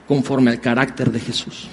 conforme 0.07 0.49
al 0.49 0.59
carácter 0.59 1.11
de 1.11 1.19
Jesús. 1.19 1.67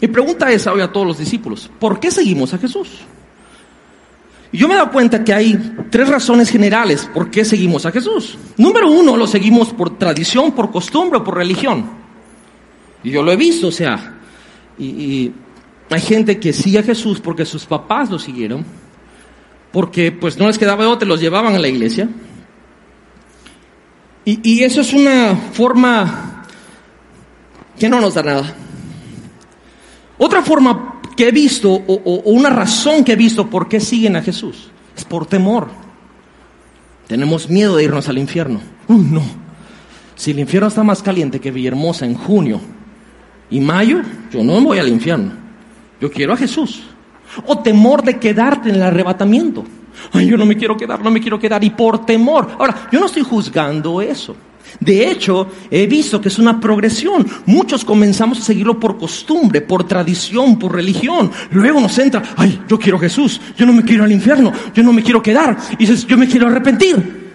Mi 0.00 0.08
pregunta 0.08 0.50
es 0.50 0.66
hoy 0.66 0.80
a 0.80 0.90
todos 0.90 1.06
los 1.06 1.18
discípulos, 1.18 1.70
¿por 1.78 2.00
qué 2.00 2.10
seguimos 2.10 2.52
a 2.54 2.58
Jesús? 2.58 2.88
Yo 4.54 4.68
me 4.68 4.74
he 4.74 4.76
dado 4.76 4.92
cuenta 4.92 5.24
que 5.24 5.34
hay 5.34 5.58
tres 5.90 6.08
razones 6.08 6.48
generales 6.48 7.10
por 7.12 7.28
qué 7.28 7.44
seguimos 7.44 7.86
a 7.86 7.90
Jesús. 7.90 8.38
Número 8.56 8.88
uno, 8.88 9.16
lo 9.16 9.26
seguimos 9.26 9.72
por 9.72 9.98
tradición, 9.98 10.52
por 10.52 10.70
costumbre 10.70 11.18
o 11.18 11.24
por 11.24 11.34
religión. 11.34 11.90
Y 13.02 13.10
yo 13.10 13.24
lo 13.24 13.32
he 13.32 13.36
visto, 13.36 13.66
o 13.66 13.72
sea, 13.72 14.14
y, 14.78 15.32
hay 15.90 16.00
gente 16.00 16.38
que 16.38 16.52
sigue 16.52 16.78
a 16.78 16.82
Jesús 16.84 17.20
porque 17.20 17.44
sus 17.44 17.66
papás 17.66 18.10
lo 18.10 18.18
siguieron, 18.18 18.64
porque 19.72 20.12
pues 20.12 20.38
no 20.38 20.46
les 20.46 20.56
quedaba 20.56 20.88
otro, 20.88 21.08
los 21.08 21.20
llevaban 21.20 21.56
a 21.56 21.58
la 21.58 21.68
iglesia. 21.68 22.08
Y 24.24 24.62
eso 24.62 24.80
es 24.80 24.92
una 24.94 25.36
forma 25.52 26.44
que 27.78 27.88
no 27.88 28.00
nos 28.00 28.14
da 28.14 28.22
nada. 28.22 28.54
Otra 30.16 30.42
forma 30.42 30.93
que 31.16 31.28
he 31.28 31.30
visto 31.30 31.70
o, 31.70 32.22
una 32.24 32.50
razón 32.50 33.04
que 33.04 33.12
he 33.12 33.16
visto 33.16 33.48
por 33.48 33.68
qué 33.68 33.80
siguen 33.80 34.16
a 34.16 34.22
Jesús 34.22 34.70
es 34.96 35.04
por 35.04 35.26
temor. 35.26 35.68
Tenemos 37.06 37.48
miedo 37.48 37.76
de 37.76 37.84
irnos 37.84 38.08
al 38.08 38.18
infierno. 38.18 38.60
no. 38.88 39.22
Si 40.16 40.30
el 40.30 40.38
infierno 40.38 40.68
está 40.68 40.82
más 40.84 41.02
caliente 41.02 41.40
que 41.40 41.50
Villahermosa 41.50 42.06
en 42.06 42.14
junio 42.14 42.60
y 43.50 43.60
mayo, 43.60 44.00
yo 44.32 44.44
no 44.44 44.60
voy 44.60 44.78
al 44.78 44.88
infierno. 44.88 45.32
Yo 46.00 46.10
quiero 46.10 46.32
a 46.32 46.36
Jesús. 46.36 46.84
O 47.46 47.58
temor 47.58 48.02
de 48.02 48.18
quedarte 48.18 48.68
en 48.68 48.76
el 48.76 48.82
arrebatamiento. 48.82 49.64
Ay, 50.12 50.26
yo 50.26 50.36
no 50.36 50.46
me 50.46 50.56
quiero 50.56 50.76
quedar, 50.76 51.02
no 51.02 51.10
me 51.10 51.20
quiero 51.20 51.38
quedar. 51.38 51.62
Y 51.64 51.70
por 51.70 52.06
temor. 52.06 52.48
Ahora, 52.58 52.88
yo 52.92 53.00
no 53.00 53.06
estoy 53.06 53.22
juzgando 53.22 54.00
eso. 54.00 54.36
De 54.80 55.10
hecho, 55.10 55.48
he 55.70 55.86
visto 55.86 56.20
que 56.20 56.28
es 56.28 56.38
una 56.38 56.60
progresión. 56.60 57.26
Muchos 57.46 57.84
comenzamos 57.84 58.38
a 58.38 58.42
seguirlo 58.42 58.78
por 58.78 58.98
costumbre, 58.98 59.60
por 59.60 59.84
tradición, 59.84 60.58
por 60.58 60.74
religión. 60.74 61.30
Luego 61.50 61.80
nos 61.80 61.96
entra, 61.98 62.22
ay, 62.36 62.62
yo 62.68 62.78
quiero 62.78 62.98
Jesús, 62.98 63.40
yo 63.56 63.66
no 63.66 63.72
me 63.72 63.84
quiero 63.84 64.04
al 64.04 64.12
infierno, 64.12 64.52
yo 64.74 64.82
no 64.82 64.92
me 64.92 65.02
quiero 65.02 65.22
quedar. 65.22 65.56
Y 65.72 65.76
dices, 65.76 66.06
yo 66.06 66.16
me 66.16 66.28
quiero 66.28 66.48
arrepentir. 66.48 67.32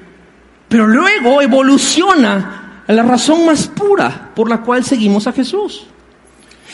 Pero 0.67 0.85
luego 0.85 1.41
evoluciona 1.41 2.83
a 2.87 2.93
la 2.93 3.03
razón 3.03 3.45
más 3.45 3.67
pura 3.67 4.31
por 4.35 4.49
la 4.49 4.61
cual 4.61 4.83
seguimos 4.83 5.27
a 5.27 5.31
Jesús. 5.31 5.85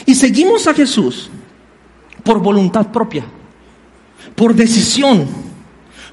Y 0.05 0.15
seguimos 0.15 0.67
a 0.67 0.73
Jesús 0.73 1.29
por 2.23 2.39
voluntad 2.39 2.91
propia, 2.91 3.25
por 4.35 4.53
decisión 4.53 5.27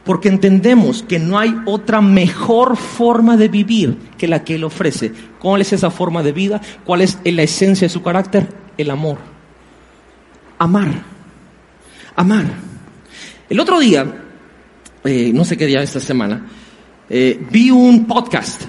porque 0.05 0.29
entendemos 0.29 1.03
que 1.03 1.19
no 1.19 1.39
hay 1.39 1.55
otra 1.65 2.01
mejor 2.01 2.77
forma 2.77 3.37
de 3.37 3.49
vivir 3.49 3.97
que 4.19 4.29
la 4.29 4.43
que 4.43 4.57
Él 4.57 4.65
ofrece. 4.65 5.13
¿Cuál 5.39 5.61
es 5.61 5.73
esa 5.73 5.91
forma 5.91 6.23
de 6.23 6.33
vida? 6.33 6.61
¿Cuál 6.85 7.03
es 7.03 7.19
la 7.25 7.43
esencia 7.43 7.87
de 7.87 7.93
su 7.93 8.03
carácter? 8.03 8.49
El 8.77 8.91
amor. 8.91 9.19
Amar. 10.59 10.89
Amar. 12.17 12.47
El 13.49 13.61
otro 13.61 13.79
día, 13.79 14.07
eh, 15.05 15.31
no 15.33 15.45
sé 15.45 15.57
qué 15.57 15.67
día 15.67 15.83
esta 15.83 16.01
semana, 16.01 16.47
eh, 17.09 17.41
vi 17.51 17.71
un 17.71 18.07
podcast 18.07 18.63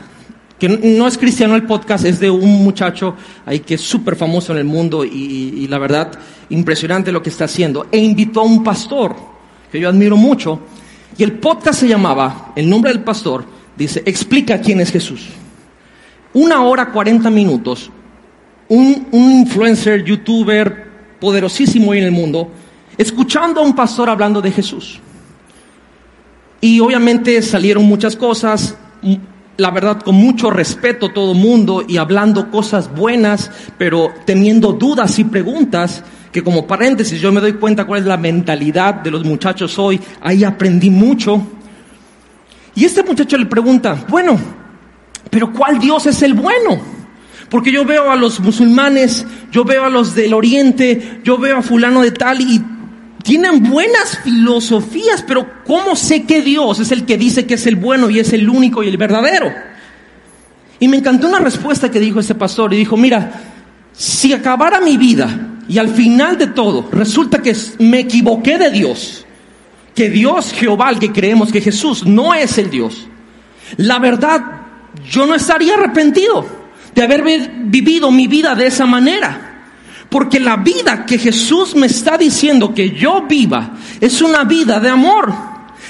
que 0.60 0.70
no 0.70 1.08
es 1.08 1.18
cristiano 1.18 1.56
el 1.56 1.64
podcast, 1.64 2.06
es 2.06 2.22
de 2.22 2.30
un 2.30 2.64
muchacho 2.64 3.16
ahí 3.46 3.60
que 3.60 3.74
es 3.74 3.82
súper 3.82 4.16
famoso 4.16 4.54
en 4.54 4.60
el 4.60 4.64
mundo 4.64 5.04
y, 5.04 5.10
y, 5.10 5.68
la 5.68 5.78
verdad 5.78 6.12
impresionante 6.50 7.12
lo 7.12 7.22
que 7.22 7.30
está 7.30 7.46
haciendo. 7.46 7.88
E 7.92 7.98
invitó 7.98 8.40
a 8.40 8.44
un 8.44 8.64
pastor 8.64 9.14
que 9.70 9.80
yo 9.80 9.90
admiro 9.90 10.16
mucho 10.16 10.62
y 11.18 11.24
el 11.24 11.34
podcast 11.34 11.80
se 11.80 11.88
llamaba, 11.88 12.54
el 12.56 12.70
nombre 12.70 12.92
del 12.92 13.04
pastor, 13.04 13.46
dice, 13.76 14.02
explica 14.06 14.60
quién 14.60 14.82
es 14.82 14.92
Jesús. 14.92 15.30
Una 16.34 16.64
hora, 16.64 16.92
cuarenta 16.92 17.30
minutos, 17.30 17.92
un, 18.68 19.08
influencer, 19.12 20.04
youtuber 20.04 20.88
poderosísimo 21.20 21.94
en 21.94 22.04
el 22.04 22.12
mundo, 22.12 22.50
escuchando 22.98 23.62
a 23.62 23.64
un 23.64 23.76
pastor 23.76 24.10
hablando 24.10 24.42
de 24.42 24.52
Jesús. 24.52 25.00
Y 26.60 26.80
obviamente 26.80 27.42
salieron 27.42 27.86
muchas 27.86 28.16
cosas, 28.16 28.78
la 29.58 29.70
verdad, 29.70 30.02
con 30.02 30.16
mucho 30.16 30.50
respeto 30.50 31.08
a 31.08 31.14
todo 31.14 31.34
mundo 31.34 31.84
y 31.88 31.98
hablando 31.98 32.50
cosas 32.50 32.94
buenas, 32.96 33.52
pero 33.78 34.12
teniendo 34.26 34.74
dudas 34.74 35.20
y 35.20 35.26
preguntas, 35.26 36.04
que 36.34 36.44
como 36.44 36.66
paréntesis 36.66 37.22
yo 37.22 37.32
me 37.32 37.40
doy 37.40 37.54
cuenta 37.54 37.86
cuál 37.86 38.02
es 38.02 38.08
la 38.08 38.18
mentalidad 38.18 38.96
de 38.96 39.12
los 39.12 39.24
muchachos 39.24 39.78
hoy, 39.78 40.02
ahí 40.20 40.44
aprendí 40.44 40.90
mucho. 40.90 41.40
Y 42.74 42.86
este 42.86 43.04
muchacho 43.04 43.38
le 43.38 43.46
pregunta, 43.46 44.04
bueno, 44.10 44.38
pero 45.30 45.54
¿cuál 45.54 45.78
Dios 45.78 46.08
es 46.08 46.24
el 46.24 46.34
bueno? 46.34 46.82
Porque 47.50 47.72
yo 47.72 47.86
veo 47.86 48.10
a 48.10 48.16
los 48.16 48.40
musulmanes, 48.40 49.28
yo 49.52 49.64
veo 49.64 49.86
a 49.86 49.90
los 49.90 50.16
del 50.16 50.34
oriente, 50.34 51.22
yo 51.24 51.38
veo 51.38 51.58
a 51.60 51.62
fulano 51.62 52.02
de 52.02 52.10
tal 52.10 52.42
y 52.42 52.60
tienen 53.22 53.70
buenas 53.70 54.18
filosofías, 54.24 55.24
pero 55.28 55.64
¿cómo 55.64 55.96
sé 55.96 56.24
que 56.24 56.42
Dios 56.42 56.80
es 56.80 56.92
el 56.92 57.06
que 57.06 57.16
dice 57.16 57.46
que 57.46 57.54
es 57.54 57.68
el 57.68 57.76
bueno 57.76 58.10
y 58.10 58.18
es 58.20 58.34
el 58.34 58.50
único 58.50 58.82
y 58.82 58.88
el 58.88 58.98
verdadero? 58.98 59.54
Y 60.80 60.88
me 60.88 60.98
encantó 60.98 61.28
una 61.28 61.38
respuesta 61.38 61.92
que 61.92 62.00
dijo 62.00 62.20
ese 62.20 62.34
pastor 62.34 62.74
y 62.74 62.78
dijo, 62.78 62.98
mira, 62.98 63.32
si 63.94 64.34
acabara 64.34 64.82
mi 64.82 64.98
vida 64.98 65.52
y 65.68 65.78
al 65.78 65.90
final 65.90 66.38
de 66.38 66.48
todo 66.48 66.90
resulta 66.92 67.42
que 67.42 67.56
me 67.80 68.00
equivoqué 68.00 68.58
de 68.58 68.72
Dios, 68.72 69.26
que 69.96 70.10
Dios 70.10 70.54
Jehová, 70.54 70.90
el 70.90 71.00
que 71.00 71.12
creemos 71.12 71.52
que 71.52 71.62
Jesús 71.62 72.06
no 72.06 72.34
es 72.34 72.58
el 72.58 72.70
Dios, 72.70 73.08
la 73.78 74.00
verdad, 74.00 74.42
yo 75.10 75.26
no 75.26 75.36
estaría 75.36 75.76
arrepentido 75.76 76.46
de 76.94 77.04
haber 77.04 77.24
vivido 77.66 78.12
mi 78.12 78.28
vida 78.28 78.56
de 78.56 78.68
esa 78.68 78.86
manera. 78.86 79.50
Porque 80.10 80.40
la 80.40 80.58
vida 80.58 81.06
que 81.06 81.18
Jesús 81.18 81.76
me 81.76 81.88
está 81.88 82.18
diciendo 82.18 82.74
que 82.74 82.92
yo 82.92 83.24
viva 83.28 83.72
es 84.00 84.22
una 84.22 84.44
vida 84.44 84.80
de 84.80 84.90
amor, 84.90 85.34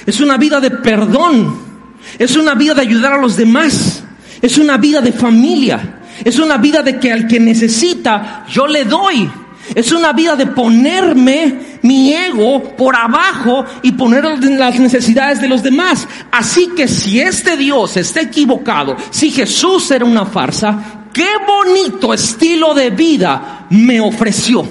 es 0.05 0.21
una 0.21 0.37
vida 0.37 0.61
de 0.61 0.71
perdón, 0.71 1.57
es 2.17 2.37
una 2.37 2.55
vida 2.55 2.73
de 2.73 2.81
ayudar 2.81 3.13
a 3.13 3.17
los 3.17 3.35
demás, 3.35 4.03
es 4.41 4.57
una 4.57 4.77
vida 4.77 5.01
de 5.01 5.11
familia, 5.11 5.99
es 6.23 6.39
una 6.39 6.57
vida 6.57 6.81
de 6.81 6.99
que 6.99 7.11
al 7.11 7.27
que 7.27 7.39
necesita 7.39 8.45
yo 8.49 8.65
le 8.65 8.85
doy. 8.85 9.29
Es 9.75 9.91
una 9.91 10.11
vida 10.11 10.35
de 10.35 10.47
ponerme 10.47 11.79
mi 11.83 12.13
ego 12.13 12.75
por 12.75 12.95
abajo 12.95 13.65
y 13.81 13.93
poner 13.93 14.23
las 14.23 14.79
necesidades 14.79 15.41
de 15.41 15.47
los 15.47 15.63
demás. 15.63 16.07
Así 16.31 16.69
que 16.75 16.87
si 16.87 17.19
este 17.19 17.55
Dios 17.55 17.95
está 17.97 18.21
equivocado, 18.21 18.95
si 19.09 19.31
Jesús 19.31 19.89
era 19.91 20.05
una 20.05 20.25
farsa, 20.25 21.07
qué 21.13 21.27
bonito 21.47 22.13
estilo 22.13 22.73
de 22.73 22.89
vida 22.89 23.67
me 23.69 23.99
ofreció. 24.01 24.67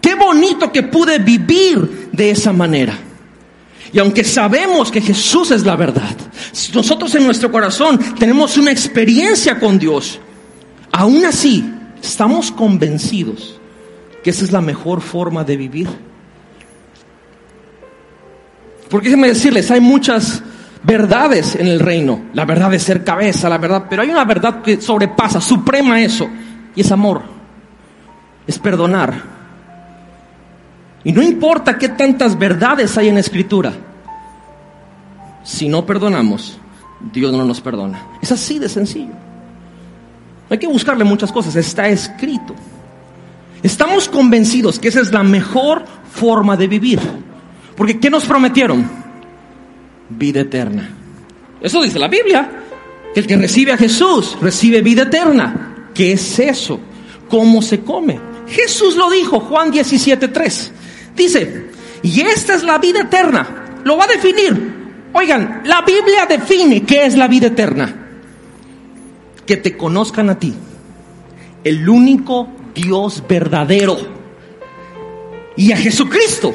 Qué 0.00 0.14
bonito 0.14 0.72
que 0.72 0.84
pude 0.84 1.18
vivir 1.18 2.08
de 2.12 2.30
esa 2.30 2.52
manera. 2.52 2.96
Y 3.92 3.98
aunque 3.98 4.22
sabemos 4.22 4.90
que 4.90 5.00
Jesús 5.00 5.50
es 5.50 5.66
la 5.66 5.74
verdad, 5.74 6.16
nosotros 6.72 7.12
en 7.16 7.24
nuestro 7.24 7.50
corazón 7.50 7.98
tenemos 8.18 8.56
una 8.56 8.70
experiencia 8.70 9.58
con 9.58 9.80
Dios, 9.80 10.20
aún 10.92 11.24
así 11.26 11.68
estamos 12.00 12.52
convencidos 12.52 13.59
que 14.22 14.30
esa 14.30 14.44
es 14.44 14.52
la 14.52 14.60
mejor 14.60 15.00
forma 15.00 15.44
de 15.44 15.56
vivir. 15.56 15.88
Porque 18.88 19.08
déjenme 19.08 19.28
decirles, 19.28 19.70
hay 19.70 19.80
muchas 19.80 20.42
verdades 20.82 21.54
en 21.54 21.68
el 21.68 21.80
reino. 21.80 22.22
La 22.34 22.44
verdad 22.44 22.70
de 22.70 22.78
ser 22.78 23.04
cabeza, 23.04 23.48
la 23.48 23.58
verdad, 23.58 23.86
pero 23.88 24.02
hay 24.02 24.10
una 24.10 24.24
verdad 24.24 24.62
que 24.62 24.80
sobrepasa, 24.80 25.40
suprema 25.40 26.00
eso, 26.00 26.28
y 26.74 26.80
es 26.80 26.90
amor, 26.90 27.22
es 28.46 28.58
perdonar. 28.58 29.40
Y 31.04 31.12
no 31.12 31.22
importa 31.22 31.78
qué 31.78 31.90
tantas 31.90 32.38
verdades 32.38 32.98
hay 32.98 33.08
en 33.08 33.14
la 33.14 33.20
escritura, 33.20 33.72
si 35.42 35.68
no 35.68 35.86
perdonamos, 35.86 36.58
Dios 37.12 37.32
no 37.32 37.44
nos 37.44 37.60
perdona. 37.60 38.02
Es 38.20 38.30
así 38.32 38.58
de 38.58 38.68
sencillo. 38.68 39.14
hay 40.50 40.58
que 40.58 40.66
buscarle 40.66 41.04
muchas 41.04 41.32
cosas, 41.32 41.56
está 41.56 41.88
escrito. 41.88 42.54
Estamos 43.62 44.08
convencidos 44.08 44.78
que 44.78 44.88
esa 44.88 45.00
es 45.00 45.12
la 45.12 45.22
mejor 45.22 45.84
forma 46.12 46.56
de 46.56 46.66
vivir. 46.66 47.00
Porque 47.76 47.98
¿qué 47.98 48.10
nos 48.10 48.24
prometieron? 48.24 49.00
vida 50.10 50.40
eterna. 50.40 50.90
Eso 51.60 51.82
dice 51.82 51.98
la 51.98 52.08
Biblia, 52.08 52.50
que 53.14 53.20
el 53.20 53.26
que 53.26 53.36
recibe 53.36 53.72
a 53.72 53.76
Jesús 53.76 54.36
recibe 54.40 54.82
vida 54.82 55.02
eterna. 55.02 55.88
¿Qué 55.94 56.12
es 56.12 56.38
eso? 56.38 56.80
¿Cómo 57.28 57.62
se 57.62 57.80
come? 57.80 58.18
Jesús 58.48 58.96
lo 58.96 59.10
dijo, 59.10 59.40
Juan 59.40 59.72
17:3. 59.72 60.70
Dice, 61.16 61.70
y 62.02 62.20
esta 62.20 62.54
es 62.54 62.62
la 62.62 62.78
vida 62.78 63.02
eterna. 63.02 63.80
Lo 63.84 63.96
va 63.96 64.04
a 64.04 64.08
definir. 64.08 64.80
Oigan, 65.12 65.62
la 65.64 65.82
Biblia 65.82 66.26
define 66.26 66.82
qué 66.82 67.06
es 67.06 67.16
la 67.16 67.28
vida 67.28 67.48
eterna. 67.48 67.94
Que 69.46 69.56
te 69.56 69.76
conozcan 69.76 70.30
a 70.30 70.38
ti, 70.38 70.54
el 71.64 71.88
único 71.88 72.48
Dios 72.82 73.22
verdadero, 73.28 73.96
y 75.56 75.72
a 75.72 75.76
Jesucristo, 75.76 76.54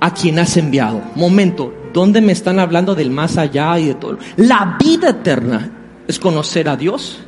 a 0.00 0.12
quien 0.12 0.38
has 0.38 0.56
enviado. 0.56 1.02
Momento, 1.14 1.72
¿Dónde 1.96 2.20
me 2.20 2.32
están 2.32 2.58
hablando 2.58 2.94
del 2.94 3.10
más 3.10 3.38
allá 3.38 3.78
y 3.78 3.86
de 3.86 3.94
todo? 3.94 4.18
La 4.36 4.76
vida 4.78 5.08
eterna 5.08 5.70
es 6.06 6.18
conocer 6.18 6.68
a 6.68 6.76
Dios 6.76 7.20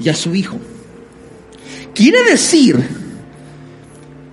y 0.00 0.08
a 0.08 0.14
su 0.14 0.34
Hijo. 0.34 0.58
Quiere 1.94 2.24
decir 2.24 2.76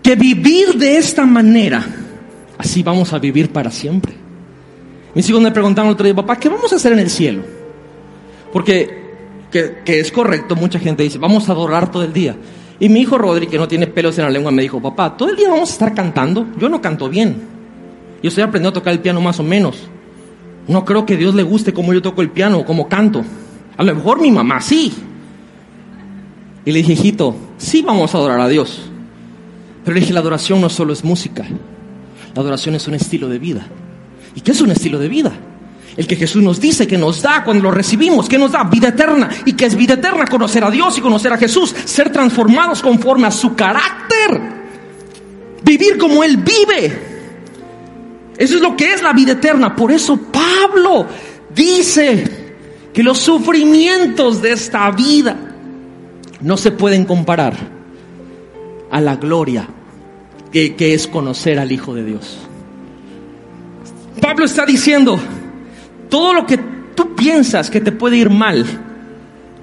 que 0.02 0.16
vivir 0.16 0.74
de 0.80 0.98
esta 0.98 1.28
manera, 1.28 1.86
así 2.58 2.82
vamos 2.82 3.14
a 3.14 3.20
vivir 3.20 3.54
para 3.54 3.70
siempre. 3.70 4.16
Mis 5.14 5.30
hijos 5.30 5.44
me 5.44 5.52
preguntaron 5.52 5.90
el 5.90 5.94
otro 5.94 6.06
día, 6.06 6.16
papá, 6.16 6.40
¿qué 6.40 6.50
vamos 6.50 6.74
a 6.74 6.78
hacer 6.78 6.94
en 6.94 7.00
el 7.00 7.12
cielo? 7.12 7.44
Porque 8.52 9.04
que, 9.52 9.84
que, 9.86 10.00
es 10.00 10.12
correcto, 10.12 10.56
mucha 10.56 10.80
gente 10.80 11.04
dice, 11.04 11.20
vamos 11.20 11.48
a 11.50 11.52
adorar 11.52 11.92
todo 11.92 12.02
el 12.02 12.14
día. 12.14 12.36
Y 12.80 12.90
mi 12.90 13.02
hijo 13.02 13.18
Rodri, 13.18 13.48
que 13.48 13.58
no 13.58 13.68
tiene 13.68 13.88
pelos 13.88 14.18
en 14.18 14.26
la 14.26 14.30
lengua, 14.30 14.52
me 14.52 14.62
dijo, 14.62 14.82
papá, 14.82 15.16
todo 15.16 15.30
el 15.30 15.36
día 15.36 15.50
vamos 15.50 15.70
a 15.70 15.74
estar 15.74 15.94
cantando. 15.94 16.48
Yo 16.60 16.68
no 16.68 16.82
canto 16.82 17.08
bien. 17.10 17.36
Yo 18.22 18.30
estoy 18.30 18.44
aprendiendo 18.44 18.70
a 18.78 18.82
tocar 18.82 18.94
el 18.94 19.00
piano 19.00 19.22
más 19.22 19.40
o 19.40 19.44
menos. 19.44 19.88
No 20.68 20.84
creo 20.84 21.06
que 21.06 21.16
Dios 21.16 21.36
le 21.36 21.44
guste 21.44 21.74
cómo 21.74 21.94
yo 21.94 22.02
toco 22.02 22.22
el 22.22 22.32
piano 22.32 22.60
o 22.60 22.66
cómo 22.66 22.90
canto. 22.90 23.24
A 23.78 23.84
lo 23.84 23.96
mejor 23.96 24.20
mi 24.20 24.32
mamá 24.32 24.60
sí. 24.62 24.92
Y 26.66 26.72
le 26.72 26.80
dije, 26.80 26.94
hijito, 26.94 27.36
sí 27.58 27.82
vamos 27.82 28.14
a 28.14 28.18
adorar 28.18 28.40
a 28.42 28.48
Dios. 28.48 28.90
Pero 29.84 29.94
le 29.94 30.02
dije, 30.02 30.14
la 30.14 30.22
adoración 30.22 30.60
no 30.60 30.70
solo 30.70 30.92
es 30.92 31.04
música. 31.04 31.46
La 32.34 32.42
adoración 32.42 32.76
es 32.76 32.88
un 32.88 32.96
estilo 32.96 33.30
de 33.30 33.40
vida. 33.40 33.68
¿Y 34.34 34.42
qué 34.42 34.52
es 34.52 34.62
un 34.62 34.72
estilo 34.72 35.00
de 35.00 35.08
vida? 35.08 35.32
El 35.98 36.08
que 36.08 36.16
Jesús 36.16 36.44
nos 36.44 36.60
dice 36.60 36.88
que 36.88 36.98
nos 36.98 37.22
da 37.22 37.44
cuando 37.44 37.64
lo 37.64 37.72
recibimos, 37.72 38.28
que 38.28 38.38
nos 38.38 38.52
da 38.52 38.64
vida 38.66 38.90
eterna. 38.90 39.30
¿Y 39.46 39.54
que 39.54 39.66
es 39.66 39.76
vida 39.76 39.94
eterna? 39.94 40.26
Conocer 40.26 40.64
a 40.64 40.70
Dios 40.72 40.98
y 40.98 41.02
conocer 41.02 41.32
a 41.32 41.38
Jesús. 41.38 41.74
Ser 41.86 42.12
transformados 42.12 42.82
conforme 42.82 43.28
a 43.28 43.32
su 43.32 43.56
carácter. 43.56 44.42
Vivir 45.64 45.98
como 45.98 46.24
Él 46.24 46.38
vive. 46.38 47.16
Eso 48.38 48.56
es 48.56 48.62
lo 48.62 48.76
que 48.76 48.94
es 48.94 49.02
la 49.02 49.14
vida 49.14 49.34
eterna. 49.34 49.74
Por 49.74 49.92
eso 49.92 50.18
Pablo 50.18 51.08
dice 51.54 52.46
que 52.94 53.02
los 53.02 53.20
sufrimientos 53.20 54.42
de 54.42 54.52
esta 54.52 54.92
vida 54.92 55.38
no 56.42 56.58
se 56.58 56.72
pueden 56.72 57.06
comparar 57.06 57.56
a 58.92 59.00
la 59.00 59.16
gloria 59.16 59.68
que, 60.52 60.76
que, 60.76 60.94
es 60.94 61.08
conocer 61.08 61.58
al 61.58 61.72
Hijo 61.72 61.94
de 61.94 62.04
Dios. 62.04 62.38
Pablo 64.22 64.46
está 64.46 64.66
diciendo, 64.66 65.20
todo 66.16 66.34
lo 66.34 66.46
que 66.46 66.58
tú 66.96 67.14
piensas 67.14 67.70
que 67.70 67.82
te 67.82 67.92
puede 67.92 68.16
ir 68.16 68.30
mal, 68.30 68.66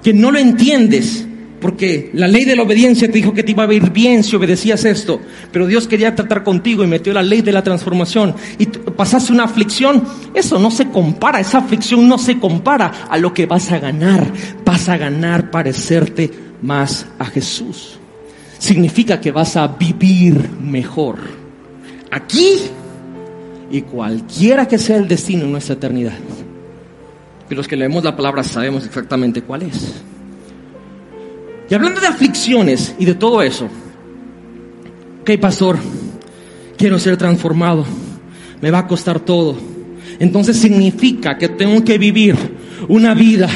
que 0.03 0.13
no 0.13 0.29
lo 0.29 0.37
entiendes, 0.37 1.25
porque 1.59 2.11
la 2.13 2.27
ley 2.27 2.45
de 2.45 2.55
la 2.55 2.61
obediencia 2.61 3.07
te 3.07 3.13
dijo 3.13 3.33
que 3.33 3.41
te 3.41 3.53
iba 3.53 3.63
a 3.63 3.73
ir 3.73 3.89
bien 3.89 4.23
si 4.23 4.35
obedecías 4.35 4.85
esto, 4.85 5.19
pero 5.51 5.65
Dios 5.65 5.87
quería 5.87 6.13
tratar 6.13 6.43
contigo 6.43 6.83
y 6.83 6.87
metió 6.87 7.11
la 7.11 7.23
ley 7.23 7.41
de 7.41 7.51
la 7.51 7.63
transformación 7.63 8.35
y 8.59 8.67
pasaste 8.67 9.33
una 9.33 9.45
aflicción, 9.45 10.03
eso 10.35 10.59
no 10.59 10.69
se 10.69 10.89
compara, 10.89 11.39
esa 11.39 11.57
aflicción 11.57 12.07
no 12.07 12.19
se 12.19 12.37
compara 12.37 13.07
a 13.09 13.17
lo 13.17 13.33
que 13.33 13.47
vas 13.47 13.71
a 13.71 13.79
ganar, 13.79 14.23
vas 14.63 14.89
a 14.89 14.97
ganar 14.97 15.49
parecerte 15.49 16.29
más 16.61 17.07
a 17.17 17.25
Jesús. 17.25 17.97
Significa 18.59 19.19
que 19.19 19.31
vas 19.31 19.57
a 19.57 19.65
vivir 19.69 20.51
mejor 20.61 21.17
aquí 22.11 22.59
y 23.71 23.81
cualquiera 23.81 24.67
que 24.67 24.77
sea 24.77 24.97
el 24.97 25.07
destino 25.07 25.45
en 25.45 25.51
nuestra 25.51 25.73
eternidad. 25.73 26.13
Y 27.53 27.55
los 27.55 27.67
que 27.67 27.75
leemos 27.75 28.03
la 28.03 28.15
palabra 28.15 28.43
sabemos 28.43 28.83
exactamente 28.83 29.43
cuál 29.43 29.61
es. 29.61 30.01
Y 31.69 31.75
hablando 31.75 32.01
de 32.01 32.07
aflicciones 32.07 32.95
y 32.97 33.05
de 33.05 33.13
todo 33.13 33.43
eso, 33.43 33.69
ok, 35.21 35.39
pastor, 35.39 35.77
quiero 36.75 36.97
ser 36.97 37.15
transformado, 37.15 37.85
me 38.59 38.71
va 38.71 38.79
a 38.79 38.87
costar 38.87 39.19
todo. 39.19 39.55
Entonces 40.17 40.57
significa 40.57 41.37
que 41.37 41.47
tengo 41.49 41.83
que 41.83 41.99
vivir 41.99 42.35
una 42.87 43.13
vida, 43.13 43.47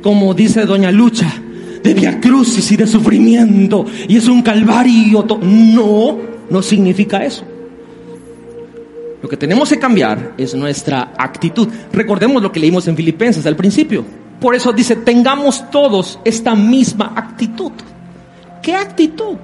como 0.00 0.32
dice 0.32 0.64
Doña 0.64 0.92
Lucha, 0.92 1.34
de 1.82 1.92
via 1.92 2.20
crucis 2.20 2.70
y 2.70 2.76
de 2.76 2.86
sufrimiento, 2.86 3.84
y 4.06 4.16
es 4.16 4.28
un 4.28 4.42
calvario. 4.42 5.26
No, 5.42 6.18
no 6.48 6.62
significa 6.62 7.24
eso. 7.24 7.44
Lo 9.22 9.28
que 9.28 9.36
tenemos 9.36 9.68
que 9.68 9.78
cambiar 9.78 10.32
es 10.38 10.54
nuestra 10.54 11.12
actitud. 11.16 11.68
Recordemos 11.92 12.42
lo 12.42 12.50
que 12.50 12.60
leímos 12.60 12.88
en 12.88 12.96
Filipenses 12.96 13.46
al 13.46 13.56
principio. 13.56 14.04
Por 14.40 14.54
eso 14.54 14.72
dice, 14.72 14.96
tengamos 14.96 15.70
todos 15.70 16.18
esta 16.24 16.54
misma 16.54 17.12
actitud. 17.14 17.72
¿Qué 18.62 18.74
actitud? 18.74 19.36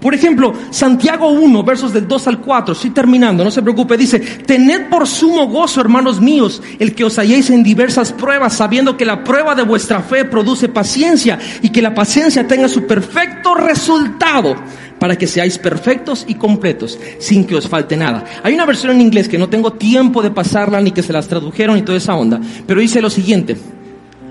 Por 0.00 0.14
ejemplo, 0.14 0.52
Santiago 0.70 1.30
1, 1.30 1.62
versos 1.62 1.92
del 1.92 2.08
2 2.08 2.26
al 2.28 2.40
4, 2.40 2.72
estoy 2.72 2.90
terminando, 2.90 3.44
no 3.44 3.50
se 3.50 3.62
preocupe, 3.62 3.96
dice, 3.96 4.18
tened 4.18 4.88
por 4.88 5.06
sumo 5.06 5.46
gozo, 5.48 5.80
hermanos 5.80 6.20
míos, 6.20 6.62
el 6.78 6.94
que 6.94 7.04
os 7.04 7.18
halléis 7.18 7.50
en 7.50 7.62
diversas 7.62 8.12
pruebas, 8.12 8.54
sabiendo 8.54 8.96
que 8.96 9.04
la 9.04 9.22
prueba 9.22 9.54
de 9.54 9.62
vuestra 9.62 10.00
fe 10.00 10.24
produce 10.24 10.68
paciencia 10.68 11.38
y 11.62 11.70
que 11.70 11.82
la 11.82 11.94
paciencia 11.94 12.46
tenga 12.46 12.68
su 12.68 12.86
perfecto 12.86 13.54
resultado 13.54 14.56
para 14.98 15.16
que 15.16 15.26
seáis 15.26 15.58
perfectos 15.58 16.24
y 16.28 16.34
completos, 16.34 16.98
sin 17.18 17.44
que 17.44 17.56
os 17.56 17.68
falte 17.68 17.96
nada. 17.96 18.24
Hay 18.42 18.54
una 18.54 18.66
versión 18.66 18.92
en 18.92 19.00
inglés 19.00 19.28
que 19.28 19.38
no 19.38 19.48
tengo 19.48 19.74
tiempo 19.74 20.22
de 20.22 20.30
pasarla 20.30 20.80
ni 20.80 20.90
que 20.90 21.02
se 21.02 21.12
las 21.12 21.28
tradujeron 21.28 21.78
y 21.78 21.82
toda 21.82 21.98
esa 21.98 22.14
onda, 22.14 22.40
pero 22.66 22.80
dice 22.80 23.02
lo 23.02 23.10
siguiente, 23.10 23.56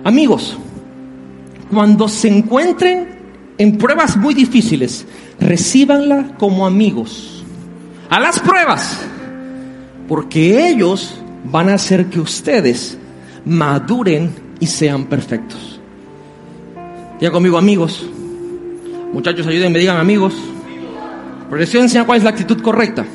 amigos, 0.04 0.58
cuando 1.72 2.08
se 2.08 2.28
encuentren 2.28 3.08
en 3.58 3.78
pruebas 3.78 4.18
muy 4.18 4.34
difíciles, 4.34 5.06
recíbanla 5.40 6.36
como 6.38 6.66
amigos. 6.66 7.44
A 8.10 8.20
las 8.20 8.40
pruebas, 8.40 9.00
porque 10.08 10.70
ellos 10.70 11.16
van 11.46 11.70
a 11.70 11.76
hacer 11.76 12.06
que 12.08 12.20
ustedes 12.20 12.98
maduren 13.46 14.32
y 14.60 14.68
sean 14.68 15.06
perfectos. 15.06 15.80
Ya 17.20 17.32
conmigo, 17.32 17.58
amigos. 17.58 18.06
Muchachos, 19.14 19.48
ayúdenme, 19.48 19.80
digan 19.80 19.98
amigos. 19.98 20.36
Porque 21.50 21.66
les 21.66 21.76
enseñar 21.76 22.06
cuál 22.06 22.18
es 22.18 22.24
la 22.24 22.32
actitud 22.32 22.62
correcta. 22.62 23.06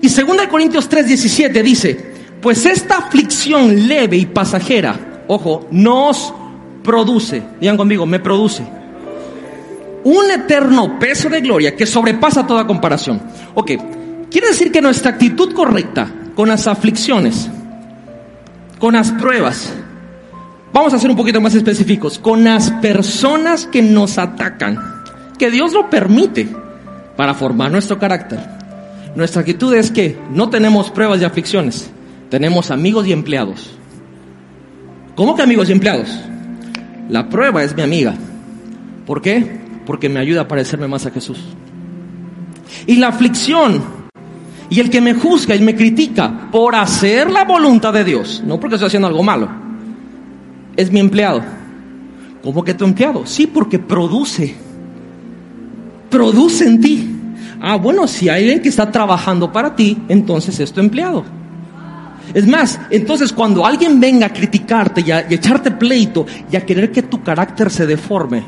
Y 0.00 0.08
2 0.08 0.46
Corintios 0.50 0.88
3:17 0.90 1.62
dice, 1.62 2.12
pues 2.40 2.66
esta 2.66 2.98
aflicción 2.98 3.88
leve 3.88 4.16
y 4.16 4.26
pasajera, 4.26 5.24
ojo, 5.28 5.66
nos 5.70 6.32
produce, 6.82 7.42
digan 7.60 7.76
conmigo, 7.76 8.04
me 8.04 8.20
produce 8.20 8.62
un 10.04 10.30
eterno 10.30 10.98
peso 10.98 11.28
de 11.28 11.40
gloria 11.40 11.74
que 11.74 11.86
sobrepasa 11.86 12.46
toda 12.46 12.66
comparación. 12.66 13.20
Ok, 13.54 13.72
quiere 14.30 14.48
decir 14.48 14.70
que 14.70 14.82
nuestra 14.82 15.12
actitud 15.12 15.52
correcta 15.54 16.10
con 16.34 16.48
las 16.48 16.66
aflicciones, 16.66 17.48
con 18.78 18.94
las 18.94 19.10
pruebas, 19.12 19.72
vamos 20.72 20.92
a 20.92 20.98
ser 20.98 21.10
un 21.10 21.16
poquito 21.16 21.40
más 21.40 21.54
específicos, 21.54 22.18
con 22.18 22.44
las 22.44 22.70
personas 22.70 23.66
que 23.66 23.80
nos 23.80 24.18
atacan, 24.18 24.78
que 25.38 25.50
Dios 25.50 25.72
lo 25.72 25.88
permite 25.88 26.48
para 27.16 27.34
formar 27.34 27.70
nuestro 27.70 27.98
carácter. 27.98 28.40
Nuestra 29.14 29.40
actitud 29.40 29.74
es 29.74 29.90
que 29.90 30.18
no 30.30 30.50
tenemos 30.50 30.90
pruebas 30.90 31.20
y 31.20 31.24
aflicciones, 31.24 31.90
tenemos 32.30 32.70
amigos 32.70 33.06
y 33.06 33.12
empleados. 33.12 33.76
¿Cómo 35.14 35.36
que 35.36 35.42
amigos 35.42 35.68
y 35.68 35.72
empleados? 35.72 36.08
La 37.08 37.28
prueba 37.28 37.62
es 37.62 37.76
mi 37.76 37.82
amiga. 37.82 38.14
¿Por 39.06 39.22
qué? 39.22 39.64
porque 39.84 40.08
me 40.08 40.20
ayuda 40.20 40.42
a 40.42 40.48
parecerme 40.48 40.88
más 40.88 41.06
a 41.06 41.10
Jesús. 41.10 41.38
Y 42.86 42.96
la 42.96 43.08
aflicción 43.08 43.82
y 44.70 44.80
el 44.80 44.90
que 44.90 45.00
me 45.00 45.14
juzga 45.14 45.54
y 45.54 45.60
me 45.60 45.76
critica 45.76 46.48
por 46.50 46.74
hacer 46.74 47.30
la 47.30 47.44
voluntad 47.44 47.92
de 47.92 48.04
Dios, 48.04 48.42
no 48.44 48.58
porque 48.58 48.76
estoy 48.76 48.88
haciendo 48.88 49.08
algo 49.08 49.22
malo, 49.22 49.48
es 50.76 50.90
mi 50.90 51.00
empleado. 51.00 51.42
¿Cómo 52.42 52.64
que 52.64 52.74
tu 52.74 52.84
empleado? 52.84 53.24
Sí, 53.26 53.46
porque 53.46 53.78
produce. 53.78 54.54
Produce 56.14 56.64
en 56.64 56.80
ti. 56.80 57.10
Ah, 57.60 57.74
bueno, 57.74 58.06
si 58.06 58.28
hay 58.28 58.44
alguien 58.44 58.62
que 58.62 58.68
está 58.68 58.88
trabajando 58.88 59.52
para 59.52 59.74
ti, 59.74 59.98
entonces 60.08 60.60
es 60.60 60.72
tu 60.72 60.78
empleado. 60.78 61.24
Es 62.32 62.46
más, 62.46 62.78
entonces 62.88 63.32
cuando 63.32 63.66
alguien 63.66 63.98
venga 63.98 64.26
a 64.26 64.32
criticarte 64.32 65.00
y 65.00 65.10
a, 65.10 65.26
echarte 65.28 65.72
pleito 65.72 66.24
y 66.52 66.54
a 66.54 66.64
querer 66.64 66.92
que 66.92 67.02
tu 67.02 67.20
carácter 67.24 67.68
se 67.68 67.84
deforme, 67.84 68.44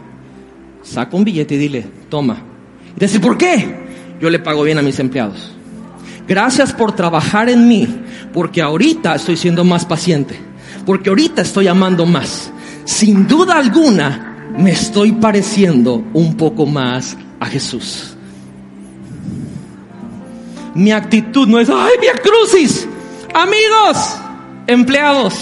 saca 0.85 1.17
un 1.17 1.25
billete 1.25 1.57
y 1.57 1.59
dile, 1.59 1.87
toma. 2.09 2.37
Y 2.97 3.01
decir, 3.01 3.21
¿por 3.21 3.37
qué? 3.37 3.75
Yo 4.21 4.31
le 4.31 4.39
pago 4.39 4.63
bien 4.63 4.79
a 4.79 4.83
mis 4.83 5.01
empleados. 5.01 5.53
Gracias 6.29 6.73
por 6.73 6.95
trabajar 6.95 7.49
en 7.49 7.67
mí, 7.67 7.89
porque 8.33 8.63
ahorita 8.63 9.17
estoy 9.17 9.37
siendo 9.37 9.65
más 9.65 9.85
paciente, 9.85 10.39
porque 10.87 11.09
ahorita 11.09 11.43
estoy 11.43 11.67
amando 11.67 12.07
más. 12.07 12.49
Sin 12.85 13.27
duda 13.27 13.59
alguna, 13.59 14.53
me 14.57 14.71
estoy 14.71 15.11
pareciendo 15.11 16.05
un 16.15 16.37
poco 16.37 16.65
más 16.65 17.17
a 17.41 17.47
Jesús. 17.47 18.17
Mi 20.75 20.93
actitud 20.93 21.49
no 21.49 21.59
es, 21.59 21.71
ay, 21.71 21.93
via 22.01 22.13
crucis, 22.15 22.87
amigos, 23.35 24.17
empleados, 24.67 25.35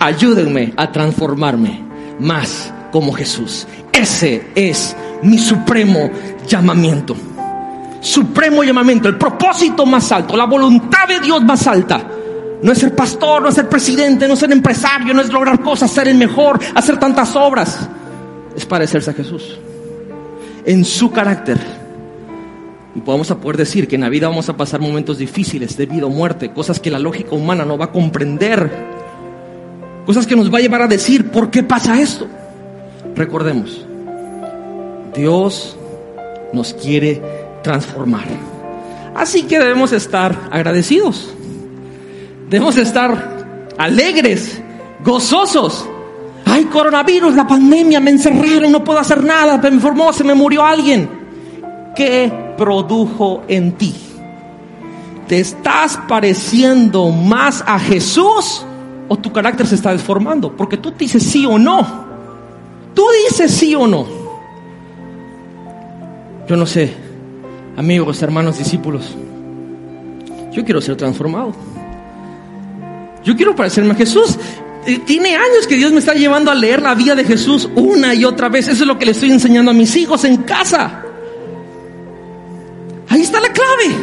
ayúdenme 0.00 0.72
a 0.76 0.90
transformarme 0.90 1.80
más 2.18 2.72
como 2.90 3.12
Jesús. 3.12 3.66
Ese 3.92 4.48
es 4.54 4.96
mi 5.22 5.38
supremo 5.38 6.10
llamamiento. 6.46 7.16
Supremo 8.00 8.64
llamamiento, 8.64 9.08
el 9.08 9.16
propósito 9.16 9.86
más 9.86 10.10
alto, 10.10 10.36
la 10.36 10.46
voluntad 10.46 11.06
de 11.06 11.20
Dios 11.20 11.42
más 11.44 11.66
alta. 11.66 12.02
No 12.62 12.72
es 12.72 12.78
ser 12.78 12.94
pastor, 12.94 13.42
no 13.42 13.48
es 13.48 13.54
ser 13.54 13.68
presidente, 13.68 14.26
no 14.26 14.34
es 14.34 14.40
ser 14.40 14.52
empresario, 14.52 15.14
no 15.14 15.20
es 15.20 15.32
lograr 15.32 15.60
cosas, 15.60 15.90
ser 15.90 16.08
el 16.08 16.16
mejor, 16.16 16.58
hacer 16.74 16.98
tantas 16.98 17.36
obras. 17.36 17.88
Es 18.56 18.66
parecerse 18.66 19.10
a 19.10 19.14
Jesús. 19.14 19.58
En 20.64 20.84
su 20.84 21.10
carácter. 21.10 21.58
Y 22.94 23.00
podemos 23.00 23.28
poder 23.34 23.56
decir 23.56 23.86
que 23.86 23.94
en 23.94 24.00
la 24.00 24.08
vida 24.08 24.28
vamos 24.28 24.48
a 24.48 24.56
pasar 24.56 24.80
momentos 24.80 25.18
difíciles 25.18 25.76
de 25.76 25.86
vida 25.86 26.06
o 26.06 26.10
muerte, 26.10 26.50
cosas 26.50 26.80
que 26.80 26.90
la 26.90 26.98
lógica 26.98 27.34
humana 27.34 27.64
no 27.64 27.78
va 27.78 27.86
a 27.86 27.92
comprender, 27.92 28.70
cosas 30.06 30.26
que 30.26 30.34
nos 30.34 30.52
va 30.52 30.58
a 30.58 30.60
llevar 30.60 30.82
a 30.82 30.88
decir, 30.88 31.30
¿por 31.30 31.50
qué 31.50 31.62
pasa 31.62 32.00
esto? 32.00 32.26
Recordemos, 33.14 33.86
Dios 35.14 35.76
nos 36.52 36.74
quiere 36.74 37.22
transformar. 37.62 38.26
Así 39.14 39.42
que 39.44 39.58
debemos 39.58 39.92
estar 39.92 40.48
agradecidos. 40.50 41.30
Debemos 42.48 42.76
estar 42.76 43.46
alegres, 43.78 44.60
gozosos. 45.04 45.88
Ay, 46.60 46.66
coronavirus, 46.66 47.34
la 47.36 47.46
pandemia, 47.46 48.00
me 48.00 48.10
encerraron, 48.10 48.70
no 48.70 48.84
puedo 48.84 48.98
hacer 48.98 49.24
nada, 49.24 49.56
me 49.56 49.68
enfermó, 49.68 50.12
se 50.12 50.24
me 50.24 50.34
murió 50.34 50.62
alguien. 50.62 51.08
¿Qué 51.96 52.30
produjo 52.58 53.44
en 53.48 53.72
ti? 53.72 53.94
¿Te 55.26 55.40
estás 55.40 55.98
pareciendo 56.06 57.08
más 57.08 57.64
a 57.66 57.78
Jesús 57.78 58.62
o 59.08 59.16
tu 59.16 59.32
carácter 59.32 59.66
se 59.66 59.76
está 59.76 59.92
deformando? 59.92 60.54
Porque 60.54 60.76
tú 60.76 60.92
dices 60.92 61.22
sí 61.22 61.46
o 61.46 61.58
no. 61.58 61.80
Tú 62.94 63.06
dices 63.24 63.50
sí 63.52 63.74
o 63.74 63.86
no. 63.86 64.06
Yo 66.46 66.56
no 66.58 66.66
sé, 66.66 66.92
amigos, 67.78 68.20
hermanos, 68.20 68.58
discípulos. 68.58 69.16
Yo 70.52 70.62
quiero 70.62 70.82
ser 70.82 70.96
transformado. 70.96 71.54
Yo 73.24 73.34
quiero 73.34 73.56
parecerme 73.56 73.92
a 73.92 73.94
Jesús. 73.94 74.38
Eh, 74.86 75.00
tiene 75.04 75.36
años 75.36 75.66
que 75.68 75.76
Dios 75.76 75.92
me 75.92 75.98
está 75.98 76.14
llevando 76.14 76.50
a 76.50 76.54
leer 76.54 76.80
la 76.80 76.94
vida 76.94 77.14
de 77.14 77.24
Jesús 77.24 77.68
una 77.74 78.14
y 78.14 78.24
otra 78.24 78.48
vez. 78.48 78.68
Eso 78.68 78.82
es 78.82 78.88
lo 78.88 78.98
que 78.98 79.06
le 79.06 79.12
estoy 79.12 79.30
enseñando 79.30 79.70
a 79.70 79.74
mis 79.74 79.94
hijos 79.96 80.24
en 80.24 80.38
casa. 80.38 81.02
Ahí 83.08 83.20
está 83.22 83.40
la 83.40 83.52
clave. 83.52 83.94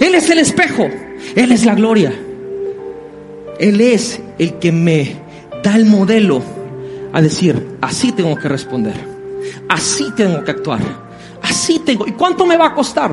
Él 0.00 0.14
es 0.14 0.30
el 0.30 0.38
espejo. 0.38 0.88
Él 1.34 1.52
es 1.52 1.64
la 1.64 1.74
gloria. 1.74 2.12
Él 3.58 3.80
es 3.80 4.20
el 4.38 4.54
que 4.54 4.72
me 4.72 5.16
da 5.62 5.76
el 5.76 5.84
modelo 5.84 6.42
a 7.12 7.20
decir, 7.20 7.76
así 7.82 8.12
tengo 8.12 8.34
que 8.36 8.48
responder, 8.48 8.94
así 9.68 10.10
tengo 10.16 10.42
que 10.44 10.52
actuar, 10.52 10.80
así 11.42 11.80
tengo. 11.80 12.06
¿Y 12.06 12.12
cuánto 12.12 12.46
me 12.46 12.56
va 12.56 12.68
a 12.68 12.74
costar? 12.74 13.12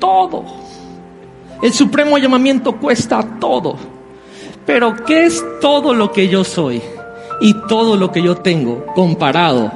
Todo. 0.00 0.44
El 1.62 1.72
supremo 1.72 2.18
llamamiento 2.18 2.76
cuesta 2.76 3.22
todo. 3.38 3.76
Pero 4.66 4.96
¿qué 5.06 5.26
es 5.26 5.44
todo 5.60 5.94
lo 5.94 6.12
que 6.12 6.28
yo 6.28 6.42
soy 6.42 6.82
y 7.40 7.54
todo 7.68 7.96
lo 7.96 8.10
que 8.10 8.22
yo 8.22 8.36
tengo 8.36 8.84
comparado 8.94 9.72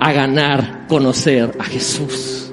a 0.00 0.12
ganar, 0.12 0.86
conocer 0.88 1.56
a 1.58 1.64
Jesús? 1.64 2.50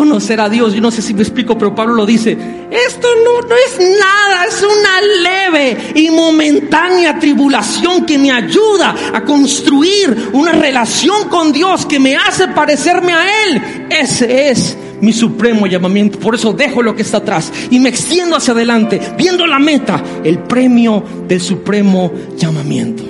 Conocer 0.00 0.40
a 0.40 0.48
Dios. 0.48 0.72
Yo 0.72 0.80
no 0.80 0.90
sé 0.90 1.02
si 1.02 1.12
me 1.12 1.20
explico, 1.20 1.58
pero 1.58 1.74
Pablo 1.74 1.92
lo 1.92 2.06
dice. 2.06 2.32
Esto 2.32 3.06
no, 3.22 3.46
no 3.46 3.54
es 3.54 3.78
nada, 3.78 4.46
es 4.46 4.62
una 4.62 5.00
leve 5.22 5.76
y 5.94 6.08
momentánea 6.08 7.18
tribulación 7.18 8.06
que 8.06 8.16
me 8.16 8.32
ayuda 8.32 8.94
a 9.12 9.22
construir 9.22 10.30
una 10.32 10.52
relación 10.52 11.28
con 11.28 11.52
Dios 11.52 11.84
que 11.84 12.00
me 12.00 12.16
hace 12.16 12.48
parecerme 12.48 13.12
a 13.12 13.44
Él. 13.44 13.62
Ese 13.90 14.48
es 14.48 14.74
mi 15.02 15.12
supremo 15.12 15.66
llamamiento. 15.66 16.18
Por 16.18 16.34
eso 16.34 16.54
dejo 16.54 16.82
lo 16.82 16.96
que 16.96 17.02
está 17.02 17.18
atrás 17.18 17.52
y 17.70 17.78
me 17.78 17.90
extiendo 17.90 18.36
hacia 18.36 18.54
adelante, 18.54 18.98
viendo 19.18 19.46
la 19.46 19.58
meta, 19.58 20.02
el 20.24 20.38
premio 20.38 21.04
del 21.28 21.42
supremo 21.42 22.10
llamamiento. 22.38 23.04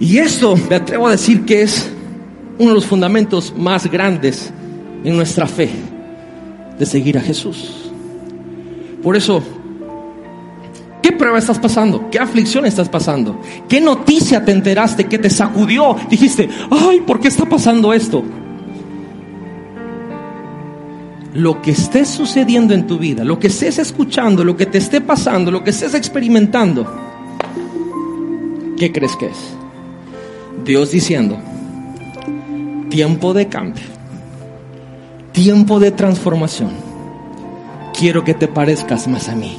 Y 0.00 0.18
esto 0.18 0.56
me 0.68 0.74
atrevo 0.74 1.06
a 1.06 1.12
decir 1.12 1.44
que 1.44 1.62
es 1.62 1.88
uno 2.58 2.70
de 2.70 2.74
los 2.74 2.86
fundamentos 2.86 3.54
más 3.56 3.86
grandes 3.86 4.52
en 5.04 5.16
nuestra 5.16 5.46
fe 5.46 5.70
de 6.78 6.86
seguir 6.86 7.18
a 7.18 7.20
Jesús. 7.20 7.90
Por 9.02 9.16
eso, 9.16 9.42
¿Qué 11.04 11.12
prueba 11.12 11.38
estás 11.38 11.58
pasando? 11.58 12.08
¿Qué 12.10 12.18
aflicción 12.18 12.64
estás 12.64 12.88
pasando? 12.88 13.38
¿Qué 13.68 13.78
noticia 13.78 14.42
te 14.42 14.52
enteraste 14.52 15.04
que 15.04 15.18
te 15.18 15.28
sacudió? 15.28 15.94
Dijiste, 16.08 16.48
ay, 16.70 17.02
¿por 17.02 17.20
qué 17.20 17.28
está 17.28 17.44
pasando 17.44 17.92
esto? 17.92 18.24
Lo 21.34 21.60
que 21.60 21.72
esté 21.72 22.06
sucediendo 22.06 22.72
en 22.72 22.86
tu 22.86 22.96
vida, 22.96 23.22
lo 23.22 23.38
que 23.38 23.48
estés 23.48 23.78
escuchando, 23.78 24.44
lo 24.44 24.56
que 24.56 24.64
te 24.64 24.78
esté 24.78 25.02
pasando, 25.02 25.50
lo 25.50 25.62
que 25.62 25.70
estés 25.70 25.92
experimentando, 25.92 26.86
¿qué 28.78 28.90
crees 28.90 29.14
que 29.16 29.26
es? 29.26 29.54
Dios 30.64 30.90
diciendo, 30.90 31.36
tiempo 32.88 33.34
de 33.34 33.48
cambio, 33.48 33.84
tiempo 35.34 35.80
de 35.80 35.90
transformación. 35.90 36.70
Quiero 37.92 38.24
que 38.24 38.34
te 38.34 38.46
parezcas 38.48 39.08
más 39.08 39.28
a 39.28 39.34
mí. 39.34 39.58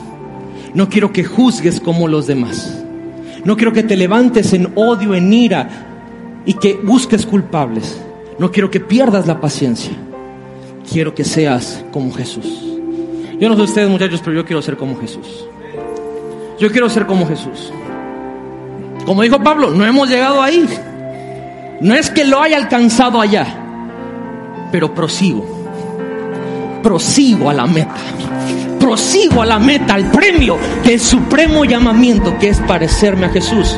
No 0.74 0.90
quiero 0.90 1.12
que 1.12 1.26
juzgues 1.26 1.82
como 1.82 2.08
los 2.08 2.28
demás. 2.28 2.82
No 3.44 3.58
quiero 3.58 3.74
que 3.74 3.84
te 3.84 3.98
levantes 3.98 4.54
en 4.54 4.72
odio, 4.76 5.14
en 5.14 5.32
ira 5.32 5.70
y 6.46 6.54
que 6.54 6.74
busques 6.76 7.26
culpables. 7.26 8.02
No 8.40 8.52
quiero 8.52 8.72
que 8.72 8.80
pierdas 8.80 9.28
la 9.28 9.42
paciencia. 9.42 9.92
Quiero 10.90 11.14
que 11.14 11.26
seas 11.26 11.84
como 11.92 12.14
Jesús. 12.14 12.64
Yo 13.38 13.50
no 13.50 13.58
sé 13.58 13.62
ustedes 13.62 13.90
muchachos, 13.90 14.22
pero 14.24 14.38
yo 14.38 14.46
quiero 14.46 14.62
ser 14.62 14.78
como 14.78 14.98
Jesús. 14.98 15.46
Yo 16.58 16.72
quiero 16.72 16.90
ser 16.90 17.06
como 17.06 17.28
Jesús. 17.28 17.74
Como 19.06 19.24
dijo 19.24 19.44
Pablo, 19.44 19.72
no 19.72 19.86
hemos 19.86 20.10
llegado 20.10 20.42
ahí. 20.42 20.66
No 21.82 21.94
es 21.94 22.10
que 22.10 22.24
lo 22.24 22.42
haya 22.42 22.56
alcanzado 22.56 23.20
allá, 23.20 23.46
pero 24.72 24.96
prosigo. 24.96 25.65
Prosigo 26.86 27.50
a 27.50 27.54
la 27.56 27.66
meta 27.66 27.96
prosigo 28.86 29.42
a 29.42 29.48
la 29.48 29.58
meta, 29.58 29.96
al 29.96 30.12
premio 30.12 30.60
del 30.86 31.00
supremo 31.00 31.66
llamamiento 31.66 32.38
que 32.38 32.50
es 32.50 32.60
parecerme 32.60 33.26
a 33.26 33.30
Jesús. 33.30 33.76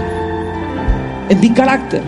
En 1.30 1.39
mi 1.39 1.51
carácter, 1.51 2.01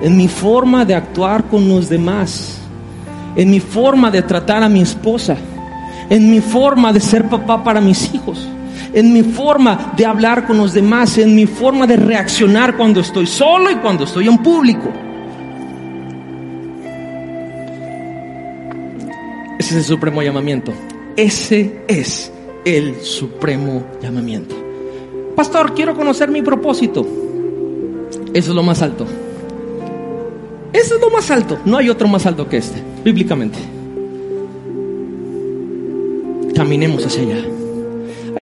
en 0.00 0.16
mi 0.16 0.26
forma 0.26 0.86
de 0.86 0.94
actuar 0.94 1.44
con 1.44 1.68
los 1.68 1.90
demás, 1.90 2.56
en 3.36 3.50
mi 3.50 3.60
forma 3.60 4.10
de 4.10 4.22
tratar 4.22 4.62
a 4.62 4.70
mi 4.70 4.80
esposa, 4.80 5.36
en 6.08 6.30
mi 6.30 6.40
forma 6.40 6.94
de 6.94 7.00
ser 7.00 7.28
papá 7.28 7.62
para 7.62 7.78
mis 7.78 8.14
hijos, 8.14 8.48
en 8.94 9.12
mi 9.12 9.22
forma 9.22 9.92
de 9.94 10.06
hablar 10.06 10.46
con 10.46 10.56
los 10.56 10.72
demás, 10.72 11.18
en 11.18 11.34
mi 11.34 11.44
forma 11.44 11.86
de 11.86 11.96
reaccionar 11.96 12.74
cuando 12.74 13.00
estoy 13.00 13.26
solo 13.26 13.70
y 13.70 13.74
cuando 13.74 14.04
estoy 14.04 14.28
en 14.28 14.38
público. 14.38 14.90
Es 19.70 19.76
el 19.76 19.84
supremo 19.84 20.22
llamamiento. 20.22 20.72
Ese 21.16 21.82
es 21.88 22.32
el 22.64 23.00
supremo 23.02 23.84
llamamiento. 24.00 24.54
Pastor, 25.34 25.74
quiero 25.74 25.94
conocer 25.94 26.30
mi 26.30 26.42
propósito. 26.42 27.06
Eso 28.32 28.50
es 28.50 28.54
lo 28.54 28.62
más 28.62 28.82
alto. 28.82 29.06
Eso 30.72 30.94
es 30.96 31.00
lo 31.00 31.10
más 31.10 31.30
alto. 31.30 31.58
No 31.64 31.78
hay 31.78 31.88
otro 31.88 32.08
más 32.08 32.26
alto 32.26 32.48
que 32.48 32.58
este, 32.58 32.82
bíblicamente. 33.04 33.58
Caminemos 36.54 37.04
hacia 37.06 37.22
allá. 37.22 37.57